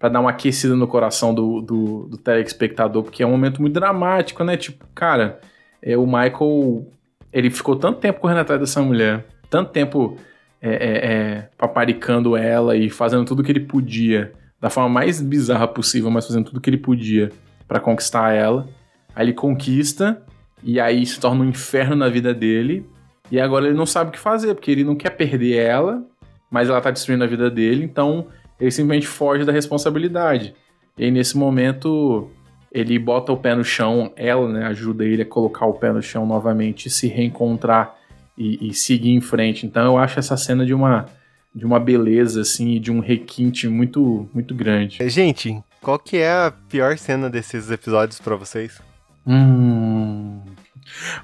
dar 0.00 0.20
uma 0.20 0.30
aquecida 0.30 0.74
no 0.74 0.88
coração 0.88 1.32
do, 1.32 1.60
do, 1.60 2.08
do 2.08 2.18
telespectador, 2.18 3.04
porque 3.04 3.22
é 3.22 3.26
um 3.26 3.30
momento 3.30 3.60
muito 3.60 3.74
dramático, 3.74 4.42
né? 4.42 4.56
Tipo, 4.56 4.84
cara, 4.94 5.40
é, 5.82 5.96
o 5.96 6.06
Michael, 6.06 6.86
ele 7.32 7.50
ficou 7.50 7.76
tanto 7.76 8.00
tempo 8.00 8.20
correndo 8.20 8.40
atrás 8.40 8.60
dessa 8.60 8.82
mulher, 8.82 9.26
tanto 9.48 9.70
tempo 9.70 10.16
é, 10.60 10.70
é, 10.70 11.12
é, 11.12 11.48
paparicando 11.56 12.36
ela 12.36 12.76
e 12.76 12.90
fazendo 12.90 13.24
tudo 13.24 13.42
que 13.42 13.50
ele 13.50 13.60
podia, 13.60 14.32
da 14.60 14.68
forma 14.68 14.88
mais 14.88 15.20
bizarra 15.20 15.66
possível, 15.66 16.10
mas 16.10 16.26
fazendo 16.26 16.46
tudo 16.46 16.60
que 16.60 16.68
ele 16.68 16.76
podia 16.76 17.30
para 17.66 17.80
conquistar 17.80 18.32
ela. 18.32 18.68
Aí 19.14 19.26
ele 19.26 19.32
conquista, 19.32 20.22
e 20.62 20.78
aí 20.78 21.04
se 21.06 21.18
torna 21.18 21.42
um 21.42 21.48
inferno 21.48 21.96
na 21.96 22.08
vida 22.08 22.34
dele, 22.34 22.86
e 23.30 23.40
agora 23.40 23.66
ele 23.66 23.76
não 23.76 23.86
sabe 23.86 24.10
o 24.10 24.12
que 24.12 24.18
fazer, 24.18 24.54
porque 24.54 24.70
ele 24.70 24.84
não 24.84 24.94
quer 24.94 25.10
perder 25.10 25.56
ela, 25.56 26.04
mas 26.50 26.68
ela 26.68 26.80
tá 26.80 26.90
destruindo 26.90 27.24
a 27.24 27.26
vida 27.26 27.50
dele, 27.50 27.84
então 27.84 28.26
ele 28.60 28.70
simplesmente 28.70 29.06
foge 29.06 29.44
da 29.44 29.52
responsabilidade. 29.52 30.54
E 30.98 31.04
aí, 31.04 31.10
nesse 31.10 31.38
momento, 31.38 32.28
ele 32.72 32.98
bota 32.98 33.32
o 33.32 33.36
pé 33.36 33.54
no 33.54 33.64
chão, 33.64 34.12
ela 34.16 34.48
né, 34.48 34.66
ajuda 34.66 35.04
ele 35.04 35.22
a 35.22 35.26
colocar 35.26 35.66
o 35.66 35.74
pé 35.74 35.92
no 35.92 36.00
chão 36.00 36.24
novamente, 36.24 36.88
se 36.88 37.08
reencontrar 37.08 37.96
e, 38.38 38.68
e 38.68 38.74
seguir 38.74 39.10
em 39.10 39.20
frente. 39.20 39.66
Então 39.66 39.84
eu 39.84 39.98
acho 39.98 40.18
essa 40.18 40.36
cena 40.36 40.64
de 40.64 40.72
uma, 40.72 41.06
de 41.54 41.66
uma 41.66 41.80
beleza, 41.80 42.42
assim, 42.42 42.76
e 42.76 42.78
de 42.78 42.92
um 42.92 43.00
requinte 43.00 43.66
muito, 43.68 44.28
muito 44.32 44.54
grande. 44.54 44.98
Gente, 45.08 45.60
qual 45.80 45.98
que 45.98 46.18
é 46.18 46.30
a 46.30 46.52
pior 46.68 46.96
cena 46.96 47.28
desses 47.28 47.70
episódios 47.70 48.20
pra 48.20 48.36
vocês? 48.36 48.80
Hum. 49.26 50.40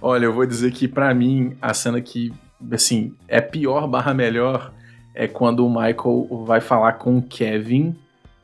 Olha, 0.01 0.27
eu 0.27 0.33
vou 0.33 0.47
dizer 0.47 0.73
que 0.73 0.89
pra 0.89 1.15
mim 1.15 1.57
a 1.63 1.73
cena 1.73 2.01
que 2.01 2.33
assim 2.71 3.15
é 3.29 3.41
pior 3.41 3.87
barra 3.87 4.15
melhor 4.15 4.73
é 5.15 5.27
quando 5.27 5.67
o 5.67 5.69
Michael 5.69 6.45
vai 6.47 6.61
falar 6.61 6.95
com 6.95 7.19
o 7.19 7.23
Kevin 7.23 7.97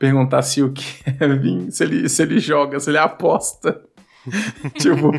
perguntar 0.03 0.41
se 0.41 0.61
o 0.61 0.73
Kevin, 0.73 1.71
se 1.71 1.81
ele, 1.81 2.09
se 2.09 2.21
ele 2.21 2.37
joga, 2.37 2.77
se 2.77 2.89
ele 2.89 2.97
aposta. 2.97 3.81
tipo, 4.75 5.11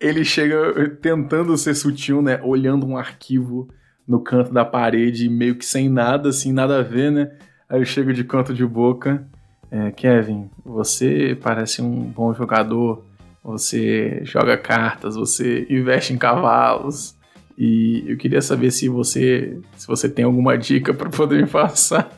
ele 0.00 0.24
chega 0.24 0.88
tentando 1.02 1.54
ser 1.58 1.74
sutil, 1.74 2.22
né? 2.22 2.40
Olhando 2.42 2.86
um 2.86 2.96
arquivo 2.96 3.68
no 4.08 4.18
canto 4.18 4.50
da 4.50 4.64
parede, 4.64 5.28
meio 5.28 5.56
que 5.56 5.64
sem 5.64 5.90
nada, 5.90 6.30
assim, 6.30 6.54
nada 6.54 6.78
a 6.78 6.82
ver, 6.82 7.12
né? 7.12 7.30
Aí 7.68 7.82
eu 7.82 7.84
chego 7.84 8.14
de 8.14 8.24
canto 8.24 8.54
de 8.54 8.64
boca. 8.64 9.26
É, 9.70 9.90
Kevin, 9.90 10.48
você 10.64 11.38
parece 11.42 11.82
um 11.82 12.00
bom 12.04 12.32
jogador. 12.32 13.04
Você 13.44 14.22
joga 14.24 14.56
cartas, 14.56 15.16
você 15.16 15.66
investe 15.68 16.14
em 16.14 16.18
cavalos. 16.18 17.14
E 17.58 18.04
eu 18.06 18.16
queria 18.16 18.40
saber 18.40 18.70
se 18.70 18.88
você, 18.88 19.60
se 19.76 19.86
você 19.86 20.08
tem 20.08 20.24
alguma 20.24 20.56
dica 20.56 20.94
para 20.94 21.10
poder 21.10 21.42
me 21.42 21.46
passar. 21.46 22.10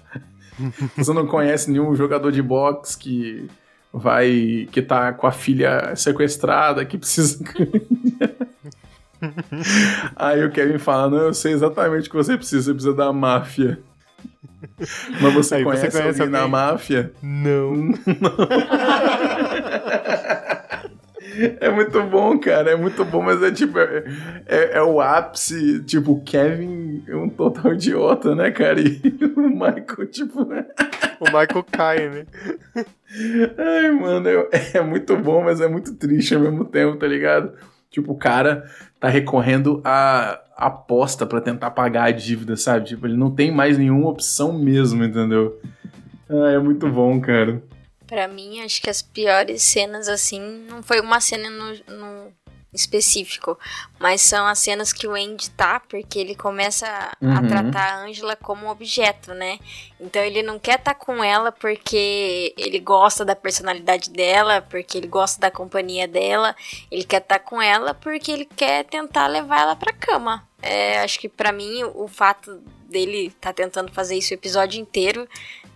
você 0.96 1.12
não 1.12 1.26
conhece 1.26 1.70
nenhum 1.70 1.94
jogador 1.94 2.30
de 2.30 2.42
boxe 2.42 2.96
que 2.98 3.48
vai 3.92 4.68
que 4.72 4.80
tá 4.82 5.12
com 5.12 5.26
a 5.26 5.32
filha 5.32 5.94
sequestrada, 5.96 6.84
que 6.84 6.96
precisa 6.98 7.42
Aí 10.16 10.44
o 10.44 10.50
Kevin 10.50 10.78
fala: 10.78 11.08
"Não, 11.10 11.18
eu 11.18 11.34
sei 11.34 11.52
exatamente 11.52 12.08
o 12.08 12.10
que 12.10 12.16
você 12.16 12.36
precisa, 12.36 12.62
você 12.64 12.74
precisa 12.74 12.94
da 12.94 13.12
máfia". 13.12 13.78
Mas 15.20 15.34
você, 15.34 15.56
Aí, 15.56 15.64
conhece, 15.64 15.90
você 15.90 16.00
conhece 16.00 16.20
alguém 16.22 16.32
na 16.32 16.38
alguém? 16.40 16.50
máfia? 16.50 17.12
Não. 17.22 17.92
É 21.60 21.70
muito 21.70 22.02
bom, 22.04 22.38
cara. 22.38 22.70
É 22.72 22.76
muito 22.76 23.04
bom, 23.04 23.22
mas 23.22 23.42
é 23.42 23.50
tipo. 23.50 23.78
É, 23.78 24.04
é- 24.46 24.70
é 24.78 24.82
o 24.82 25.00
ápice. 25.00 25.82
Tipo, 25.84 26.12
o 26.12 26.20
Kevin 26.22 27.02
é 27.08 27.16
um 27.16 27.28
total 27.28 27.74
idiota, 27.74 28.34
né, 28.34 28.50
cara? 28.50 28.80
E 28.80 29.00
o 29.36 29.48
Michael, 29.50 30.06
tipo. 30.10 30.46
O 31.20 31.26
Michael 31.26 31.64
cai, 31.70 32.08
né? 32.08 32.26
Ai, 33.56 33.90
mano, 33.92 34.28
eu- 34.28 34.48
é 34.74 34.80
muito 34.80 35.16
bom, 35.16 35.44
mas 35.44 35.60
é 35.60 35.68
muito 35.68 35.94
triste 35.94 36.34
ao 36.34 36.40
mesmo 36.40 36.64
tempo, 36.64 36.96
tá 36.96 37.06
ligado? 37.06 37.52
Tipo, 37.90 38.12
o 38.12 38.16
cara 38.16 38.64
tá 38.98 39.08
recorrendo 39.08 39.80
à 39.84 40.40
aposta 40.56 41.24
pra 41.24 41.40
tentar 41.40 41.70
pagar 41.70 42.04
a 42.04 42.10
dívida, 42.10 42.56
sabe? 42.56 42.86
Tipo, 42.86 43.06
ele 43.06 43.16
não 43.16 43.30
tem 43.30 43.52
mais 43.52 43.78
nenhuma 43.78 44.08
opção 44.08 44.52
mesmo, 44.58 45.04
entendeu? 45.04 45.60
Ah, 46.28 46.50
é 46.52 46.58
muito 46.58 46.88
bom, 46.88 47.20
cara. 47.20 47.62
Pra 48.12 48.28
mim, 48.28 48.60
acho 48.60 48.82
que 48.82 48.90
as 48.90 49.00
piores 49.00 49.62
cenas, 49.62 50.06
assim, 50.06 50.38
não 50.68 50.82
foi 50.82 51.00
uma 51.00 51.18
cena 51.18 51.48
no, 51.48 51.74
no 51.88 52.32
específico, 52.70 53.58
mas 53.98 54.20
são 54.20 54.46
as 54.46 54.58
cenas 54.58 54.92
que 54.92 55.06
o 55.06 55.14
Andy 55.14 55.48
tá, 55.52 55.80
porque 55.80 56.18
ele 56.18 56.34
começa 56.34 56.86
a 56.86 57.26
Uhum. 57.40 57.48
tratar 57.48 57.80
a 57.94 58.04
Angela 58.04 58.36
como 58.36 58.68
objeto, 58.70 59.32
né? 59.32 59.58
Então 59.98 60.22
ele 60.22 60.42
não 60.42 60.58
quer 60.58 60.78
estar 60.78 60.92
com 60.94 61.24
ela 61.24 61.50
porque 61.50 62.52
ele 62.58 62.78
gosta 62.80 63.24
da 63.24 63.34
personalidade 63.34 64.10
dela, 64.10 64.60
porque 64.60 64.98
ele 64.98 65.06
gosta 65.06 65.40
da 65.40 65.50
companhia 65.50 66.06
dela, 66.06 66.54
ele 66.90 67.04
quer 67.04 67.22
estar 67.22 67.38
com 67.38 67.62
ela 67.62 67.94
porque 67.94 68.30
ele 68.30 68.44
quer 68.44 68.84
tentar 68.84 69.26
levar 69.26 69.62
ela 69.62 69.74
pra 69.74 69.90
cama. 69.90 70.46
É, 70.60 71.00
acho 71.00 71.18
que 71.18 71.30
pra 71.30 71.50
mim 71.50 71.82
o 71.94 72.06
fato 72.06 72.62
dele 72.92 73.32
tá 73.40 73.52
tentando 73.52 73.90
fazer 73.90 74.14
isso 74.16 74.32
o 74.32 74.34
episódio 74.34 74.80
inteiro 74.80 75.26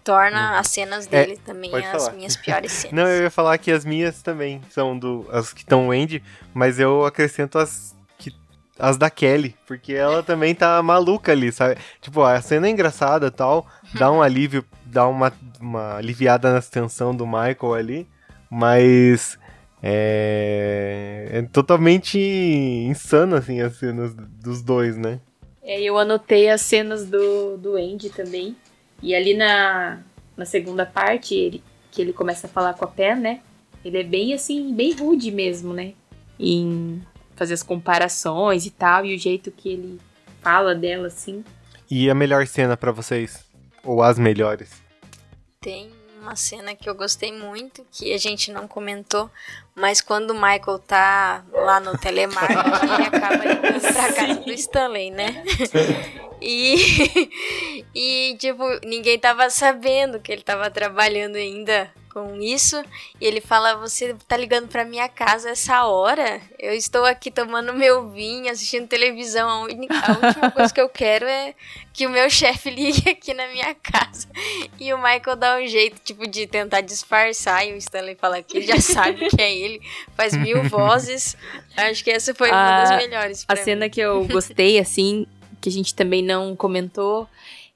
torna 0.05 0.59
as 0.59 0.69
cenas 0.69 1.07
É, 1.11 1.25
dele 1.25 1.41
também 1.45 1.69
pode 1.71 1.85
as 1.87 2.05
falar. 2.05 2.17
minhas 2.17 2.37
piores 2.37 2.71
cenas. 2.73 2.93
Não, 2.95 3.09
eu 3.11 3.23
ia 3.25 3.31
falar 3.31 3.59
que 3.59 3.73
as 3.73 3.85
minhas 3.85 4.23
também 4.23 4.61
são 4.71 4.97
do 4.97 5.27
as 5.33 5.53
que 5.53 5.61
estão 5.62 5.89
Wendy, 5.89 6.23
mas 6.55 6.79
eu 6.79 7.05
acrescento 7.05 7.59
as 7.59 7.97
que 8.17 8.33
as 8.79 8.97
da 8.97 9.11
Kelly, 9.11 9.57
porque 9.67 9.95
ela 9.95 10.23
também 10.23 10.55
tá 10.55 10.81
maluca 10.83 11.33
ali, 11.33 11.51
sabe? 11.51 11.77
Tipo, 12.01 12.23
a 12.23 12.41
cena 12.41 12.69
é 12.69 12.71
engraçada, 12.71 13.27
e 13.27 13.31
tal, 13.33 13.67
dá 13.95 14.12
um 14.12 14.23
alívio, 14.23 14.64
dá 14.85 15.09
uma, 15.09 15.33
uma 15.61 15.97
aliviada 15.97 16.53
na 16.53 16.62
tensão 16.62 17.12
do 17.14 17.27
Michael 17.27 17.75
ali, 17.75 18.09
mas 18.49 19.37
é, 19.83 21.29
é 21.33 21.43
totalmente 21.43 22.19
insano 22.19 23.35
assim 23.37 23.61
as 23.61 23.77
cenas 23.77 24.14
dos 24.14 24.62
dois, 24.62 24.97
né? 24.97 25.21
É, 25.67 25.83
eu 25.83 25.99
anotei 25.99 26.49
as 26.49 26.61
cenas 26.61 27.07
do, 27.07 27.57
do 27.57 27.75
Andy 27.75 28.09
também. 28.11 28.55
E 29.03 29.12
ali 29.17 29.35
na, 29.35 29.99
na 30.37 30.45
segunda 30.45 30.87
parte, 30.87 31.35
ele, 31.35 31.62
que 31.91 32.01
ele 32.01 32.12
começa 32.12 32.47
a 32.47 32.51
falar 32.51 32.75
com 32.75 32.85
a 32.85 32.89
Pen, 32.89 33.17
né? 33.17 33.41
Ele 33.85 33.99
é 33.99 34.05
bem 34.05 34.33
assim, 34.33 34.73
bem 34.73 34.93
rude 34.93 35.33
mesmo, 35.33 35.75
né? 35.75 35.95
Em 36.39 37.03
fazer 37.35 37.55
as 37.55 37.64
comparações 37.64 38.64
e 38.64 38.71
tal, 38.71 39.05
e 39.05 39.14
o 39.14 39.19
jeito 39.19 39.51
que 39.51 39.71
ele 39.71 40.01
fala 40.41 40.73
dela, 40.73 41.09
assim. 41.09 41.45
E 41.91 42.09
a 42.09 42.14
melhor 42.14 42.47
cena 42.47 42.77
pra 42.77 42.93
vocês? 42.93 43.45
Ou 43.83 44.03
as 44.03 44.21
melhores? 44.21 44.71
Tem 45.61 45.91
uma 46.27 46.35
cena 46.35 46.74
que 46.74 46.91
eu 46.91 46.95
gostei 46.95 47.33
muito, 47.33 47.87
que 47.93 48.12
a 48.12 48.18
gente 48.18 48.51
não 48.51 48.66
comentou, 48.66 49.31
mas 49.77 50.01
quando 50.01 50.31
o 50.31 50.35
Michael 50.35 50.81
tá 50.81 51.45
lá 51.53 51.79
no 51.79 51.97
telemarketing, 51.97 52.59
ele 52.95 53.16
acaba 53.16 53.45
ligando 53.45 53.81
pra 53.81 54.12
casa 54.12 54.41
do 54.41 54.53
Stanley, 54.53 55.11
né? 55.11 55.45
E, 56.39 56.77
e, 57.95 58.37
tipo, 58.39 58.62
ninguém 58.85 59.18
tava 59.18 59.49
sabendo 59.49 60.20
que 60.20 60.31
ele 60.31 60.43
tava 60.43 60.70
trabalhando 60.70 61.37
ainda 61.37 61.91
com 62.17 62.37
isso. 62.41 62.83
E 63.21 63.27
ele 63.27 63.43
fala: 63.43 63.75
Você 63.77 64.14
tá 64.27 64.37
ligando 64.39 64.69
pra 64.69 64.85
minha 64.87 65.07
casa 65.09 65.51
essa 65.51 65.85
hora? 65.85 66.41
Eu 66.59 66.73
estou 66.73 67.05
aqui 67.05 67.31
tomando 67.31 67.75
meu 67.75 68.09
vinho, 68.09 68.51
assistindo 68.51 68.89
televisão. 68.89 69.49
A, 69.49 69.61
única, 69.64 69.95
a 69.95 70.27
última 70.27 70.51
coisa 70.51 70.73
que 70.73 70.81
eu 70.81 70.89
quero 70.89 71.27
é 71.27 71.55
que 71.93 72.07
o 72.07 72.11
meu 72.11 72.31
chefe 72.31 72.71
ligue 72.75 73.11
aqui 73.11 73.35
na 73.35 73.47
minha 73.49 73.75
casa. 73.75 74.27
E 74.81 74.93
o 74.95 74.97
Michael 74.97 75.37
dá 75.37 75.59
um 75.59 75.67
jeito, 75.67 76.01
tipo, 76.03 76.27
de 76.27 76.47
tentar 76.47 76.81
disfarçar. 76.81 77.67
E 77.67 77.75
o 77.75 77.77
Stanley 77.77 78.14
fala 78.14 78.43
que 78.43 78.57
ele 78.57 78.67
já 78.67 78.81
sabe 78.81 79.29
que 79.29 79.41
é 79.43 79.55
ele, 79.55 79.81
faz 80.17 80.35
mil 80.35 80.62
vozes. 80.71 81.37
Acho 81.77 82.03
que 82.03 82.11
essa 82.11 82.35
foi 82.35 82.51
uma 82.51 82.79
A- 82.79 82.85
das 82.85 82.97
melhores. 83.03 83.45
A 83.47 83.55
pra 83.55 83.62
cena 83.62 83.91
que 83.91 84.01
eu 84.01 84.25
gostei, 84.27 84.79
assim, 84.79 85.27
que 85.61 85.69
a 85.69 85.73
gente 85.73 85.95
também 85.95 86.23
não 86.23 86.57
comentou, 86.57 87.29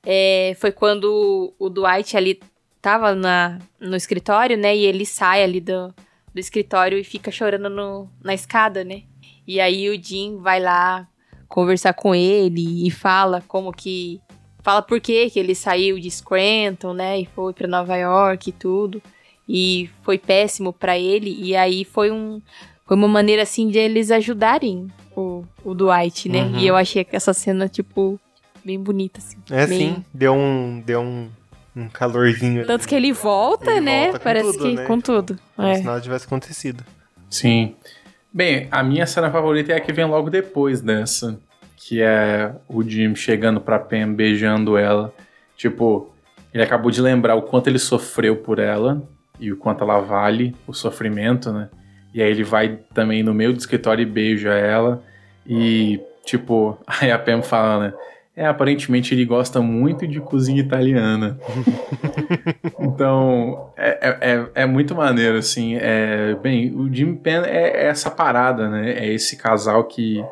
é, 0.02 0.56
foi 0.58 0.72
quando 0.72 1.52
o 1.58 1.68
Dwight 1.68 2.16
ali 2.16 2.40
tava 2.80 3.14
na, 3.14 3.58
no 3.78 3.96
escritório, 3.96 4.56
né? 4.56 4.76
E 4.76 4.84
ele 4.84 5.04
sai 5.04 5.42
ali 5.42 5.60
do, 5.60 5.94
do 6.32 6.38
escritório 6.38 6.98
e 6.98 7.04
fica 7.04 7.30
chorando 7.30 7.68
no, 7.68 8.08
na 8.22 8.34
escada, 8.34 8.84
né? 8.84 9.02
E 9.46 9.60
aí 9.60 9.88
o 9.88 10.02
Jim 10.02 10.38
vai 10.38 10.60
lá 10.60 11.06
conversar 11.48 11.92
com 11.92 12.14
ele 12.14 12.86
e 12.86 12.90
fala 12.90 13.42
como 13.46 13.72
que. 13.72 14.20
Fala 14.62 14.82
por 14.82 15.00
que 15.00 15.30
que 15.30 15.38
ele 15.38 15.54
saiu 15.54 15.98
de 15.98 16.10
Scranton, 16.10 16.92
né? 16.92 17.20
E 17.20 17.26
foi 17.26 17.52
pra 17.52 17.66
Nova 17.66 17.96
York 17.96 18.50
e 18.50 18.52
tudo. 18.52 19.02
E 19.48 19.90
foi 20.02 20.18
péssimo 20.18 20.72
pra 20.72 20.98
ele. 20.98 21.34
E 21.40 21.56
aí 21.56 21.84
foi 21.84 22.10
um. 22.10 22.40
Foi 22.86 22.96
uma 22.96 23.08
maneira 23.08 23.42
assim 23.42 23.68
de 23.68 23.78
eles 23.78 24.10
ajudarem 24.10 24.88
o, 25.16 25.44
o 25.64 25.74
Dwight, 25.74 26.28
né? 26.28 26.44
Uhum. 26.44 26.58
E 26.58 26.66
eu 26.66 26.76
achei 26.76 27.06
essa 27.12 27.32
cena, 27.32 27.68
tipo, 27.68 28.20
bem 28.64 28.78
bonita, 28.78 29.18
assim. 29.18 29.36
É 29.50 29.66
bem... 29.66 29.78
sim, 29.78 30.04
deu 30.12 30.34
um 30.34 30.80
deu 30.84 31.00
um, 31.00 31.30
um 31.80 31.88
calorzinho 31.88 32.58
ali. 32.58 32.66
Tanto 32.66 32.86
que 32.88 32.94
ele 32.94 33.12
volta, 33.12 33.70
Ele 33.72 33.80
né? 33.80 34.02
volta 34.04 34.18
com 34.18 34.24
Parece 34.24 34.52
tudo, 34.52 34.62
que 34.68 34.74
né? 34.74 34.84
com 34.84 35.00
tudo. 35.00 35.38
Como 35.56 35.68
É. 35.68 35.74
se 35.76 35.82
nada 35.82 36.00
tivesse 36.00 36.26
acontecido. 36.26 36.84
Sim. 37.28 37.74
Bem, 38.32 38.68
a 38.70 38.82
minha 38.82 39.06
cena 39.06 39.30
favorita 39.30 39.72
é 39.72 39.76
a 39.76 39.80
que 39.80 39.92
vem 39.92 40.04
logo 40.04 40.30
depois 40.30 40.80
dessa. 40.80 41.38
Que 41.76 42.00
é 42.02 42.52
o 42.68 42.82
Jim 42.82 43.14
chegando 43.14 43.60
pra 43.60 43.78
Pam, 43.78 44.12
beijando 44.14 44.76
ela. 44.76 45.12
Tipo, 45.56 46.12
ele 46.52 46.62
acabou 46.62 46.90
de 46.90 47.00
lembrar 47.00 47.34
o 47.34 47.42
quanto 47.42 47.66
ele 47.68 47.78
sofreu 47.78 48.36
por 48.36 48.58
ela 48.58 49.02
e 49.38 49.50
o 49.52 49.56
quanto 49.56 49.82
ela 49.82 49.98
vale 50.00 50.54
o 50.66 50.72
sofrimento, 50.72 51.52
né? 51.52 51.68
E 52.12 52.22
aí 52.22 52.30
ele 52.30 52.44
vai 52.44 52.78
também 52.92 53.22
no 53.22 53.32
meio 53.32 53.52
do 53.52 53.58
escritório 53.58 54.02
e 54.02 54.06
beija 54.06 54.50
ela. 54.50 55.02
E, 55.46 56.00
tipo, 56.24 56.78
aí 56.86 57.10
a 57.10 57.18
Pam 57.18 57.42
fala, 57.42 57.86
né? 57.88 57.94
É, 58.36 58.46
aparentemente 58.46 59.12
ele 59.12 59.24
gosta 59.24 59.60
muito 59.60 60.06
de 60.06 60.20
cozinha 60.20 60.60
italiana. 60.60 61.38
então, 62.78 63.70
é, 63.76 63.98
é, 64.00 64.32
é- 64.34 64.62
é 64.62 64.66
muito 64.66 64.94
maneiro, 64.94 65.36
assim. 65.38 65.76
É, 65.76 66.34
bem, 66.36 66.74
o 66.74 66.92
Jimmy 66.92 67.16
Penn 67.16 67.42
é, 67.44 67.70
é 67.70 67.86
essa 67.86 68.10
parada, 68.10 68.68
né? 68.68 68.92
É 68.92 69.12
esse 69.12 69.36
casal 69.36 69.84
que 69.84 70.24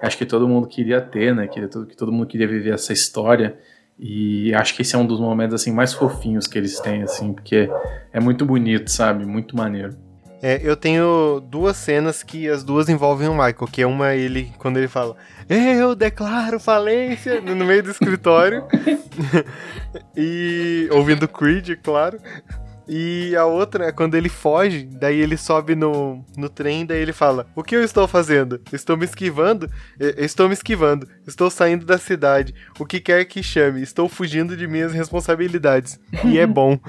acho 0.00 0.16
que 0.16 0.26
todo 0.26 0.46
mundo 0.46 0.68
queria 0.68 1.00
ter, 1.00 1.34
né? 1.34 1.46
Que 1.48 1.66
todo, 1.66 1.86
que 1.86 1.96
todo 1.96 2.12
mundo 2.12 2.26
queria 2.26 2.46
viver 2.46 2.74
essa 2.74 2.92
história. 2.92 3.56
E 3.98 4.54
acho 4.54 4.74
que 4.74 4.82
esse 4.82 4.94
é 4.94 4.98
um 4.98 5.06
dos 5.06 5.18
momentos, 5.18 5.54
assim, 5.54 5.72
mais 5.72 5.92
fofinhos 5.92 6.46
que 6.46 6.56
eles 6.56 6.78
têm, 6.78 7.02
assim. 7.02 7.32
Porque 7.32 7.68
é 8.12 8.20
muito 8.20 8.44
bonito, 8.44 8.88
sabe? 8.90 9.24
Muito 9.26 9.56
maneiro. 9.56 9.96
É, 10.40 10.60
eu 10.62 10.76
tenho 10.76 11.40
duas 11.40 11.76
cenas 11.76 12.22
que 12.22 12.48
as 12.48 12.62
duas 12.62 12.88
envolvem 12.88 13.28
o 13.28 13.32
Michael, 13.32 13.68
que 13.70 13.82
é 13.82 13.86
uma 13.86 14.14
ele, 14.14 14.52
quando 14.58 14.76
ele 14.76 14.88
fala, 14.88 15.16
eu 15.48 15.94
declaro 15.94 16.60
falência, 16.60 17.40
no 17.40 17.64
meio 17.64 17.82
do 17.82 17.90
escritório, 17.90 18.64
e 20.16 20.88
ouvindo 20.92 21.26
Creed, 21.26 21.76
claro, 21.82 22.18
E 22.88 23.36
a 23.36 23.44
outra 23.44 23.86
é 23.86 23.92
quando 23.92 24.14
ele 24.14 24.30
foge, 24.30 24.88
daí 24.90 25.20
ele 25.20 25.36
sobe 25.36 25.76
no, 25.76 26.24
no 26.34 26.48
trem, 26.48 26.86
daí 26.86 27.02
ele 27.02 27.12
fala: 27.12 27.46
O 27.54 27.62
que 27.62 27.76
eu 27.76 27.84
estou 27.84 28.08
fazendo? 28.08 28.62
Estou 28.72 28.96
me 28.96 29.04
esquivando? 29.04 29.70
Estou 30.16 30.48
me 30.48 30.54
esquivando. 30.54 31.06
Estou 31.26 31.50
saindo 31.50 31.84
da 31.84 31.98
cidade. 31.98 32.54
O 32.78 32.86
que 32.86 32.98
quer 32.98 33.26
que 33.26 33.42
chame. 33.42 33.82
Estou 33.82 34.08
fugindo 34.08 34.56
de 34.56 34.66
minhas 34.66 34.94
responsabilidades. 34.94 36.00
E 36.24 36.38
é 36.38 36.46
bom. 36.46 36.80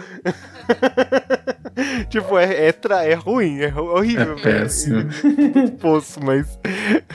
tipo, 2.10 2.38
é, 2.38 2.68
é, 2.68 2.72
tra- 2.72 3.04
é 3.06 3.14
ruim, 3.14 3.60
é 3.62 3.74
horrível. 3.74 4.34
É 4.38 4.42
péssimo. 4.42 5.06
Poço, 5.80 6.20
mas. 6.24 6.60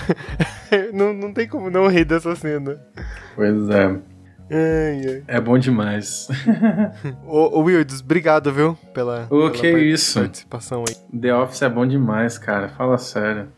não, 0.92 1.12
não 1.12 1.32
tem 1.32 1.48
como 1.48 1.70
não 1.70 1.86
rir 1.88 2.04
dessa 2.04 2.34
cena. 2.36 2.80
Pois 3.34 3.68
é. 3.70 3.86
Ai, 4.50 5.06
ai. 5.08 5.22
É 5.26 5.40
bom 5.40 5.58
demais. 5.58 6.28
Ô, 7.26 7.58
ô 7.60 7.62
Wildes, 7.62 8.00
obrigado, 8.00 8.52
viu? 8.52 8.76
Pela, 8.92 9.24
Ô, 9.30 9.48
pela 9.48 9.50
que 9.50 9.70
par- 9.72 9.80
isso. 9.80 10.20
participação 10.20 10.84
aí. 10.88 11.18
The 11.20 11.34
Office 11.34 11.62
é 11.62 11.68
bom 11.68 11.86
demais, 11.86 12.36
cara. 12.38 12.68
Fala 12.68 12.98
sério. 12.98 13.48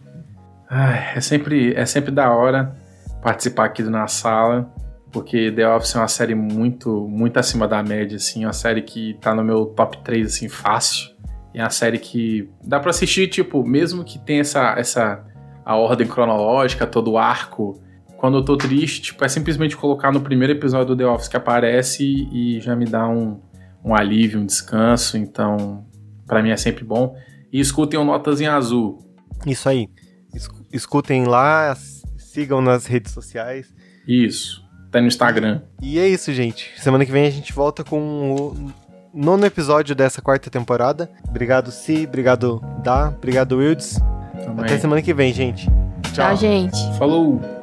Ai, 0.70 1.12
é 1.16 1.20
sempre, 1.20 1.74
é 1.74 1.84
sempre 1.86 2.10
da 2.10 2.30
hora 2.32 2.74
participar 3.22 3.64
aqui 3.66 3.82
do 3.82 3.90
Na 3.90 4.06
Sala, 4.06 4.70
porque 5.12 5.50
The 5.50 5.68
Office 5.68 5.94
é 5.96 5.98
uma 5.98 6.08
série 6.08 6.34
muito, 6.36 7.08
muito 7.08 7.36
acima 7.38 7.66
da 7.66 7.82
média, 7.82 8.16
assim. 8.16 8.44
Uma 8.46 8.52
série 8.52 8.82
que 8.82 9.14
tá 9.20 9.34
no 9.34 9.42
meu 9.42 9.66
top 9.66 9.98
3, 10.04 10.26
assim, 10.28 10.48
fácil. 10.48 11.10
É 11.56 11.62
uma 11.62 11.70
série 11.70 11.98
que 11.98 12.48
dá 12.62 12.78
pra 12.78 12.90
assistir, 12.90 13.28
tipo, 13.28 13.66
mesmo 13.66 14.04
que 14.04 14.18
tenha 14.18 14.42
essa, 14.42 14.74
essa 14.78 15.24
a 15.64 15.74
ordem 15.74 16.06
cronológica, 16.06 16.86
todo 16.86 17.12
o 17.12 17.18
arco. 17.18 17.80
Quando 18.18 18.38
eu 18.38 18.44
tô 18.44 18.56
triste, 18.56 19.00
tipo, 19.00 19.24
é 19.24 19.28
simplesmente 19.28 19.76
colocar 19.76 20.12
no 20.12 20.20
primeiro 20.20 20.52
episódio 20.52 20.88
do 20.88 20.96
The 20.96 21.06
Office 21.06 21.28
que 21.28 21.36
aparece 21.36 22.04
e 22.30 22.60
já 22.60 22.76
me 22.76 22.84
dá 22.84 23.08
um, 23.08 23.40
um 23.84 23.94
alívio, 23.94 24.38
um 24.40 24.44
descanso. 24.46 25.16
Então, 25.16 25.84
pra 26.26 26.42
mim 26.42 26.50
é 26.50 26.56
sempre 26.56 26.84
bom. 26.84 27.16
E 27.52 27.58
escutem 27.58 27.98
o 27.98 28.04
Notas 28.04 28.40
em 28.40 28.46
Azul. 28.46 28.98
Isso 29.46 29.68
aí. 29.68 29.88
Es- 30.34 30.48
Escutem 30.72 31.24
lá, 31.24 31.74
sigam 32.18 32.60
nas 32.60 32.84
redes 32.86 33.12
sociais. 33.12 33.72
Isso. 34.06 34.62
Tá 34.90 35.00
no 35.00 35.06
Instagram. 35.06 35.62
E 35.80 35.98
é 35.98 36.06
isso, 36.06 36.32
gente. 36.34 36.70
Semana 36.80 37.04
que 37.06 37.12
vem 37.12 37.26
a 37.26 37.30
gente 37.30 37.52
volta 37.52 37.82
com 37.82 38.34
o 38.34 38.72
nono 39.16 39.46
episódio 39.46 39.94
dessa 39.94 40.20
quarta 40.20 40.50
temporada. 40.50 41.10
Obrigado, 41.26 41.70
Si. 41.70 42.06
Obrigado, 42.06 42.62
Dá. 42.84 43.08
Obrigado, 43.08 43.56
Wildes. 43.56 43.98
Tamo 44.44 44.60
Até 44.60 44.78
semana 44.78 45.00
que 45.00 45.14
vem, 45.14 45.32
gente. 45.32 45.68
Tchau, 46.12 46.36
gente. 46.36 46.78
Falou! 46.98 47.55